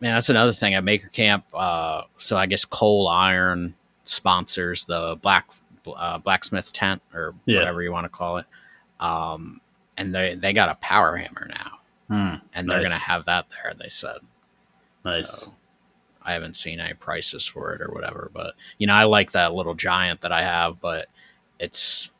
man, 0.00 0.14
that's 0.14 0.30
another 0.30 0.52
thing 0.52 0.74
at 0.74 0.84
Maker 0.84 1.08
Camp. 1.08 1.44
Uh, 1.52 2.02
so 2.18 2.36
I 2.36 2.46
guess 2.46 2.64
Coal 2.64 3.08
Iron 3.08 3.74
sponsors 4.04 4.84
the 4.84 5.16
black 5.20 5.48
uh, 5.94 6.18
blacksmith 6.18 6.72
tent 6.72 7.02
or 7.14 7.34
Yeah. 7.46 7.58
whatever 7.60 7.82
you 7.82 7.90
want 7.92 8.04
to 8.04 8.08
call 8.08 8.38
it. 8.38 8.46
Um, 9.00 9.60
and 9.96 10.14
they 10.14 10.34
they 10.34 10.52
got 10.54 10.68
a 10.70 10.74
power 10.76 11.16
hammer 11.16 11.46
now, 11.50 11.79
Hmm, 12.10 12.34
and 12.54 12.68
they're 12.68 12.82
gonna 12.82 12.94
have 12.96 13.24
that 13.26 13.46
there. 13.50 13.72
They 13.78 13.88
said. 13.88 14.18
nice. 15.04 15.30
So, 15.42 15.54
I 16.22 16.32
haven't 16.34 16.54
seen 16.56 16.80
any 16.80 16.92
prices 16.94 17.46
for 17.46 17.72
it 17.74 17.80
or 17.80 17.88
whatever, 17.92 18.30
but 18.34 18.54
you 18.78 18.86
know, 18.86 18.94
I 18.94 19.04
like 19.04 19.30
that 19.32 19.54
little 19.54 19.74
giant 19.74 20.20
that 20.22 20.32
I 20.32 20.42
have, 20.42 20.80
but 20.80 21.08
it's 21.58 22.10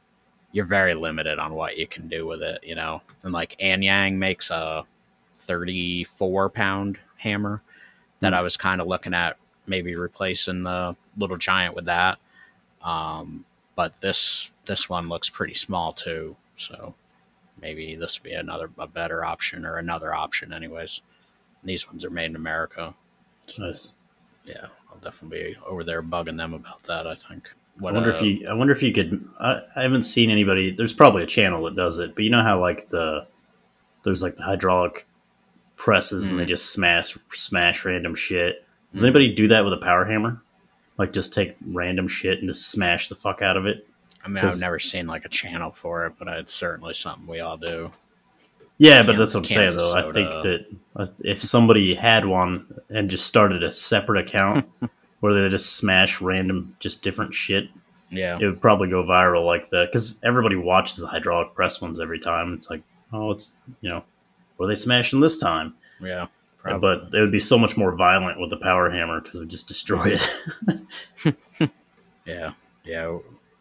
you're 0.53 0.65
very 0.65 0.95
limited 0.95 1.39
on 1.39 1.55
what 1.55 1.77
you 1.77 1.87
can 1.87 2.09
do 2.09 2.27
with 2.27 2.43
it, 2.43 2.61
you 2.65 2.75
know. 2.75 3.03
And 3.25 3.33
like 3.33 3.57
Anyang 3.61 4.17
makes 4.17 4.51
a 4.51 4.85
34 5.39 6.51
pound 6.51 6.99
hammer 7.17 7.63
that 8.21 8.33
Hmm. 8.33 8.35
I 8.35 8.41
was 8.43 8.57
kind 8.57 8.81
of 8.81 8.87
looking 8.87 9.15
at 9.15 9.37
maybe 9.67 9.95
replacing 9.97 10.63
the 10.63 10.97
little 11.19 11.37
giant 11.37 11.75
with 11.75 11.87
that. 11.87 12.19
Um, 12.83 13.45
but 13.77 14.01
this 14.01 14.53
this 14.67 14.89
one 14.89 15.09
looks 15.09 15.29
pretty 15.31 15.55
small 15.55 15.93
too, 15.93 16.37
so 16.57 16.95
maybe 17.61 17.95
this 17.97 18.19
would 18.19 18.29
be 18.29 18.35
another 18.35 18.71
a 18.79 18.87
better 18.87 19.25
option 19.25 19.65
or 19.67 19.77
another 19.77 20.15
option, 20.15 20.53
anyways. 20.53 21.01
These 21.65 21.87
ones 21.87 22.05
are 22.05 22.11
made 22.11 22.27
in 22.31 22.37
America. 22.37 22.95
nice. 23.59 23.95
Yeah, 24.45 24.67
I'll 24.91 24.99
definitely 25.01 25.39
be 25.53 25.57
over 25.67 25.85
there 25.85 26.03
bugging 26.03 26.37
them 26.39 26.55
about 26.55 26.83
that. 26.85 27.07
I 27.07 27.15
think. 27.15 27.51
What, 27.79 27.91
I 27.93 27.95
wonder 27.99 28.13
uh, 28.13 28.17
if 28.17 28.23
you. 28.23 28.49
I 28.49 28.55
wonder 28.55 28.73
if 28.73 28.83
you 28.83 28.93
could. 28.93 29.29
I, 29.39 29.61
I 29.77 29.83
haven't 29.83 30.05
seen 30.05 30.31
anybody. 30.31 30.71
There's 30.75 30.93
probably 30.95 31.23
a 31.23 31.27
channel 31.27 31.65
that 31.65 31.77
does 31.77 31.99
it, 31.99 32.15
but 32.15 32.25
you 32.25 32.31
know 32.31 32.43
how 32.43 32.59
like 32.61 32.89
the 32.89 33.27
there's 34.05 34.23
like 34.23 34.37
the 34.37 34.43
hydraulic 34.43 35.07
presses 35.77 36.29
and 36.29 36.39
they 36.39 36.45
Mm. 36.45 36.49
just 36.49 36.73
smash 36.73 37.17
smash 37.33 37.85
random 37.85 38.15
shit. 38.15 38.65
Does 38.93 39.03
Mm. 39.03 39.07
anybody 39.07 39.35
do 39.35 39.49
that 39.49 39.63
with 39.65 39.73
a 39.75 39.79
power 39.79 40.05
hammer? 40.05 40.43
Like 40.99 41.13
just 41.13 41.33
take 41.35 41.57
random 41.67 42.09
shit 42.09 42.39
and 42.41 42.49
just 42.49 42.71
smash 42.71 43.09
the 43.09 43.15
fuck 43.15 43.43
out 43.43 43.57
of 43.57 43.67
it? 43.67 43.87
I 44.25 44.29
mean, 44.29 44.45
I've 44.45 44.61
never 44.61 44.79
seen 44.79 45.07
like 45.07 45.25
a 45.25 45.29
channel 45.29 45.71
for 45.71 46.07
it, 46.07 46.15
but 46.19 46.29
it's 46.29 46.53
certainly 46.53 46.95
something 46.95 47.27
we 47.27 47.41
all 47.41 47.57
do. 47.57 47.91
Yeah, 48.79 49.03
but 49.03 49.17
that's 49.17 49.35
what 49.35 49.41
I'm 49.41 49.47
saying 49.47 49.77
though. 49.77 49.95
I 49.95 50.13
think 50.13 50.31
that 50.43 50.67
uh, 50.97 51.07
if 51.23 51.43
somebody 51.43 51.95
had 51.95 52.25
one 52.25 52.67
and 52.89 53.11
just 53.11 53.27
started 53.27 53.63
a 53.63 53.73
separate 53.73 54.27
account 54.27 54.67
where 55.21 55.35
they 55.35 55.49
just 55.49 55.77
smash 55.77 56.21
random, 56.21 56.75
just 56.81 57.03
different 57.03 57.35
shit, 57.35 57.69
Yeah, 58.11 58.39
it 58.41 58.47
would 58.47 58.61
probably 58.61 58.89
go 58.89 59.05
viral 59.05 59.45
like 59.45 59.69
that 59.71 59.89
because 59.93 60.19
everybody 60.25 60.57
watches 60.57 60.97
the 60.97 61.07
hydraulic 61.07 61.55
press 61.55 61.81
ones 61.81 62.01
every 62.01 62.19
time. 62.19 62.55
It's 62.55 62.71
like, 62.71 62.83
oh, 63.13 63.33
it's 63.33 63.53
you 63.83 63.91
know, 63.91 64.03
what 64.57 64.67
are 64.67 64.69
they 64.69 64.75
smashing 64.75 65.21
this 65.21 65.39
time? 65.39 65.75
yeah. 66.01 66.27
Probably. 66.59 66.81
but 66.81 67.15
it 67.17 67.21
would 67.23 67.33
be 67.33 67.39
so 67.39 67.59
much 67.59 67.79
more 67.79 67.93
violent 67.97 68.39
with 68.39 68.51
the 68.51 68.57
power 68.59 68.91
hammer 68.91 69.19
because 69.19 69.35
it 69.35 69.39
would 69.39 69.49
just 69.49 69.67
destroy 69.67 70.19
it. 70.19 71.31
Yeah, 72.27 72.53
yeah. 72.85 73.17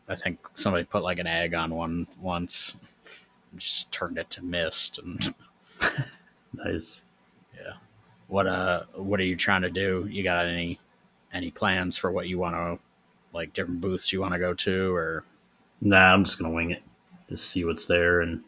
I 0.10 0.16
think 0.16 0.40
somebody 0.56 0.84
put 0.84 1.04
like 1.04 1.20
an 1.20 1.28
egg 1.28 1.54
on 1.54 1.74
one 1.74 2.08
once, 2.20 2.76
just 3.56 3.92
turned 3.92 4.18
it 4.18 4.30
to 4.32 4.44
mist. 4.44 5.00
And 5.00 5.34
nice. 6.54 7.04
Yeah. 7.56 7.74
What 8.28 8.48
uh, 8.48 8.84
what 8.96 9.20
are 9.20 9.26
you 9.26 9.36
trying 9.36 9.62
to 9.62 9.70
do? 9.70 10.08
You 10.10 10.24
got 10.24 10.48
any 10.48 10.80
any 11.32 11.52
plans 11.52 11.96
for 11.96 12.12
what 12.12 12.28
you 12.28 12.40
want 12.40 12.56
to 12.56 12.80
like 13.34 13.54
different 13.54 13.82
booths 13.82 14.12
you 14.12 14.20
want 14.20 14.34
to 14.34 14.40
go 14.40 14.54
to 14.56 14.96
or 14.96 15.24
Nah, 15.82 16.14
I'm 16.14 16.26
just 16.26 16.40
gonna 16.40 16.54
wing 16.54 16.72
it. 16.72 16.84
Just 17.30 17.50
see 17.50 17.64
what's 17.64 17.86
there 17.86 18.22
and 18.22 18.44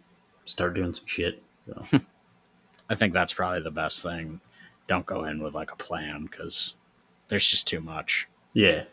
start 0.46 0.74
doing 0.74 0.94
some 0.94 1.06
shit. 1.06 1.42
So, 1.68 2.00
I 2.90 2.96
think 2.96 3.14
that's 3.14 3.34
probably 3.34 3.62
the 3.62 3.72
best 3.72 4.02
thing. 4.04 4.42
Don't 4.88 5.06
go 5.06 5.26
in 5.26 5.42
with 5.42 5.54
like 5.54 5.72
a 5.72 5.78
plan 5.78 6.26
because 6.26 6.76
there's 7.30 7.48
just 7.48 7.68
too 7.68 7.80
much. 7.80 8.28
yeah, 8.54 8.84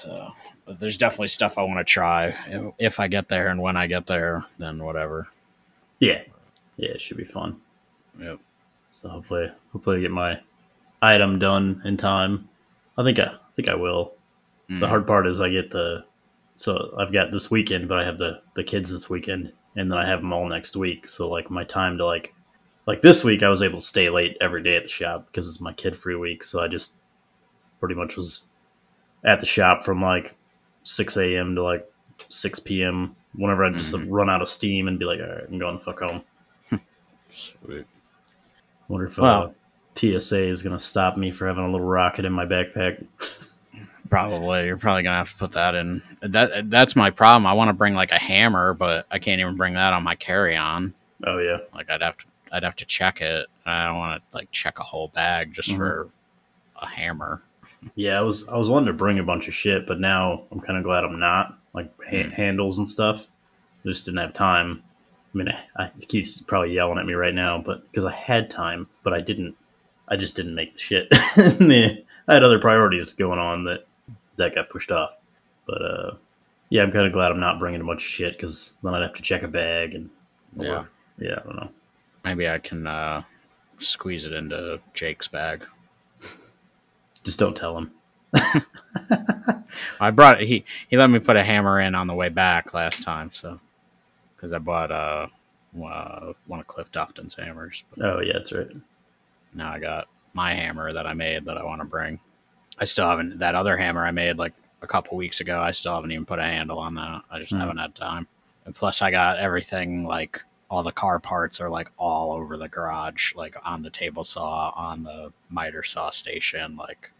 So, 0.00 0.32
but 0.64 0.80
there's 0.80 0.96
definitely 0.96 1.28
stuff 1.28 1.58
I 1.58 1.62
want 1.62 1.78
to 1.78 1.84
try. 1.84 2.34
If- 2.78 3.00
I 3.00 3.08
get 3.08 3.28
there 3.28 3.48
and 3.48 3.60
when 3.60 3.76
I 3.76 3.86
get 3.86 4.06
there, 4.06 4.44
then 4.58 4.82
whatever. 4.82 5.28
yeah, 5.98 6.22
yeah. 6.76 6.90
It 6.90 7.00
should 7.00 7.16
be 7.18 7.24
fun. 7.24 7.60
Yep. 8.18 8.38
So 8.92 9.08
hopefully, 9.08 9.50
hopefully, 9.72 9.98
I 9.98 10.00
get 10.00 10.10
my 10.10 10.40
item 11.02 11.38
done 11.38 11.82
in 11.84 11.96
time. 11.96 12.48
I 12.98 13.04
think 13.04 13.18
I, 13.18 13.24
I 13.24 13.52
think 13.52 13.68
I 13.68 13.74
will. 13.74 14.14
Mm. 14.70 14.80
The 14.80 14.88
hard 14.88 15.06
part 15.06 15.26
is 15.26 15.40
I 15.40 15.48
get 15.50 15.70
the. 15.70 16.04
So 16.54 16.94
I've 16.98 17.12
got 17.12 17.30
this 17.32 17.50
weekend, 17.50 17.88
but 17.88 17.98
I 17.98 18.04
have 18.04 18.18
the 18.18 18.40
the 18.54 18.64
kids 18.64 18.90
this 18.90 19.08
weekend, 19.10 19.52
and 19.76 19.90
then 19.90 19.98
I 19.98 20.06
have 20.06 20.20
them 20.20 20.32
all 20.32 20.46
next 20.46 20.76
week. 20.76 21.08
So 21.08 21.28
like 21.28 21.50
my 21.50 21.64
time 21.64 21.98
to 21.98 22.04
like, 22.06 22.34
like 22.86 23.02
this 23.02 23.22
week 23.24 23.42
I 23.42 23.48
was 23.50 23.62
able 23.62 23.78
to 23.80 23.84
stay 23.86 24.08
late 24.10 24.36
every 24.40 24.62
day 24.62 24.76
at 24.76 24.82
the 24.84 24.88
shop 24.88 25.26
because 25.26 25.48
it's 25.48 25.60
my 25.60 25.72
kid 25.72 25.96
free 25.96 26.16
week. 26.16 26.42
So 26.44 26.60
I 26.60 26.68
just 26.68 26.96
pretty 27.78 27.94
much 27.94 28.16
was 28.16 28.46
at 29.24 29.40
the 29.40 29.46
shop 29.46 29.84
from 29.84 30.00
like 30.02 30.34
six 30.82 31.16
a.m. 31.16 31.54
to 31.54 31.62
like 31.62 31.86
six 32.28 32.58
p.m. 32.60 33.14
Whenever 33.34 33.64
I 33.64 33.70
just 33.70 33.94
Mhm. 33.94 34.06
run 34.10 34.28
out 34.30 34.42
of 34.42 34.48
steam 34.48 34.88
and 34.88 34.98
be 34.98 35.04
like, 35.04 35.20
all 35.20 35.26
right, 35.26 35.44
I'm 35.48 35.58
going 35.58 35.76
the 35.76 35.80
fuck 35.80 36.00
home. 36.00 36.22
Sweet. 37.28 37.86
Wonder 38.88 39.06
if 39.06 39.18
Wow. 39.18 39.42
uh, 39.44 39.50
TSA 39.94 40.48
is 40.48 40.62
going 40.62 40.74
to 40.76 40.82
stop 40.82 41.16
me 41.16 41.30
for 41.30 41.46
having 41.46 41.64
a 41.64 41.70
little 41.70 41.86
rocket 41.86 42.24
in 42.24 42.32
my 42.32 42.44
backpack. 42.44 43.04
Probably. 44.08 44.66
You're 44.66 44.76
probably 44.76 45.04
gonna 45.04 45.18
have 45.18 45.30
to 45.30 45.36
put 45.38 45.52
that 45.52 45.76
in. 45.76 46.02
That 46.20 46.68
that's 46.68 46.96
my 46.96 47.10
problem. 47.10 47.46
I 47.46 47.52
want 47.52 47.68
to 47.68 47.72
bring 47.74 47.94
like 47.94 48.10
a 48.10 48.18
hammer, 48.18 48.74
but 48.74 49.06
I 49.10 49.20
can't 49.20 49.40
even 49.40 49.56
bring 49.56 49.74
that 49.74 49.92
on 49.92 50.02
my 50.02 50.16
carry 50.16 50.56
on. 50.56 50.94
Oh 51.24 51.38
yeah, 51.38 51.58
Like 51.72 51.88
I'd 51.90 52.02
have 52.02 52.16
to 52.18 52.26
I'd 52.50 52.64
have 52.64 52.74
to 52.76 52.84
check 52.84 53.20
it. 53.20 53.46
I 53.64 53.84
don't 53.84 53.98
want 53.98 54.20
to 54.20 54.36
like 54.36 54.50
check 54.50 54.80
a 54.80 54.82
whole 54.82 55.08
bag 55.08 55.52
just 55.52 55.70
Mhm. 55.70 55.76
for 55.76 56.08
a 56.82 56.86
hammer. 56.86 57.40
Yeah. 57.94 58.18
I 58.18 58.22
was 58.22 58.48
I 58.48 58.56
was 58.56 58.68
wanting 58.70 58.86
to 58.88 58.92
bring 58.92 59.18
a 59.18 59.22
bunch 59.24 59.48
of 59.48 59.54
shit, 59.54 59.86
but 59.86 60.00
now 60.00 60.42
I'm 60.50 60.60
kind 60.60 60.78
of 60.78 60.84
glad 60.84 61.04
I'm 61.04 61.18
not 61.18 61.58
like 61.74 61.92
ha- 62.04 62.16
Mm. 62.16 62.32
handles 62.32 62.78
and 62.78 62.88
stuff. 62.88 63.26
Just 63.86 64.04
didn't 64.04 64.20
have 64.20 64.32
time. 64.34 64.82
I 65.34 65.38
mean, 65.38 65.48
I, 65.48 65.84
I, 65.84 65.90
Keith's 66.08 66.40
probably 66.40 66.74
yelling 66.74 66.98
at 66.98 67.06
me 67.06 67.14
right 67.14 67.34
now, 67.34 67.62
but 67.64 67.82
because 67.90 68.04
I 68.04 68.12
had 68.12 68.50
time, 68.50 68.88
but 69.02 69.12
I 69.12 69.20
didn't. 69.20 69.56
I 70.08 70.16
just 70.16 70.34
didn't 70.34 70.54
make 70.56 70.72
the 70.74 70.78
shit. 70.80 71.08
The- 71.36 72.04
I 72.28 72.34
had 72.34 72.42
other 72.44 72.58
priorities 72.60 73.12
going 73.12 73.38
on 73.38 73.64
that 73.64 73.86
that 74.36 74.54
got 74.54 74.68
pushed 74.70 74.90
off. 74.92 75.10
But 75.66 75.82
uh, 75.82 76.10
yeah, 76.68 76.82
I'm 76.82 76.92
kind 76.92 77.06
of 77.06 77.12
glad 77.12 77.30
I'm 77.32 77.40
not 77.40 77.58
bringing 77.58 77.80
a 77.80 77.84
bunch 77.84 78.02
of 78.02 78.08
shit 78.08 78.32
because 78.34 78.72
then 78.82 78.94
I'd 78.94 79.02
have 79.02 79.14
to 79.14 79.22
check 79.22 79.42
a 79.42 79.48
bag 79.48 79.94
and 79.94 80.10
or- 80.58 80.64
Yeah. 80.64 80.84
yeah, 81.18 81.38
I 81.38 81.42
don't 81.46 81.56
know. 81.56 81.70
Maybe 82.24 82.48
I 82.48 82.58
can 82.58 82.86
uh, 82.86 83.22
squeeze 83.78 84.26
it 84.26 84.32
into 84.32 84.78
Jake's 84.94 85.28
bag. 85.28 85.64
Just 87.24 87.38
don't 87.38 87.56
tell 87.56 87.76
him. 87.78 87.92
I 90.00 90.10
brought 90.10 90.40
he 90.40 90.64
he 90.88 90.96
let 90.96 91.10
me 91.10 91.18
put 91.18 91.36
a 91.36 91.44
hammer 91.44 91.80
in 91.80 91.94
on 91.94 92.06
the 92.06 92.14
way 92.14 92.28
back 92.28 92.72
last 92.74 93.02
time, 93.02 93.30
so 93.32 93.60
because 94.36 94.52
I 94.52 94.58
bought 94.58 94.90
uh, 94.90 95.26
uh 95.84 96.32
one 96.46 96.60
of 96.60 96.66
Cliff 96.66 96.90
Dufton's 96.92 97.34
hammers, 97.34 97.84
but 97.94 98.04
Oh 98.04 98.20
yeah, 98.20 98.34
that's 98.34 98.52
right. 98.52 98.68
now 99.54 99.72
I 99.72 99.78
got 99.78 100.08
my 100.32 100.52
hammer 100.54 100.92
that 100.92 101.06
I 101.06 101.14
made 101.14 101.44
that 101.46 101.58
I 101.58 101.64
want 101.64 101.80
to 101.80 101.84
bring. 101.86 102.20
I 102.78 102.84
still 102.84 103.06
haven't 103.08 103.38
that 103.40 103.54
other 103.54 103.76
hammer 103.76 104.04
I 104.06 104.10
made 104.12 104.38
like 104.38 104.54
a 104.82 104.86
couple 104.86 105.16
weeks 105.16 105.40
ago. 105.40 105.60
I 105.60 105.72
still 105.72 105.94
haven't 105.94 106.12
even 106.12 106.24
put 106.24 106.38
a 106.38 106.44
handle 106.44 106.78
on 106.78 106.94
that. 106.94 107.22
I 107.30 107.38
just 107.38 107.52
Hmm. 107.52 107.58
haven't 107.60 107.78
had 107.78 107.94
time. 107.94 108.26
And 108.64 108.74
plus, 108.74 109.02
I 109.02 109.10
got 109.10 109.38
everything 109.38 110.04
like 110.04 110.42
all 110.70 110.82
the 110.84 110.92
car 110.92 111.18
parts 111.18 111.60
are 111.60 111.68
like 111.68 111.90
all 111.98 112.32
over 112.32 112.56
the 112.56 112.68
garage, 112.68 113.34
like 113.34 113.56
on 113.64 113.82
the 113.82 113.90
table 113.90 114.22
saw, 114.24 114.70
on 114.76 115.02
the 115.02 115.32
miter 115.50 115.82
saw 115.82 116.10
station, 116.10 116.76
like 116.76 117.12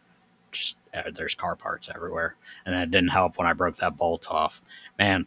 just 0.53 0.79
uh, 0.95 1.11
there's 1.13 1.35
car 1.35 1.57
parts 1.57 1.89
everywhere. 1.95 2.37
And 2.65 2.75
it 2.75 2.91
didn't 2.91 3.11
help 3.11 3.37
when 3.39 3.47
I 3.49 3.53
broke 3.53 3.77
that 3.77 3.97
bolt 3.97 4.29
off. 4.31 4.63
Man, 4.99 5.27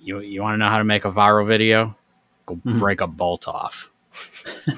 you 0.00 0.20
you 0.20 0.40
want 0.42 0.54
to 0.54 0.58
know 0.58 0.68
how 0.68 0.78
to 0.78 0.84
make 0.84 1.04
a 1.04 1.10
viral 1.10 1.46
video? 1.46 1.96
Go 2.46 2.56
Mhm. 2.56 2.78
break 2.78 3.00
a 3.00 3.06
bolt 3.06 3.48
off. 3.48 3.90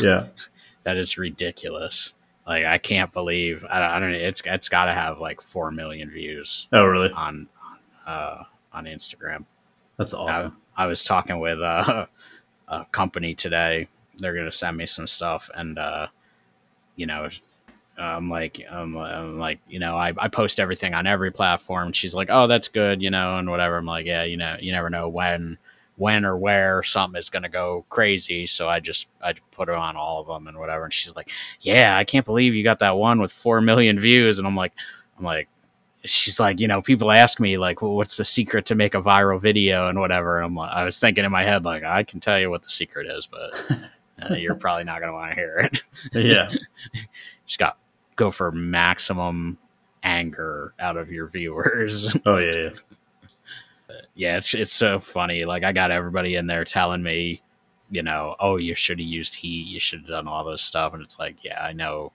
Yeah. 0.00 0.26
That 0.84 0.96
is 0.98 1.18
ridiculous. 1.18 2.14
Like 2.46 2.64
I 2.64 2.78
can't 2.78 3.12
believe 3.12 3.64
I, 3.68 3.80
don't- 3.80 3.90
I 3.90 3.98
don't 3.98 4.12
know. 4.12 4.18
It's 4.18 4.40
it's 4.46 4.68
got 4.68 4.84
to 4.84 4.92
have 4.92 5.18
like 5.18 5.40
four 5.40 5.72
million 5.72 6.08
views 6.10 6.68
Oh 6.72 6.84
really? 6.84 7.10
on 7.10 7.48
uh, 8.06 8.44
on 8.72 8.84
Instagram. 8.84 9.46
That's 9.96 10.14
awesome. 10.14 10.56
I, 10.76 10.86
was 10.86 11.04
talking 11.04 11.38
with 11.38 11.60
uh, 11.60 12.06
a 12.68 12.84
company 12.92 13.34
today. 13.34 13.88
They're 14.18 14.34
gonna 14.34 14.52
send 14.52 14.76
me 14.76 14.86
some 14.86 15.06
stuff, 15.06 15.50
and 15.54 15.78
uh, 15.78 16.08
you 16.96 17.06
know, 17.06 17.28
I'm 17.98 18.28
like, 18.28 18.60
I'm, 18.70 18.96
I'm 18.96 19.38
like, 19.38 19.58
you 19.68 19.78
know, 19.78 19.96
I, 19.96 20.12
I 20.18 20.28
post 20.28 20.60
everything 20.60 20.94
on 20.94 21.06
every 21.06 21.30
platform. 21.30 21.92
She's 21.92 22.14
like, 22.14 22.28
oh, 22.30 22.46
that's 22.46 22.68
good, 22.68 23.00
you 23.02 23.10
know, 23.10 23.38
and 23.38 23.48
whatever. 23.50 23.76
I'm 23.76 23.86
like, 23.86 24.06
yeah, 24.06 24.24
you 24.24 24.36
know, 24.36 24.56
you 24.60 24.72
never 24.72 24.90
know 24.90 25.08
when, 25.08 25.58
when 25.96 26.24
or 26.24 26.36
where 26.36 26.82
something 26.82 27.18
is 27.18 27.30
gonna 27.30 27.48
go 27.48 27.84
crazy. 27.88 28.46
So 28.46 28.68
I 28.68 28.80
just 28.80 29.08
I 29.22 29.34
put 29.50 29.68
it 29.68 29.74
on 29.74 29.96
all 29.96 30.20
of 30.20 30.26
them 30.26 30.46
and 30.46 30.58
whatever. 30.58 30.84
And 30.84 30.92
she's 30.92 31.16
like, 31.16 31.30
yeah, 31.60 31.96
I 31.96 32.04
can't 32.04 32.26
believe 32.26 32.54
you 32.54 32.64
got 32.64 32.80
that 32.80 32.96
one 32.96 33.20
with 33.20 33.32
four 33.32 33.60
million 33.60 33.98
views. 33.98 34.38
And 34.38 34.46
I'm 34.46 34.56
like, 34.56 34.72
I'm 35.18 35.24
like. 35.24 35.48
She's 36.06 36.40
like, 36.40 36.60
you 36.60 36.68
know, 36.68 36.80
people 36.80 37.10
ask 37.10 37.40
me 37.40 37.58
like, 37.58 37.82
well, 37.82 37.94
what's 37.94 38.16
the 38.16 38.24
secret 38.24 38.66
to 38.66 38.74
make 38.74 38.94
a 38.94 39.02
viral 39.02 39.40
video 39.40 39.88
and 39.88 39.98
whatever. 39.98 40.38
And 40.38 40.46
I'm 40.46 40.54
like, 40.54 40.72
I 40.72 40.84
was 40.84 40.98
thinking 40.98 41.24
in 41.24 41.32
my 41.32 41.44
head 41.44 41.64
like, 41.64 41.84
I 41.84 42.02
can 42.02 42.20
tell 42.20 42.38
you 42.38 42.50
what 42.50 42.62
the 42.62 42.68
secret 42.68 43.06
is, 43.06 43.26
but 43.26 43.70
uh, 44.30 44.34
you're 44.34 44.54
probably 44.54 44.84
not 44.84 45.00
gonna 45.00 45.12
want 45.12 45.30
to 45.30 45.34
hear 45.34 45.56
it. 45.58 45.82
yeah. 46.12 46.50
Just 47.46 47.58
got 47.58 47.78
go 48.16 48.30
for 48.30 48.50
maximum 48.50 49.58
anger 50.02 50.72
out 50.78 50.96
of 50.96 51.10
your 51.10 51.28
viewers. 51.28 52.16
Oh 52.26 52.38
yeah, 52.38 52.70
yeah. 53.90 53.96
yeah, 54.14 54.36
it's 54.36 54.54
it's 54.54 54.72
so 54.72 54.98
funny. 54.98 55.44
Like 55.44 55.64
I 55.64 55.72
got 55.72 55.90
everybody 55.90 56.36
in 56.36 56.46
there 56.46 56.64
telling 56.64 57.02
me, 57.02 57.42
you 57.90 58.02
know, 58.02 58.34
oh, 58.40 58.56
you 58.56 58.74
should 58.74 58.98
have 58.98 59.06
used 59.08 59.34
heat, 59.34 59.66
you 59.66 59.78
should 59.78 60.00
have 60.00 60.08
done 60.08 60.28
all 60.28 60.44
this 60.44 60.62
stuff, 60.62 60.94
and 60.94 61.02
it's 61.02 61.18
like, 61.18 61.44
yeah, 61.44 61.62
I 61.62 61.72
know. 61.72 62.12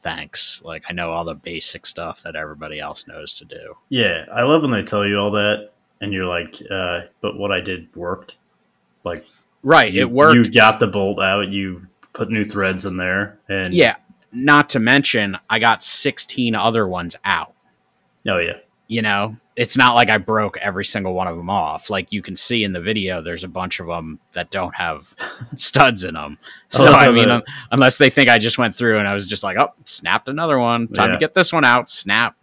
Thanks. 0.00 0.62
Like 0.64 0.84
I 0.88 0.92
know 0.92 1.10
all 1.10 1.24
the 1.24 1.34
basic 1.34 1.86
stuff 1.86 2.22
that 2.22 2.36
everybody 2.36 2.80
else 2.80 3.06
knows 3.06 3.34
to 3.34 3.44
do. 3.44 3.76
Yeah, 3.88 4.26
I 4.32 4.42
love 4.42 4.62
when 4.62 4.70
they 4.70 4.82
tell 4.82 5.06
you 5.06 5.18
all 5.18 5.30
that, 5.32 5.70
and 6.00 6.12
you're 6.12 6.26
like, 6.26 6.60
uh, 6.70 7.02
"But 7.20 7.38
what 7.38 7.52
I 7.52 7.60
did 7.60 7.94
worked." 7.96 8.36
Like, 9.04 9.24
Right, 9.62 9.92
you, 9.92 10.02
it 10.02 10.10
worked. 10.10 10.34
You 10.34 10.52
got 10.52 10.80
the 10.80 10.86
bolt 10.86 11.20
out. 11.20 11.48
You 11.48 11.86
put 12.12 12.30
new 12.30 12.44
threads 12.44 12.86
in 12.86 12.96
there, 12.96 13.38
and 13.48 13.74
yeah, 13.74 13.96
not 14.32 14.68
to 14.70 14.78
mention 14.78 15.36
I 15.48 15.58
got 15.58 15.82
16 15.82 16.54
other 16.54 16.86
ones 16.86 17.16
out. 17.24 17.54
oh 18.28 18.38
yeah, 18.38 18.58
you 18.88 19.02
know 19.02 19.36
it's 19.56 19.76
not 19.76 19.94
like 19.94 20.08
i 20.10 20.16
broke 20.18 20.56
every 20.58 20.84
single 20.84 21.12
one 21.14 21.26
of 21.26 21.36
them 21.36 21.50
off 21.50 21.90
like 21.90 22.06
you 22.12 22.22
can 22.22 22.36
see 22.36 22.62
in 22.62 22.72
the 22.72 22.80
video 22.80 23.20
there's 23.20 23.42
a 23.44 23.48
bunch 23.48 23.80
of 23.80 23.86
them 23.86 24.18
that 24.32 24.50
don't 24.50 24.74
have 24.74 25.14
studs 25.56 26.04
in 26.04 26.14
them 26.14 26.38
so 26.70 26.86
i 26.86 27.10
mean 27.10 27.30
un- 27.30 27.42
unless 27.72 27.98
they 27.98 28.10
think 28.10 28.28
i 28.28 28.38
just 28.38 28.58
went 28.58 28.74
through 28.74 28.98
and 28.98 29.08
i 29.08 29.14
was 29.14 29.26
just 29.26 29.42
like 29.42 29.56
oh 29.58 29.72
snapped 29.84 30.28
another 30.28 30.58
one 30.58 30.86
time 30.88 31.08
Yeah. 31.08 31.12
to 31.14 31.18
get 31.18 31.34
this 31.34 31.52
one 31.52 31.64
out 31.64 31.88
snap 31.88 32.36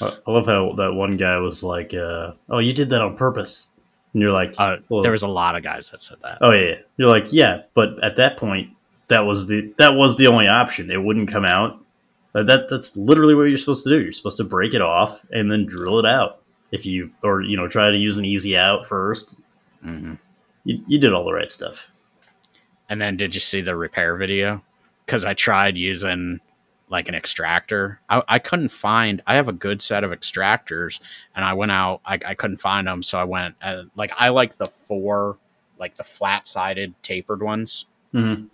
I 0.00 0.12
love 0.28 0.46
how 0.46 0.72
that 0.74 0.94
one 0.94 1.16
guy 1.16 1.38
was 1.38 1.62
like, 1.64 1.92
uh, 1.92 2.32
"Oh, 2.48 2.60
you 2.60 2.72
did 2.72 2.88
that 2.90 3.02
on 3.02 3.16
purpose," 3.16 3.70
and 4.12 4.22
you're 4.22 4.32
like, 4.32 4.54
uh, 4.58 4.76
Well- 4.88 5.02
there 5.02 5.10
was 5.10 5.24
a 5.24 5.28
lot 5.28 5.56
of 5.56 5.64
guys 5.64 5.90
that 5.90 6.00
said 6.00 6.18
that 6.22 6.38
"Oh 6.40 6.52
yeah," 6.52 6.68
yeah." 6.68 6.76
you're 6.96 7.08
like, 7.10 7.26
"Yeah," 7.32 7.62
but 7.74 8.02
at 8.02 8.14
that 8.16 8.36
point, 8.36 8.70
that 9.08 9.20
was 9.26 9.48
the 9.48 9.72
that 9.76 9.94
was 9.94 10.16
the 10.16 10.28
only 10.28 10.46
option. 10.46 10.90
It 10.90 11.02
wouldn't 11.02 11.30
come 11.30 11.44
out. 11.44 11.80
That 12.44 12.68
that's 12.68 12.96
literally 12.96 13.34
what 13.34 13.44
you're 13.44 13.56
supposed 13.56 13.84
to 13.84 13.90
do. 13.90 14.02
You're 14.02 14.12
supposed 14.12 14.36
to 14.38 14.44
break 14.44 14.74
it 14.74 14.82
off 14.82 15.24
and 15.30 15.50
then 15.50 15.66
drill 15.66 15.98
it 15.98 16.06
out. 16.06 16.42
If 16.72 16.84
you 16.84 17.10
or 17.22 17.42
you 17.42 17.56
know 17.56 17.68
try 17.68 17.90
to 17.90 17.96
use 17.96 18.16
an 18.16 18.24
easy 18.24 18.56
out 18.56 18.86
first, 18.86 19.40
hmm 19.82 20.14
you, 20.64 20.82
you 20.88 20.98
did 20.98 21.12
all 21.12 21.24
the 21.24 21.32
right 21.32 21.50
stuff. 21.52 21.88
and 22.88 23.00
then 23.00 23.16
did 23.16 23.34
you 23.34 23.40
see 23.40 23.60
the 23.60 23.76
repair 23.76 24.16
video 24.16 24.60
because 25.04 25.24
i 25.24 25.32
tried 25.32 25.76
using 25.78 26.40
like 26.88 27.08
an 27.08 27.14
extractor 27.14 28.00
I, 28.08 28.22
I 28.28 28.38
couldn't 28.40 28.70
find 28.70 29.22
i 29.28 29.36
have 29.36 29.48
a 29.48 29.52
good 29.52 29.80
set 29.80 30.02
of 30.04 30.10
extractors 30.10 31.00
and 31.36 31.44
i 31.44 31.52
went 31.52 31.70
out 31.72 32.00
i, 32.04 32.14
I 32.14 32.34
couldn't 32.34 32.56
find 32.58 32.86
them 32.88 33.02
so 33.02 33.18
i 33.18 33.24
went 33.24 33.54
uh, 33.62 33.84
like 33.94 34.12
i 34.18 34.28
like 34.28 34.56
the 34.56 34.66
four 34.66 35.38
like 35.78 35.94
the 35.96 36.04
flat 36.04 36.46
sided 36.48 36.94
tapered 37.02 37.42
ones 37.42 37.86
Mm-hmm. 38.14 38.46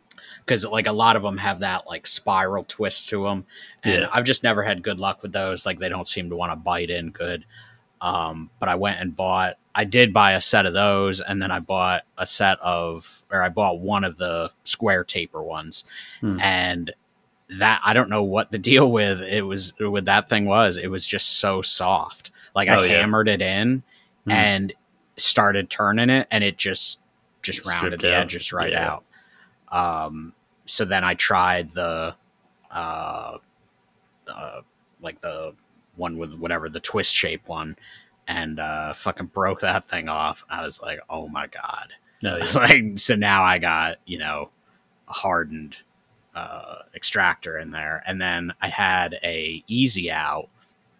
Because 0.45 0.64
like 0.66 0.87
a 0.87 0.93
lot 0.93 1.16
of 1.16 1.23
them 1.23 1.39
have 1.39 1.61
that 1.61 1.87
like 1.87 2.07
spiral 2.07 2.64
twist 2.64 3.09
to 3.11 3.25
them, 3.25 3.45
and 3.83 4.03
Yeah. 4.03 4.09
I've 4.12 4.25
just 4.25 4.43
never 4.43 4.62
had 4.62 4.83
good 4.83 4.99
luck 4.99 5.23
with 5.23 5.33
those. 5.33 5.64
Like 5.66 5.79
they 5.79 5.89
don't 5.89 6.09
seem 6.09 6.31
to 6.31 6.37
want 6.37 6.53
to 6.53 6.57
bite 6.57 6.91
in 6.91 7.11
good. 7.11 7.45
Um, 8.01 8.51
but 8.59 8.68
I 8.68 8.75
went 8.75 9.01
and 9.01 9.14
bought. 9.14 9.59
I 9.75 9.85
did 9.85 10.12
buy 10.12 10.33
a 10.33 10.41
set 10.41 10.66
of 10.66 10.73
those, 10.73 11.20
and 11.20 11.41
then 11.41 11.51
I 11.51 11.61
bought 11.61 12.03
a 12.18 12.27
set 12.27 12.59
of, 12.61 13.23
or 13.31 13.41
I 13.41 13.49
bought 13.49 13.79
one 13.79 14.03
of 14.05 14.16
the 14.18 14.51
square 14.64 15.05
taper 15.05 15.43
ones, 15.43 15.85
Hmm. 16.20 16.39
and 16.41 16.91
that 17.49 17.81
I 17.85 17.93
don't 17.93 18.11
know 18.11 18.23
what 18.25 18.51
the 18.51 18.59
deal 18.59 18.91
with 18.91 19.20
it 19.23 19.43
was 19.43 19.73
with 19.79 20.07
that 20.07 20.29
thing 20.29 20.47
was. 20.47 20.77
It 20.79 20.89
was 20.91 21.07
just 21.07 21.39
so 21.39 21.62
soft. 21.62 22.31
Like 22.57 22.68
I 22.68 22.77
Oh, 22.77 22.83
yeah. 22.83 22.99
hammered 23.01 23.29
it 23.29 23.41
in 23.41 23.83
Hmm. 24.25 24.31
and 24.33 24.73
started 25.16 25.70
turning 25.70 26.11
it, 26.11 26.27
and 26.31 26.43
it 26.43 26.57
just 26.59 26.99
just 27.43 27.61
Stripped 27.61 27.83
rounded 27.83 28.01
the 28.01 28.14
out. 28.16 28.23
edges 28.23 28.53
right 28.53 28.70
Yeah. 28.73 28.89
out. 28.93 29.05
Um, 29.73 30.35
so 30.66 30.85
then 30.85 31.03
I 31.03 31.14
tried 31.14 31.70
the, 31.70 32.14
uh, 32.70 33.39
uh, 34.29 34.61
like 35.01 35.20
the 35.20 35.55
one 35.97 36.16
with 36.18 36.35
whatever 36.35 36.68
the 36.68 36.81
twist 36.81 37.14
shape 37.14 37.49
one, 37.49 37.77
and 38.29 38.61
uh, 38.61 38.93
fucking 38.93 39.27
broke 39.27 39.61
that 39.61 39.89
thing 39.89 40.09
off. 40.09 40.45
I 40.49 40.64
was 40.64 40.81
like, 40.81 41.01
oh 41.11 41.29
my 41.29 41.47
god. 41.49 41.95
No, 42.23 42.37
yeah. 42.39 42.47
like 42.55 42.99
so 42.99 43.16
now 43.16 43.43
I 43.43 43.59
got 43.59 43.99
you 44.07 44.18
know 44.18 44.51
a 45.09 45.12
hardened 45.12 45.79
uh, 46.35 46.77
extractor 46.95 47.59
in 47.59 47.70
there, 47.70 48.03
and 48.07 48.20
then 48.20 48.53
I 48.61 48.68
had 48.68 49.18
a 49.25 49.62
easy 49.66 50.11
out, 50.11 50.49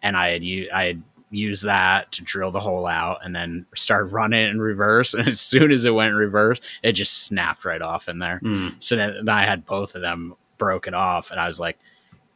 and 0.03 0.17
I 0.17 0.31
had 0.31 0.43
I 0.75 0.85
had 0.85 1.03
used 1.33 1.65
that 1.65 2.13
to 2.13 2.23
drill 2.23 2.51
the 2.51 2.61
hole 2.61 2.87
out, 2.87 3.19
and 3.25 3.35
then 3.35 3.67
started 3.75 4.13
running 4.13 4.45
it 4.45 4.51
in 4.51 4.61
reverse. 4.61 5.15
And 5.23 5.27
as 5.27 5.41
soon 5.41 5.73
as 5.73 5.85
it 5.85 5.95
went 5.95 6.11
in 6.11 6.17
reverse, 6.17 6.61
it 6.83 6.93
just 6.93 7.25
snapped 7.25 7.65
right 7.65 7.83
off 7.83 8.09
in 8.09 8.19
there. 8.19 8.41
Mm. 8.43 8.75
So 8.81 8.97
then, 8.97 9.29
I 9.29 9.45
had 9.45 9.67
both 9.67 9.95
of 9.95 10.03
them 10.03 10.35
broken 10.59 10.95
off, 10.95 11.31
and 11.31 11.41
I 11.41 11.47
was 11.47 11.59
like, 11.59 11.79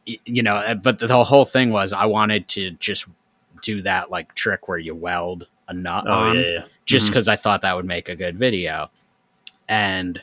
you 0.05 0.41
know, 0.41 0.55
uh, 0.55 0.75
but 0.75 0.99
the 0.99 1.23
whole 1.23 1.45
thing 1.45 1.71
was 1.71 1.93
I 1.93 2.05
wanted 2.05 2.47
to 2.49 2.71
just 2.71 3.07
do 3.61 3.81
that 3.81 4.09
like 4.09 4.33
trick 4.35 4.67
where 4.67 4.77
you 4.77 4.95
weld 4.95 5.47
a 5.67 5.73
nut 5.73 6.05
Oh 6.07 6.11
on 6.11 6.35
yeah, 6.35 6.41
yeah. 6.41 6.65
just 6.85 7.07
because 7.07 7.27
I 7.27 7.35
thought 7.35 7.61
that 7.61 7.75
would 7.75 7.85
make 7.85 8.09
a 8.09 8.15
good 8.15 8.37
video. 8.37 8.89
And 9.67 10.21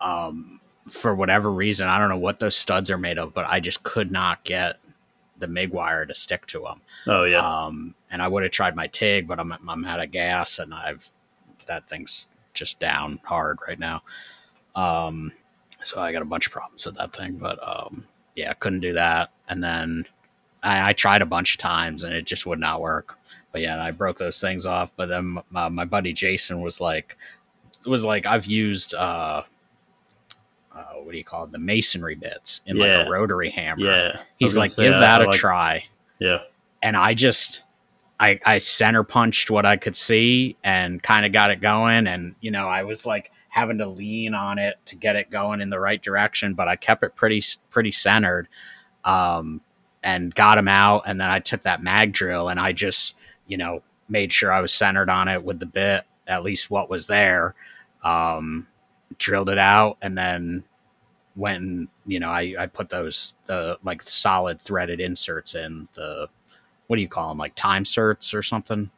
um, 0.00 0.60
for 0.88 1.14
whatever 1.14 1.50
reason, 1.50 1.88
I 1.88 1.98
don't 1.98 2.08
know 2.08 2.16
what 2.16 2.38
those 2.38 2.56
studs 2.56 2.90
are 2.90 2.98
made 2.98 3.18
of, 3.18 3.34
but 3.34 3.46
I 3.48 3.60
just 3.60 3.82
could 3.82 4.12
not 4.12 4.44
get 4.44 4.78
the 5.38 5.46
MIG 5.46 5.70
wire 5.70 6.06
to 6.06 6.14
stick 6.14 6.46
to 6.46 6.60
them. 6.60 6.80
Oh 7.06 7.24
yeah. 7.24 7.38
Um, 7.38 7.94
and 8.10 8.22
I 8.22 8.28
would 8.28 8.42
have 8.42 8.52
tried 8.52 8.76
my 8.76 8.86
TIG, 8.86 9.28
but 9.28 9.38
I'm 9.38 9.52
I'm 9.68 9.84
out 9.84 10.02
of 10.02 10.10
gas, 10.10 10.58
and 10.58 10.72
I've 10.72 11.10
that 11.66 11.88
thing's 11.88 12.26
just 12.54 12.80
down 12.80 13.20
hard 13.24 13.58
right 13.68 13.78
now. 13.78 14.02
Um, 14.74 15.32
so 15.82 16.00
I 16.00 16.12
got 16.12 16.22
a 16.22 16.26
bunch 16.26 16.46
of 16.46 16.52
problems 16.52 16.86
with 16.86 16.96
that 16.96 17.14
thing, 17.14 17.34
but 17.34 17.58
um, 17.66 18.06
yeah, 18.34 18.52
couldn't 18.54 18.80
do 18.80 18.92
that. 18.94 19.30
And 19.48 19.62
then 19.62 20.06
I, 20.62 20.90
I 20.90 20.92
tried 20.92 21.22
a 21.22 21.26
bunch 21.26 21.54
of 21.54 21.58
times, 21.58 22.04
and 22.04 22.14
it 22.14 22.26
just 22.26 22.46
would 22.46 22.58
not 22.58 22.80
work. 22.80 23.18
But 23.52 23.60
yeah, 23.60 23.82
I 23.82 23.90
broke 23.90 24.18
those 24.18 24.40
things 24.40 24.66
off. 24.66 24.94
But 24.96 25.08
then 25.08 25.38
my, 25.50 25.68
my 25.68 25.84
buddy 25.84 26.12
Jason 26.12 26.60
was 26.60 26.80
like, 26.80 27.16
was 27.86 28.04
like, 28.04 28.26
I've 28.26 28.46
used 28.46 28.94
uh, 28.94 29.42
uh, 30.76 30.94
what 31.02 31.12
do 31.12 31.18
you 31.18 31.24
call 31.24 31.44
it, 31.44 31.52
the 31.52 31.58
masonry 31.58 32.14
bits 32.14 32.60
in 32.66 32.78
like 32.78 33.06
a 33.06 33.10
rotary 33.10 33.50
hammer. 33.50 33.84
yeah. 33.84 34.18
He's 34.36 34.56
like, 34.58 34.74
give 34.76 34.94
I- 34.94 35.00
that 35.00 35.24
a 35.24 35.28
like- 35.28 35.38
try 35.38 35.84
Yeah. 36.18 36.38
and 36.82 36.96
I 36.96 37.14
just 37.14 37.62
I 38.20 38.40
I 38.46 38.58
center 38.58 39.02
punched 39.04 39.50
what 39.50 39.66
I 39.66 39.76
could 39.76 39.94
see 39.96 40.56
and 40.64 41.02
kind 41.02 41.26
of 41.26 41.32
got 41.32 41.50
it 41.50 41.60
going 41.60 42.06
and 42.06 42.34
you 42.40 42.50
know 42.50 42.66
I 42.68 42.82
was 42.84 43.04
like 43.06 43.30
having 43.48 43.78
to 43.78 43.86
lean 43.86 44.34
on 44.34 44.58
it 44.58 44.76
to 44.86 44.96
get 44.96 45.16
it 45.16 45.30
going 45.30 45.60
in 45.60 45.70
the 45.70 45.78
right 45.80 46.02
direction 46.02 46.54
but 46.54 46.66
I 46.68 46.76
kept 46.76 47.02
it 47.02 47.14
pretty 47.14 47.42
pretty 47.70 47.90
centered 47.92 48.48
um 49.04 49.60
and 50.02 50.34
got 50.34 50.56
him 50.58 50.68
out 50.68 51.02
and 51.06 51.20
then 51.20 51.28
I 51.28 51.40
took 51.40 51.62
that 51.62 51.82
mag 51.82 52.12
drill 52.12 52.48
and 52.48 52.58
I 52.60 52.72
just 52.72 53.14
you 53.46 53.56
know 53.56 53.82
made 54.08 54.32
sure 54.32 54.52
I 54.52 54.60
was 54.60 54.72
centered 54.72 55.10
on 55.10 55.28
it 55.28 55.42
with 55.44 55.58
the 55.60 55.66
bit 55.66 56.04
at 56.26 56.42
least 56.42 56.70
what 56.70 56.88
was 56.88 57.06
there 57.06 57.54
um 58.02 58.66
drilled 59.18 59.48
it 59.50 59.58
out 59.58 59.96
and 60.02 60.16
then 60.16 60.64
went 61.36 61.62
and 61.62 61.88
you 62.06 62.18
know 62.18 62.30
I, 62.30 62.54
I 62.58 62.66
put 62.66 62.88
those 62.88 63.34
the 63.44 63.78
like 63.84 64.02
solid 64.02 64.60
threaded 64.60 65.00
inserts 65.00 65.54
in 65.54 65.86
the 65.94 66.28
what 66.86 66.96
do 66.96 67.02
you 67.02 67.08
call 67.08 67.28
them 67.28 67.38
like 67.38 67.54
Time-Serts 67.54 68.32
or 68.34 68.42
something 68.42 68.90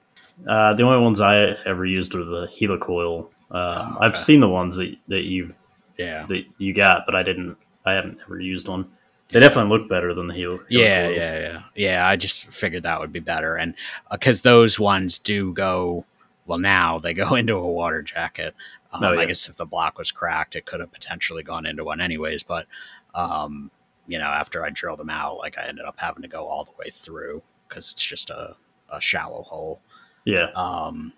Uh, 0.47 0.73
the 0.75 0.83
only 0.85 1.03
ones 1.03 1.21
I 1.21 1.57
ever 1.67 1.85
used 1.85 2.15
were 2.15 2.25
the 2.25 2.47
helicoil. 2.61 3.29
Um, 3.51 3.97
Oh, 3.97 3.97
I've 4.01 4.17
seen 4.17 4.41
the 4.41 4.49
ones 4.49 4.77
that 4.77 4.95
that 5.09 5.23
you 5.25 5.55
yeah 5.97 6.27
that 6.29 6.45
you 6.59 6.73
got, 6.75 7.07
but 7.07 7.15
I 7.17 7.23
didn't. 7.25 7.57
I 7.85 7.93
haven't 7.95 8.21
ever 8.23 8.39
used 8.39 8.69
one. 8.69 8.87
They 9.31 9.41
definitely 9.41 9.77
look 9.77 9.89
better 9.89 10.15
than 10.15 10.27
the 10.29 10.35
hel- 10.35 10.59
helicoils. 10.59 10.69
yeah 10.71 11.09
yeah 11.09 11.39
yeah 11.41 11.63
yeah 11.75 12.07
i 12.09 12.15
just 12.17 12.47
figured 12.53 12.85
that 12.85 12.99
would 13.01 13.13
be 13.13 13.21
better 13.21 13.57
and 13.57 13.75
because 14.11 14.41
those 14.43 14.79
ones 14.81 15.19
do 15.19 15.53
go 15.55 16.05
well 16.47 16.59
now 16.59 16.99
they 16.99 17.13
go 17.15 17.35
into 17.41 17.55
a 17.57 17.67
water 17.73 18.01
jacket 18.03 18.55
um, 18.93 19.05
Oh, 19.05 19.13
yeah. 19.13 19.21
i 19.21 19.25
guess 19.27 19.49
if 19.49 19.57
the 19.57 19.67
block 19.67 19.99
was 19.99 20.11
cracked 20.13 20.57
it 20.57 20.65
could 20.67 20.81
have 20.81 20.93
potentially 20.93 21.43
gone 21.43 21.67
into 21.67 21.85
one 21.85 22.01
anyways 22.01 22.43
but 22.43 22.67
um 23.15 23.71
you 24.07 24.19
know 24.19 24.27
after 24.27 24.65
i 24.65 24.71
drilled 24.71 24.99
them 24.99 25.11
out 25.11 25.39
like 25.39 25.59
i 25.59 25.67
ended 25.67 25.85
up 25.85 25.97
having 25.99 26.23
to 26.23 26.29
go 26.29 26.47
all 26.47 26.65
the 26.65 26.73
way 26.79 26.91
through 26.91 27.43
because 27.69 27.93
it's 27.93 28.05
just 28.05 28.31
a, 28.31 28.57
a 28.93 29.01
shallow 29.01 29.43
hole 29.43 29.81
Yeah. 30.25 30.47
Um, 30.55 31.13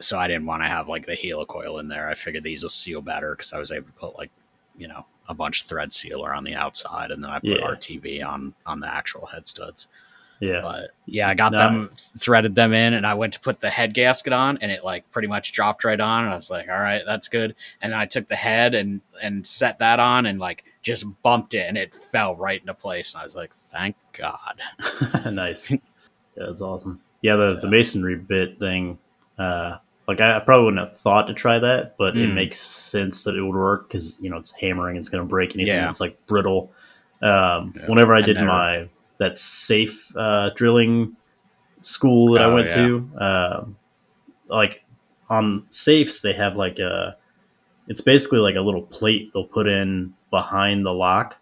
so 0.00 0.18
I 0.18 0.26
didn't 0.26 0.46
want 0.46 0.62
to 0.62 0.68
have 0.68 0.88
like 0.88 1.06
the 1.06 1.16
helicoil 1.16 1.78
in 1.80 1.88
there. 1.88 2.08
I 2.08 2.14
figured 2.14 2.42
these 2.44 2.62
will 2.62 2.70
seal 2.70 3.00
better 3.00 3.34
because 3.34 3.52
I 3.52 3.58
was 3.58 3.70
able 3.70 3.86
to 3.86 3.92
put 3.92 4.16
like, 4.18 4.30
you 4.76 4.88
know, 4.88 5.06
a 5.28 5.34
bunch 5.34 5.62
of 5.62 5.68
thread 5.68 5.92
sealer 5.92 6.34
on 6.34 6.44
the 6.44 6.54
outside, 6.54 7.10
and 7.10 7.22
then 7.22 7.30
I 7.30 7.38
put 7.38 7.60
Yeah. 7.60 7.68
RTV 7.74 8.26
on 8.26 8.54
on 8.66 8.80
the 8.80 8.92
actual 8.92 9.26
head 9.26 9.46
studs. 9.46 9.86
Yeah. 10.40 10.60
But 10.62 10.90
yeah, 11.06 11.28
I 11.28 11.34
got 11.34 11.52
No. 11.52 11.58
them 11.58 11.88
threaded 12.18 12.54
them 12.54 12.72
in, 12.72 12.94
and 12.94 13.06
I 13.06 13.14
went 13.14 13.32
to 13.34 13.40
put 13.40 13.60
the 13.60 13.70
head 13.70 13.94
gasket 13.94 14.32
on, 14.32 14.58
and 14.58 14.70
it 14.70 14.84
like 14.84 15.10
pretty 15.10 15.28
much 15.28 15.52
dropped 15.52 15.84
right 15.84 15.98
on. 16.00 16.24
And 16.24 16.32
I 16.32 16.36
was 16.36 16.50
like, 16.50 16.68
all 16.68 16.78
right, 16.80 17.02
that's 17.06 17.28
good. 17.28 17.54
And 17.80 17.92
then 17.92 17.98
I 18.00 18.06
took 18.06 18.28
the 18.28 18.36
head 18.36 18.74
and 18.74 19.00
and 19.22 19.46
set 19.46 19.78
that 19.78 20.00
on, 20.00 20.26
and 20.26 20.38
like 20.38 20.64
just 20.82 21.04
bumped 21.22 21.54
it, 21.54 21.66
and 21.68 21.78
it 21.78 21.94
fell 21.94 22.34
right 22.36 22.60
into 22.60 22.74
place. 22.74 23.14
And 23.14 23.20
I 23.22 23.24
was 23.24 23.34
like, 23.36 23.54
thank 23.54 23.96
God. 24.18 24.60
nice. 25.32 25.70
Yeah, 25.70 25.78
that's 26.36 26.60
awesome. 26.62 27.00
Yeah, 27.22 27.36
the, 27.36 27.58
the 27.60 27.68
masonry 27.70 28.16
bit 28.16 28.58
thing. 28.58 28.98
Uh, 29.38 29.78
like 30.06 30.20
I, 30.20 30.36
I 30.36 30.40
probably 30.40 30.66
wouldn't 30.66 30.80
have 30.86 30.94
thought 30.94 31.26
to 31.28 31.34
try 31.34 31.58
that, 31.58 31.96
but 31.96 32.16
it 32.16 32.28
Mm. 32.28 32.34
makes 32.34 32.60
sense 32.60 33.24
that 33.24 33.34
it 33.36 33.40
would 33.42 33.54
work 33.56 33.88
because 33.88 34.20
you 34.20 34.28
know 34.28 34.36
it's 34.36 34.50
hammering, 34.50 34.96
it's 34.96 35.08
going 35.08 35.22
to 35.24 35.28
break 35.28 35.54
anything 35.54 35.68
Yeah. 35.74 35.86
that's 35.86 36.00
like 36.00 36.18
brittle. 36.26 36.70
Um, 37.22 37.72
Yeah. 37.76 37.86
Whenever 37.86 38.14
I 38.14 38.20
did 38.20 38.36
they're- 38.36 38.44
my 38.44 38.88
that 39.24 39.38
safe 39.38 40.12
uh, 40.16 40.50
drilling 40.54 41.16
school 41.82 42.32
that 42.32 42.42
I 42.42 42.46
Oh, 42.46 42.54
went 42.54 42.70
yeah. 42.70 42.76
to, 42.76 43.10
um, 43.20 43.76
like 44.48 44.84
on 45.30 45.66
safes 45.70 46.20
they 46.20 46.32
have 46.34 46.56
like 46.56 46.78
a, 46.78 47.16
it's 47.88 48.00
basically 48.00 48.38
like 48.38 48.56
a 48.56 48.60
little 48.60 48.82
plate 48.82 49.30
they'll 49.32 49.44
put 49.46 49.66
in 49.66 50.14
behind 50.30 50.84
the 50.84 50.92
lock, 50.92 51.36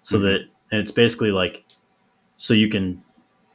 so 0.00 0.18
Mhm. 0.18 0.22
that 0.22 0.40
and 0.70 0.80
it's 0.80 0.90
basically 0.90 1.30
like 1.30 1.64
so 2.36 2.54
you 2.54 2.68
can 2.68 3.02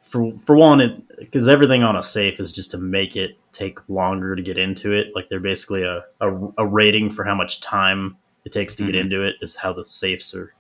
for 0.02 0.34
for 0.40 0.56
one 0.56 0.82
it 0.82 0.94
because 1.20 1.48
everything 1.48 1.84
on 1.84 1.96
a 1.96 2.04
safe 2.04 2.40
is 2.40 2.52
just 2.52 2.72
to 2.72 2.78
make 2.78 3.16
it 3.16 3.38
take 3.52 3.78
longer 3.90 4.36
to 4.36 4.42
get 4.42 4.58
into 4.58 4.92
it 4.92 5.08
like 5.16 5.30
they're 5.30 5.40
basically 5.40 5.84
a, 5.84 6.04
a, 6.22 6.30
a 6.58 6.68
rating 6.68 7.10
for 7.10 7.24
how 7.24 7.36
much 7.36 7.62
time 7.62 8.18
it 8.46 8.52
takes 8.52 8.76
to 8.76 8.84
Mhm. 8.84 8.88
get 8.88 8.96
into 8.96 9.24
it 9.24 9.36
is 9.42 9.56
how 9.56 9.72
the 9.74 9.86
safes 9.86 10.36
are 10.36 10.54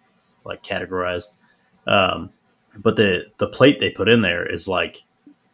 like 0.46 0.64
categorized 0.64 1.34
um, 1.88 2.30
but 2.78 2.96
the 2.96 3.26
the 3.38 3.48
plate 3.48 3.80
they 3.80 3.90
put 3.90 4.10
in 4.10 4.22
there 4.22 4.46
is 4.46 4.68
like 4.68 5.04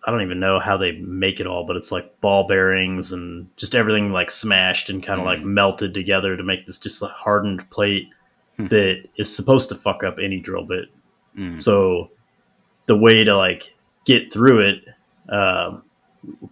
i 0.05 0.11
don't 0.11 0.21
even 0.21 0.39
know 0.39 0.59
how 0.59 0.77
they 0.77 0.93
make 0.93 1.39
it 1.39 1.47
all 1.47 1.65
but 1.65 1.75
it's 1.75 1.91
like 1.91 2.19
ball 2.21 2.47
bearings 2.47 3.11
and 3.11 3.47
just 3.57 3.75
everything 3.75 4.11
like 4.11 4.31
smashed 4.31 4.89
and 4.89 5.03
kind 5.03 5.19
of 5.19 5.25
like 5.25 5.39
Mm. 5.39 5.45
melted 5.45 5.93
together 5.93 6.37
to 6.37 6.43
make 6.43 6.65
this 6.65 6.79
just 6.79 7.01
a 7.03 7.07
hardened 7.07 7.69
plate 7.69 8.09
Hmm. 8.57 8.67
that 8.67 9.03
is 9.15 9.33
supposed 9.33 9.69
to 9.69 9.75
fuck 9.75 10.03
up 10.03 10.17
any 10.19 10.39
drill 10.39 10.63
bit 10.65 10.85
Mm. 11.37 11.59
so 11.59 12.09
the 12.87 12.97
way 12.97 13.23
to 13.23 13.35
like 13.35 13.73
get 14.05 14.33
through 14.33 14.61
it, 14.61 14.83
um, 15.29 15.83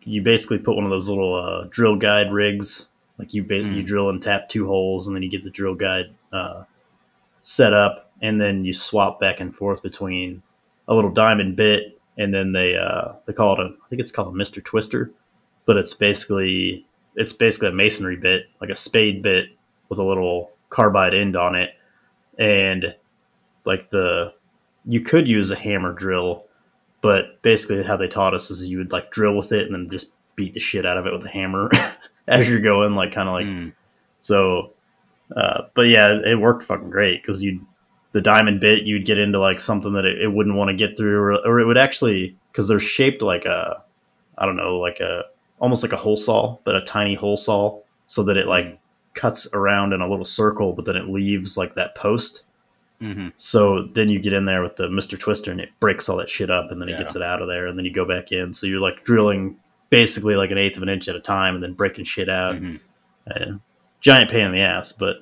you 0.03 0.21
basically 0.21 0.59
put 0.59 0.75
one 0.75 0.83
of 0.85 0.91
those 0.91 1.09
little 1.09 1.33
uh, 1.33 1.65
drill 1.71 1.95
guide 1.95 2.31
rigs. 2.31 2.89
Like 3.17 3.33
you 3.33 3.43
ba- 3.43 3.63
Mm. 3.63 3.75
you 3.75 3.81
drill 3.83 4.09
and 4.09 4.21
tap 4.21 4.47
two 4.47 4.67
holes, 4.67 5.07
and 5.07 5.15
then 5.15 5.23
you 5.23 5.29
get 5.29 5.43
the 5.43 5.49
drill 5.49 5.73
guide 5.73 6.11
uh, 6.31 6.63
set 7.41 7.73
up, 7.73 8.11
and 8.21 8.39
then 8.39 8.63
you 8.65 8.73
swap 8.73 9.19
back 9.19 9.39
and 9.39 9.53
forth 9.55 9.81
between 9.81 10.43
a 10.87 10.95
little 10.95 11.11
diamond 11.11 11.55
bit, 11.55 11.99
and 12.17 12.33
then 12.33 12.51
they 12.53 12.75
uh, 12.77 13.13
they 13.25 13.33
call 13.33 13.53
it 13.53 13.59
a 13.59 13.69
I 13.85 13.89
think 13.89 14.01
it's 14.01 14.11
called 14.11 14.33
a 14.33 14.37
Mister 14.37 14.61
Twister, 14.61 15.11
but 15.65 15.77
it's 15.77 15.93
basically 15.93 16.85
it's 17.15 17.33
basically 17.33 17.69
a 17.69 17.73
masonry 17.73 18.15
bit, 18.15 18.45
like 18.61 18.69
a 18.69 18.75
spade 18.75 19.21
bit 19.23 19.49
with 19.89 19.99
a 19.99 20.03
little 20.03 20.51
carbide 20.69 21.13
end 21.13 21.35
on 21.35 21.55
it, 21.55 21.71
and 22.37 22.95
like 23.65 23.89
the 23.89 24.33
you 24.85 25.01
could 25.01 25.27
use 25.27 25.51
a 25.51 25.55
hammer 25.55 25.91
drill, 25.93 26.45
but 27.01 27.41
basically 27.41 27.83
how 27.83 27.97
they 27.97 28.07
taught 28.07 28.33
us 28.33 28.49
is 28.51 28.65
you 28.65 28.77
would 28.77 28.91
like 28.91 29.11
drill 29.11 29.35
with 29.35 29.51
it 29.51 29.65
and 29.65 29.73
then 29.75 29.89
just 29.89 30.11
beat 30.35 30.53
the 30.53 30.59
shit 30.59 30.85
out 30.85 30.97
of 30.97 31.05
it 31.05 31.11
with 31.13 31.25
a 31.25 31.29
hammer 31.29 31.69
as 32.27 32.47
you're 32.49 32.59
going, 32.59 32.95
like 32.95 33.11
kind 33.11 33.27
of 33.29 33.33
like 33.33 33.45
Mm. 33.47 33.73
so. 34.19 34.73
Uh, 35.35 35.63
but 35.73 35.87
yeah, 35.87 36.17
it 36.25 36.39
worked 36.39 36.63
fucking 36.63 36.89
great 36.89 37.21
because 37.21 37.43
you 37.43 37.59
the 38.17 38.21
diamond 38.33 38.59
bit 38.59 38.83
you'd 38.89 39.05
get 39.05 39.19
into 39.19 39.39
like 39.39 39.59
something 39.59 39.93
that 39.93 40.05
it, 40.05 40.21
it 40.23 40.33
wouldn't 40.33 40.55
want 40.57 40.69
to 40.69 40.75
get 40.75 40.97
through, 40.97 41.19
or, 41.19 41.33
or 41.45 41.59
it 41.59 41.65
would 41.65 41.77
actually 41.77 42.35
because 42.51 42.67
they're 42.67 42.79
shaped 42.79 43.21
like 43.21 43.45
a 43.45 43.83
I 44.39 44.45
don't 44.47 44.55
know 44.57 44.79
like 44.87 44.99
a 44.99 45.25
almost 45.59 45.83
like 45.83 45.93
a 45.93 45.97
hole 46.05 46.17
saw, 46.17 46.57
but 46.63 46.75
a 46.75 46.81
tiny 46.81 47.15
hole 47.15 47.37
saw, 47.37 47.79
so 48.07 48.23
that 48.23 48.37
it 48.37 48.47
like 48.47 48.65
Mm. 48.65 48.77
cuts 49.13 49.47
around 49.53 49.93
in 49.93 50.01
a 50.01 50.09
little 50.09 50.25
circle, 50.25 50.73
but 50.73 50.85
then 50.85 50.95
it 50.95 51.09
leaves 51.09 51.57
like 51.57 51.73
that 51.75 51.95
post. 51.95 52.43
Mm-hmm. 53.01 53.29
So 53.35 53.83
then 53.93 54.09
you 54.09 54.19
get 54.19 54.33
in 54.33 54.45
there 54.45 54.63
with 54.63 54.75
the 54.75 54.89
Mister 54.89 55.17
Twister, 55.17 55.51
and 55.51 55.61
it 55.61 55.69
breaks 55.79 56.09
all 56.09 56.17
that 56.17 56.29
shit 56.29 56.49
up, 56.49 56.71
and 56.71 56.81
then 56.81 56.89
Yeah. 56.89 56.95
it 56.95 56.99
gets 56.99 57.15
it 57.15 57.21
out 57.21 57.41
of 57.41 57.47
there, 57.47 57.67
and 57.67 57.77
then 57.77 57.85
you 57.85 57.93
go 57.93 58.05
back 58.05 58.31
in. 58.31 58.53
So 58.53 58.65
you're 58.67 58.79
like 58.89 59.03
drilling 59.03 59.57
basically 59.89 60.35
like 60.35 60.51
an 60.51 60.57
eighth 60.57 60.77
of 60.77 60.83
an 60.83 60.89
inch 60.89 61.07
at 61.07 61.15
a 61.15 61.19
time, 61.19 61.53
and 61.55 61.63
then 61.63 61.73
breaking 61.73 62.05
shit 62.05 62.29
out. 62.29 62.55
Mm-hmm. 62.55 62.75
Uh, 63.29 63.57
giant 64.01 64.31
pain 64.31 64.45
in 64.47 64.51
the 64.51 64.61
ass, 64.61 64.91
but 64.93 65.17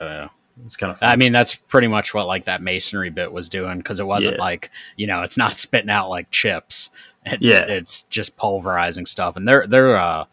Uh, 0.00 0.28
it's 0.64 0.76
kind 0.76 0.90
of 0.90 0.98
fun. 0.98 1.08
I 1.08 1.16
mean, 1.16 1.32
that's 1.32 1.54
pretty 1.54 1.88
much 1.88 2.14
what 2.14 2.26
like 2.26 2.44
that 2.44 2.62
masonry 2.62 3.10
bit 3.10 3.32
was 3.32 3.48
doing 3.48 3.78
because 3.78 4.00
it 4.00 4.06
wasn't 4.06 4.36
Yeah. 4.36 4.42
like 4.42 4.70
you 4.96 5.06
know, 5.06 5.22
it's 5.22 5.36
not 5.36 5.52
spitting 5.56 5.90
out 5.90 6.08
like 6.08 6.30
chips. 6.30 6.90
It's 7.24 7.46
Yeah. 7.46 7.64
it's 7.66 8.02
just 8.04 8.36
pulverizing 8.36 9.06
stuff, 9.06 9.36
and 9.36 9.46
they're 9.46 9.66
they're 9.66 9.96
uh, 9.96 10.24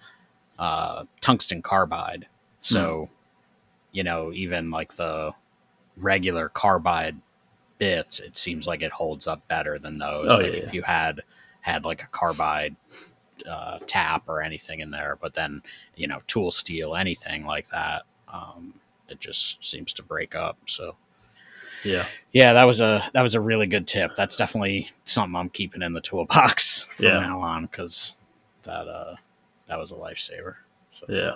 uh, 0.59 1.03
tungsten 1.21 1.61
carbide, 1.61 2.27
so 2.61 3.05
Hmm. 3.09 3.13
you 3.97 4.03
know, 4.03 4.31
even 4.33 4.71
like 4.71 4.93
the 4.93 5.33
regular 5.97 6.49
carbide 6.49 7.17
bits, 7.77 8.19
it 8.19 8.37
seems 8.37 8.65
like 8.67 8.81
it 8.81 8.91
holds 8.91 9.27
up 9.27 9.45
better 9.47 9.77
than 9.79 9.97
those. 9.97 10.31
Oh, 10.31 10.37
like 10.37 10.53
yeah, 10.53 10.59
if 10.59 10.73
you 10.73 10.83
had 10.83 11.21
had 11.61 11.83
like 11.85 12.01
a 12.03 12.07
carbide 12.07 12.75
uh, 13.49 13.79
tap 13.87 14.23
or 14.27 14.41
anything 14.41 14.79
in 14.79 14.91
there, 14.91 15.17
but 15.21 15.33
then 15.33 15.61
you 15.95 16.07
know, 16.07 16.21
tool 16.27 16.51
steel, 16.51 16.95
anything 16.95 17.45
like 17.45 17.69
that. 17.69 18.03
Um, 18.31 18.75
it 19.09 19.19
just 19.19 19.63
seems 19.63 19.93
to 19.93 20.03
break 20.03 20.35
up. 20.35 20.57
So 20.65 20.95
yeah, 21.83 22.05
yeah, 22.31 22.53
that 22.53 22.63
was 22.65 22.79
a 22.81 23.03
that 23.13 23.21
was 23.21 23.35
a 23.35 23.41
really 23.41 23.67
good 23.67 23.87
tip. 23.87 24.15
That's 24.15 24.35
definitely 24.35 24.89
something 25.05 25.35
I'm 25.35 25.49
keeping 25.49 25.81
in 25.81 25.93
the 25.93 26.01
toolbox 26.01 26.83
from 26.95 27.05
Yeah. 27.05 27.19
now 27.19 27.41
on 27.41 27.65
because 27.65 28.15
that 28.63 28.87
uh 28.87 29.15
that 29.67 29.77
was 29.77 29.91
a 29.91 29.95
lifesaver. 29.95 30.55
So, 30.93 31.05
yeah, 31.09 31.31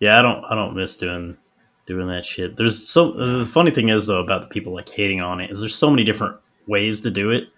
yeah. 0.00 0.18
I 0.18 0.22
don't, 0.22 0.44
I 0.44 0.54
don't 0.54 0.74
miss 0.76 0.96
doing 0.96 1.36
doing 1.86 2.06
that 2.08 2.24
shit. 2.24 2.56
There's 2.56 2.86
so 2.88 3.12
the 3.12 3.44
funny 3.44 3.70
thing 3.70 3.88
is 3.88 4.06
though 4.06 4.20
about 4.22 4.42
the 4.42 4.48
people 4.48 4.72
like 4.74 4.88
hating 4.88 5.20
on 5.20 5.40
it 5.40 5.50
is 5.50 5.60
there's 5.60 5.74
so 5.74 5.90
many 5.90 6.04
different 6.04 6.36
ways 6.66 7.00
to 7.02 7.10
do 7.10 7.30
it 7.30 7.48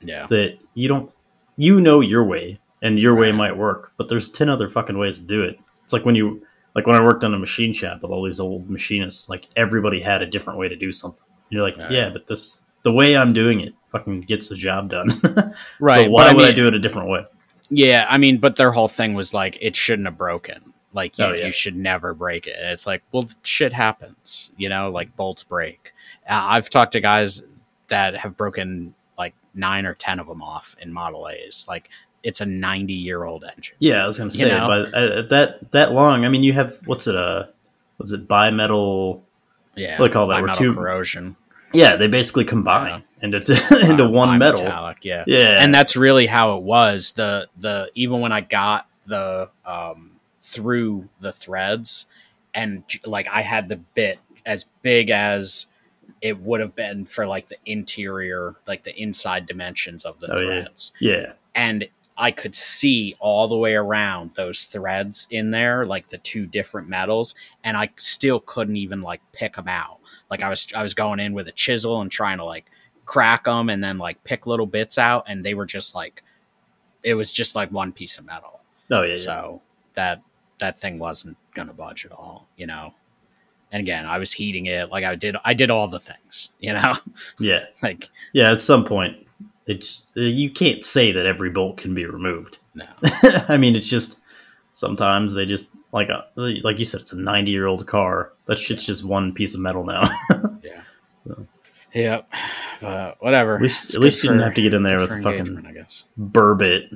yeah, 0.00 0.26
that 0.28 0.58
you 0.74 0.86
don't 0.88 1.10
you 1.56 1.80
know 1.80 2.00
your 2.00 2.24
way 2.24 2.58
and 2.82 2.98
your 2.98 3.14
way 3.14 3.32
might 3.32 3.56
work, 3.56 3.92
but 3.96 4.08
there's 4.08 4.28
ten 4.30 4.48
other 4.48 4.68
fucking 4.68 4.98
ways 4.98 5.18
to 5.20 5.24
do 5.24 5.42
it. 5.42 5.58
It's 5.84 5.92
like 5.92 6.04
when 6.04 6.14
you 6.14 6.44
like 6.74 6.86
when 6.86 6.96
I 6.96 7.04
worked 7.04 7.24
on 7.24 7.34
a 7.34 7.38
machine 7.38 7.72
shop 7.72 8.02
with 8.02 8.10
all 8.10 8.24
these 8.24 8.40
old 8.40 8.68
machinists, 8.68 9.28
like 9.28 9.48
everybody 9.56 10.00
had 10.00 10.22
a 10.22 10.26
different 10.26 10.58
way 10.58 10.68
to 10.68 10.76
do 10.76 10.92
something. 10.92 11.24
You're 11.50 11.62
like, 11.62 11.76
yeah, 11.76 12.10
but 12.10 12.26
this 12.26 12.62
the 12.82 12.92
way 12.92 13.16
I'm 13.16 13.32
doing 13.32 13.60
it 13.60 13.74
fucking 13.92 14.22
gets 14.22 14.48
the 14.48 14.56
job 14.56 14.90
done. 14.90 15.08
right. 15.80 16.06
so 16.06 16.10
why 16.10 16.32
would 16.32 16.44
I, 16.44 16.48
mean- 16.48 16.56
do 16.56 16.66
it 16.66 16.74
a 16.74 16.78
different 16.78 17.08
way? 17.08 17.24
Yeah, 17.70 18.06
I 18.10 18.18
mean, 18.18 18.38
but 18.38 18.56
their 18.56 18.72
whole 18.72 18.88
thing 18.88 19.14
was 19.14 19.32
like 19.32 19.56
it 19.60 19.74
shouldn't 19.74 20.06
have 20.06 20.18
broken. 20.18 20.72
Like 20.92 21.18
you, 21.18 21.24
Oh, 21.24 21.32
yeah. 21.32 21.46
you 21.46 21.52
should 21.52 21.76
never 21.76 22.14
break 22.14 22.46
it. 22.46 22.56
And 22.60 22.70
it's 22.70 22.86
like, 22.86 23.02
well, 23.10 23.28
shit 23.42 23.72
happens. 23.72 24.52
You 24.56 24.68
know, 24.68 24.90
like 24.90 25.16
bolts 25.16 25.42
break. 25.42 25.92
Uh, 26.28 26.40
I've 26.50 26.70
talked 26.70 26.92
to 26.92 27.00
guys 27.00 27.42
that 27.88 28.16
have 28.16 28.36
broken 28.36 28.94
like 29.18 29.34
nine 29.54 29.86
or 29.86 29.94
ten 29.94 30.20
of 30.20 30.26
them 30.26 30.42
off 30.42 30.76
in 30.80 30.92
Model 30.92 31.28
A's. 31.28 31.64
Like 31.68 31.88
it's 32.24 32.40
a 32.40 32.46
ninety-year-old 32.46 33.44
engine. 33.44 33.76
Yeah, 33.78 34.02
I 34.02 34.06
was 34.08 34.18
gonna 34.18 34.32
You 34.32 34.38
say, 34.38 34.48
know? 34.48 34.66
but 34.66 34.94
uh, 34.94 35.22
that 35.28 35.70
that 35.70 35.92
long. 35.92 36.24
I 36.24 36.28
mean, 36.28 36.42
you 36.42 36.52
have 36.54 36.78
what's 36.86 37.06
it? 37.06 37.14
Uh, 37.16 37.44
what's 37.98 38.10
it? 38.12 38.26
Bimetal. 38.26 39.20
Yeah, 39.76 39.98
What 40.00 40.06
do 40.06 40.10
they 40.10 40.12
call 40.14 40.26
that? 40.28 40.42
Bimetal 40.42 40.56
two- 40.56 40.74
corrosion 40.74 41.36
Yeah, 41.72 41.96
they 41.96 42.06
basically 42.08 42.44
combine 42.44 43.02
into 43.22 43.38
into 43.90 44.04
Uh, 44.04 44.08
one 44.08 44.38
metal. 44.38 44.64
Yeah, 45.02 45.24
Yeah, 45.26 45.62
and 45.62 45.74
that's 45.74 45.96
really 45.96 46.26
how 46.26 46.56
it 46.56 46.62
was. 46.62 47.12
The 47.12 47.48
the 47.58 47.90
even 47.94 48.20
when 48.20 48.32
I 48.32 48.40
got 48.40 48.86
the 49.06 49.50
um 49.66 50.12
through 50.40 51.08
the 51.20 51.32
threads, 51.32 52.06
and 52.54 52.84
like 53.04 53.28
I 53.28 53.42
had 53.42 53.68
the 53.68 53.76
bit 53.76 54.18
as 54.46 54.64
big 54.82 55.10
as 55.10 55.66
it 56.20 56.38
would 56.40 56.60
have 56.60 56.74
been 56.76 57.04
for 57.04 57.26
like 57.26 57.48
the 57.48 57.56
interior, 57.66 58.54
like 58.66 58.84
the 58.84 58.94
inside 58.96 59.46
dimensions 59.46 60.04
of 60.04 60.20
the 60.20 60.28
Oh, 60.32 60.38
yeah. 60.40 60.62
threads, 60.62 60.92
yeah, 61.00 61.32
and 61.54 61.86
I 62.16 62.30
could 62.30 62.54
see 62.54 63.16
all 63.18 63.48
the 63.48 63.56
way 63.56 63.74
around 63.74 64.34
those 64.34 64.64
threads 64.64 65.26
in 65.30 65.50
there, 65.50 65.84
like 65.84 66.08
the 66.08 66.18
two 66.18 66.46
different 66.46 66.88
metals, 66.88 67.34
and 67.64 67.76
I 67.76 67.90
still 67.96 68.40
couldn't 68.40 68.76
even 68.76 69.00
like 69.02 69.20
pick 69.32 69.56
them 69.56 69.68
out. 69.68 69.98
Like 70.30 70.42
I 70.42 70.48
was, 70.48 70.66
I 70.74 70.82
was 70.82 70.94
going 70.94 71.18
in 71.18 71.32
with 71.32 71.48
a 71.48 71.52
chisel 71.52 72.00
and 72.00 72.10
trying 72.10 72.38
to 72.38 72.44
like 72.44 72.66
crack 73.04 73.44
them, 73.44 73.68
and 73.68 73.82
then 73.82 73.98
like 73.98 74.22
pick 74.24 74.46
little 74.46 74.66
bits 74.66 74.96
out, 74.96 75.24
and 75.26 75.44
they 75.44 75.54
were 75.54 75.66
just 75.66 75.94
like, 75.94 76.22
it 77.02 77.14
was 77.14 77.32
just 77.32 77.54
like 77.56 77.70
one 77.72 77.92
piece 77.92 78.18
of 78.18 78.24
metal. 78.24 78.60
oh 78.90 79.02
yeah, 79.02 79.10
yeah. 79.10 79.16
So 79.16 79.60
that 79.94 80.22
that 80.60 80.78
thing 80.80 80.98
wasn't 80.98 81.36
gonna 81.54 81.72
budge 81.72 82.06
at 82.06 82.12
all, 82.12 82.46
you 82.56 82.66
know. 82.66 82.94
And 83.72 83.80
again, 83.80 84.06
I 84.06 84.18
was 84.18 84.30
heating 84.30 84.66
it, 84.66 84.90
like 84.90 85.02
I 85.04 85.16
did, 85.16 85.34
I 85.44 85.52
did 85.52 85.68
all 85.68 85.88
the 85.88 85.98
things, 85.98 86.50
you 86.60 86.72
know, 86.74 86.94
yeah, 87.40 87.64
like 87.82 88.08
yeah. 88.32 88.52
At 88.52 88.60
some 88.60 88.84
point, 88.84 89.16
it's 89.66 90.02
uh, 90.16 90.20
you 90.20 90.50
can't 90.50 90.84
say 90.84 91.12
that 91.12 91.26
every 91.26 91.50
bolt 91.50 91.76
can 91.78 91.94
be 91.94 92.04
removed. 92.06 92.58
no, 92.74 92.84
I 93.48 93.56
mean, 93.56 93.76
it's 93.76 93.88
just 93.88 94.20
sometimes 94.72 95.34
they 95.34 95.46
just 95.46 95.72
like 95.92 96.10
uh, 96.10 96.22
a, 96.36 96.60
like 96.62 96.78
you 96.78 96.84
said, 96.84 97.00
it's 97.00 97.12
a 97.12 97.18
ninety 97.18 97.50
year 97.50 97.66
old 97.66 97.86
car. 97.86 98.32
That 98.46 98.58
shit's 98.58 98.84
just 98.86 99.04
one 99.04 99.32
piece 99.32 99.54
of 99.54 99.60
metal 99.60 99.84
now. 99.84 100.02
yeah, 100.62 100.82
So. 101.26 101.46
yep. 101.94 102.28
But 102.80 103.22
whatever. 103.22 103.56
At 103.56 103.62
least- 103.62 103.94
at 103.94 104.00
least 104.00 104.22
you 104.22 104.28
didn't 104.28 104.40
for- 104.40 104.44
have 104.44 104.54
to 104.54 104.62
get 104.62 104.74
in 104.74 104.82
there 104.82 104.98
with 105.00 105.10
for 105.10 105.22
fucking- 105.22 105.38
engagement, 105.40 105.66
I 105.66 105.72
guess. 105.72 106.04
Burb 106.20 106.60
it 106.62 106.90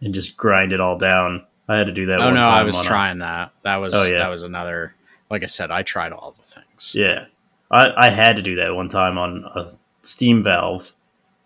and 0.00 0.14
just 0.14 0.36
grind 0.36 0.72
it 0.72 0.80
all 0.80 0.98
down. 0.98 1.44
I 1.68 1.78
had 1.78 1.86
to 1.86 1.92
do 1.92 2.06
that. 2.06 2.20
Oh 2.20 2.26
one 2.26 2.34
no, 2.34 2.42
time 2.42 2.52
I 2.54 2.62
was 2.62 2.76
on 2.78 2.84
a- 2.84 2.88
trying 2.88 3.18
that. 3.18 3.52
That 3.64 3.76
was 3.76 3.94
Oh, 3.94 4.04
yeah. 4.04 4.18
that 4.18 4.28
was 4.28 4.42
another. 4.44 4.94
Like 5.30 5.42
I 5.42 5.46
said, 5.46 5.70
I 5.70 5.82
tried 5.82 6.12
all 6.12 6.32
the 6.32 6.42
things. 6.44 6.92
Yeah, 6.94 7.24
I, 7.70 8.06
I 8.06 8.10
had 8.10 8.36
to 8.36 8.42
do 8.42 8.56
that 8.56 8.74
one 8.74 8.88
time 8.90 9.16
on 9.16 9.44
a 9.56 9.70
steam 10.02 10.42
valve 10.42 10.92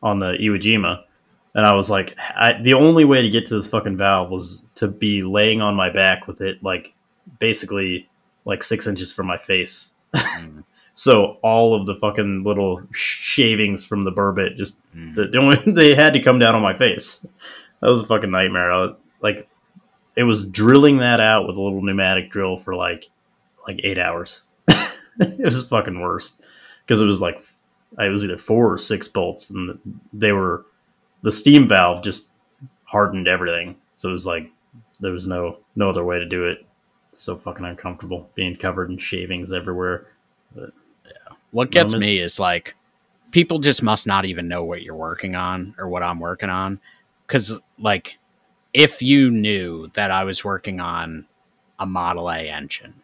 on 0.03 0.19
the 0.19 0.33
Iwo 0.33 0.61
Jima, 0.61 1.03
and 1.55 1.67
I 1.67 1.75
was 1.75 1.91
like, 1.91 2.15
I, 2.19 2.61
the 2.61 2.75
only 2.75 3.05
way 3.05 3.23
to 3.23 3.31
get 3.31 3.47
to 3.47 3.55
this 3.55 3.67
fucking 3.67 3.97
valve 3.97 4.31
was 4.31 4.65
to 4.77 4.89
be 4.89 5.23
laying 5.23 5.63
on 5.63 5.75
my 5.77 5.91
back 5.91 6.27
with 6.27 6.41
it 6.41 6.63
like 6.63 6.95
basically 7.39 8.09
like 8.45 8.63
six 8.63 8.87
inches 8.87 9.13
from 9.13 9.27
my 9.27 9.39
face. 9.39 9.95
Mm, 10.15 10.65
So 10.99 11.37
all 11.43 11.75
of 11.75 11.85
the 11.85 11.95
fucking 11.95 12.43
little 12.43 12.81
shavings 12.91 13.85
from 13.85 14.05
the 14.05 14.11
burr 14.11 14.33
bit 14.33 14.57
just 14.57 14.81
mm. 14.95 15.15
the, 15.15 15.27
the 15.27 15.39
only, 15.39 15.57
they 15.67 15.95
had 15.95 16.15
to 16.15 16.23
come 16.23 16.39
down 16.39 16.55
on 16.55 16.63
my 16.63 16.73
face. 16.73 17.27
That 17.83 17.91
was 17.91 18.01
a 18.01 18.07
fucking 18.07 18.31
nightmare. 18.31 18.73
I, 18.73 18.93
like 19.21 19.47
it 20.17 20.23
was 20.23 20.49
drilling 20.49 20.97
that 20.99 21.21
out 21.21 21.47
with 21.47 21.59
a 21.59 21.61
little 21.61 21.83
pneumatic 21.83 22.31
drill 22.31 22.57
for 22.57 22.75
like 22.75 23.11
like 23.69 23.79
eight 23.85 23.99
hours. 23.99 24.43
it 24.69 25.45
was 25.45 25.69
fucking 25.69 26.01
worst 26.01 26.41
because 26.81 27.03
it 27.03 27.07
was 27.07 27.21
like 27.21 27.43
it 27.99 28.11
was 28.11 28.25
either 28.25 28.39
four 28.39 28.73
or 28.73 28.79
six 28.79 29.09
bolts, 29.09 29.51
and 29.51 29.79
they 30.13 30.33
were 30.33 30.67
the 31.23 31.33
steam 31.33 31.67
valve 31.69 32.03
just 32.05 32.31
hardened 32.85 33.29
everything. 33.29 33.77
So 33.95 34.09
it 34.11 34.13
was 34.13 34.27
like 34.27 34.51
there 35.01 35.13
was 35.13 35.27
no 35.27 35.61
no 35.77 35.91
other 35.91 36.05
way 36.05 36.19
to 36.19 36.27
do 36.27 36.47
it. 36.47 36.65
So 37.13 37.37
fucking 37.37 37.65
uncomfortable 37.65 38.29
being 38.35 38.57
covered 38.57 38.91
in 38.91 38.99
shavings 38.99 39.53
everywhere. 39.53 40.09
Yeah, 40.55 40.67
What 41.51 41.71
gets 41.71 41.93
Numbers? 41.93 42.07
me 42.07 42.19
is 42.19 42.39
like 42.39 42.75
people 43.31 43.59
just 43.59 43.83
must 43.83 44.07
not 44.07 44.27
even 44.27 44.49
know 44.49 44.63
what 44.65 44.83
you're 44.83 44.95
working 44.95 45.35
on 45.35 45.75
or 45.79 45.89
what 45.89 46.03
I'm 46.03 46.21
working 46.21 46.51
on. 46.51 46.79
Cause 47.27 47.59
like 47.79 48.19
if 48.75 49.01
you 49.01 49.31
knew 49.31 49.89
that 49.95 50.11
I 50.11 50.25
was 50.25 50.45
working 50.45 50.79
on 50.81 51.27
a 51.79 51.87
Model 51.87 52.31
A 52.31 52.51
engine, 52.51 52.95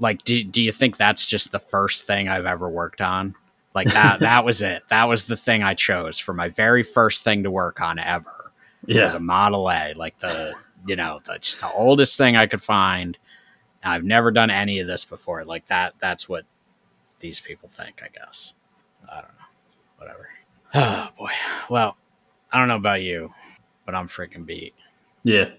like 0.00 0.24
do, 0.24 0.42
do 0.42 0.60
you 0.60 0.72
think 0.72 0.96
that's 0.96 1.26
just 1.26 1.52
the 1.52 1.60
first 1.60 2.04
thing 2.06 2.28
I've 2.28 2.46
ever 2.46 2.68
worked 2.68 3.00
on? 3.00 3.34
Like 3.74 3.88
that 3.92 4.20
that 4.20 4.44
was 4.44 4.62
it. 4.62 4.82
That 4.88 5.04
was 5.04 5.24
the 5.24 5.36
thing 5.36 5.62
I 5.62 5.74
chose 5.74 6.18
for 6.18 6.32
my 6.32 6.48
very 6.48 6.82
first 6.82 7.22
thing 7.24 7.42
to 7.44 7.50
work 7.50 7.80
on 7.80 7.98
ever. 7.98 8.52
It 8.86 9.02
was 9.02 9.14
a 9.14 9.20
Model 9.20 9.70
A, 9.70 9.92
like 9.94 10.18
the 10.18 10.52
you 10.86 10.96
know, 10.96 11.20
the, 11.24 11.38
just 11.38 11.60
the 11.60 11.70
oldest 11.72 12.16
thing 12.16 12.36
I 12.36 12.46
could 12.46 12.62
find. 12.62 13.16
I've 13.82 14.04
never 14.04 14.30
done 14.30 14.50
any 14.50 14.80
of 14.80 14.86
this 14.86 15.04
before. 15.04 15.44
Like 15.44 15.66
that 15.66 15.94
that's 16.00 16.28
what 16.28 16.44
these 17.20 17.40
people 17.40 17.68
think, 17.68 18.02
I 18.02 18.08
guess. 18.08 18.54
I 19.10 19.16
don't 19.16 19.24
know. 19.24 19.96
Whatever. 19.98 20.28
Oh 20.72 21.08
boy. 21.18 21.30
Well, 21.68 21.96
I 22.52 22.58
don't 22.58 22.68
know 22.68 22.76
about 22.76 23.02
you, 23.02 23.32
but 23.86 23.94
I'm 23.96 24.06
freaking 24.06 24.46
beat. 24.46 24.72
yeah, 25.24 25.50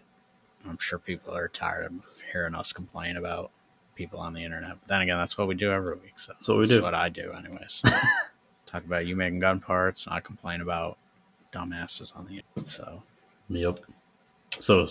I'm 0.66 0.78
sure 0.78 1.00
people 1.00 1.36
are 1.36 1.50
tired 1.50 1.86
of 1.86 2.22
hearing 2.32 2.56
us 2.56 2.72
complain 2.72 3.18
about 3.18 3.52
people 3.96 4.20
on 4.20 4.34
the 4.34 4.44
internet. 4.44 4.78
But 4.80 4.88
then 4.88 5.02
again, 5.02 5.18
that's 5.18 5.38
what 5.38 5.48
we 5.48 5.56
do 5.56 5.72
every 5.72 5.96
week. 5.96 6.14
So 6.20 6.34
That's 6.34 6.48
what 6.48 6.58
we 6.58 6.68
do. 6.68 6.82
what 6.82 6.94
I 6.96 7.10
do, 7.10 7.32
anyways. 7.34 7.82
Talk 8.66 8.86
about 8.86 9.06
you 9.06 9.16
making 9.16 9.40
gun 9.40 9.60
parts, 9.60 10.06
and 10.06 10.14
I 10.16 10.20
complain 10.22 10.62
about 10.62 10.98
dumbasses 11.54 12.16
on 12.16 12.26
the 12.26 12.42
internet. 12.56 12.70
So 12.70 13.04
Yep. 13.50 13.80
So 14.60 14.88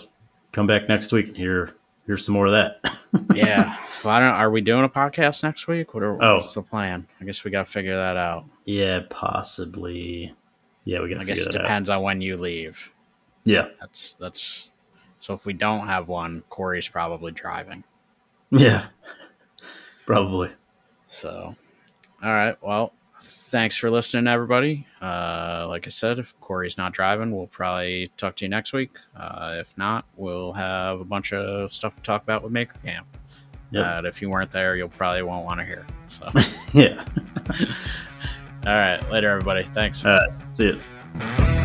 come 0.51 0.67
back 0.67 0.87
next 0.87 1.11
week 1.11 1.27
and 1.29 1.37
hear 1.37 1.73
hear 2.05 2.17
some 2.17 2.33
more 2.33 2.47
of 2.47 2.51
that. 2.53 2.79
yeah. 3.35 3.77
Well, 4.03 4.13
I 4.13 4.19
don't. 4.19 4.29
Are 4.35 4.49
we 4.51 4.61
doing 4.61 4.83
a 4.83 4.89
podcast 4.89 5.43
next 5.43 5.67
week? 5.67 5.93
What 5.93 6.03
are, 6.03 6.21
Oh. 6.23 6.35
What's 6.37 6.53
the 6.53 6.61
plan? 6.61 7.07
I 7.19 7.25
guess 7.25 7.43
we 7.43 7.51
got 7.51 7.65
to 7.65 7.71
figure 7.71 7.95
that 7.95 8.17
out. 8.17 8.45
yeah, 8.65 9.01
possibly. 9.09 10.33
Yeah, 10.83 11.01
we 11.01 11.09
gotta 11.09 11.21
I 11.21 11.25
guess 11.25 11.41
it 11.45 11.51
that 11.53 11.59
out. 11.59 11.63
depends 11.63 11.89
on 11.89 12.01
when 12.01 12.21
you 12.21 12.37
leave. 12.37 12.91
Yeah, 13.43 13.67
That's 13.79 14.13
that's. 14.15 14.69
So 15.19 15.33
if 15.35 15.45
we 15.45 15.53
don't 15.53 15.87
have 15.87 16.07
one, 16.07 16.43
Cory's 16.49 16.87
probably 16.87 17.31
driving. 17.31 17.83
Yeah, 18.51 18.87
probably. 20.05 20.49
So, 21.07 21.55
all 22.23 22.33
right. 22.33 22.55
Well, 22.61 22.93
thanks 23.21 23.77
for 23.77 23.89
listening, 23.89 24.27
everybody. 24.27 24.85
Uh, 25.01 25.65
like 25.69 25.87
I 25.87 25.89
said, 25.89 26.19
if 26.19 26.37
Cory's 26.41 26.77
not 26.77 26.93
driving, 26.93 27.35
we'll 27.35 27.47
probably 27.47 28.11
talk 28.17 28.35
to 28.37 28.45
you 28.45 28.49
next 28.49 28.73
week. 28.73 28.91
Uh, 29.15 29.55
if 29.59 29.77
not, 29.77 30.05
we'll 30.15 30.53
have 30.53 30.99
a 30.99 31.05
bunch 31.05 31.33
of 31.33 31.71
stuff 31.73 31.95
to 31.95 32.01
talk 32.01 32.23
about 32.23 32.43
with 32.43 32.51
Maker 32.51 32.77
Camp. 32.83 33.07
Yep. 33.71 33.83
That 33.83 34.05
if 34.05 34.21
you 34.21 34.29
weren't 34.29 34.51
there, 34.51 34.75
you'll 34.75 34.89
probably 34.89 35.23
won't 35.23 35.45
want 35.45 35.59
to 35.61 35.65
hear. 35.65 35.85
So, 36.09 36.29
Yeah. 36.73 37.05
all 38.67 38.73
right. 38.73 38.99
Later, 39.09 39.29
everybody. 39.29 39.63
Thanks. 39.63 40.05
All 40.05 40.11
right. 40.11 40.29
See 40.55 40.71
ya. 41.19 41.57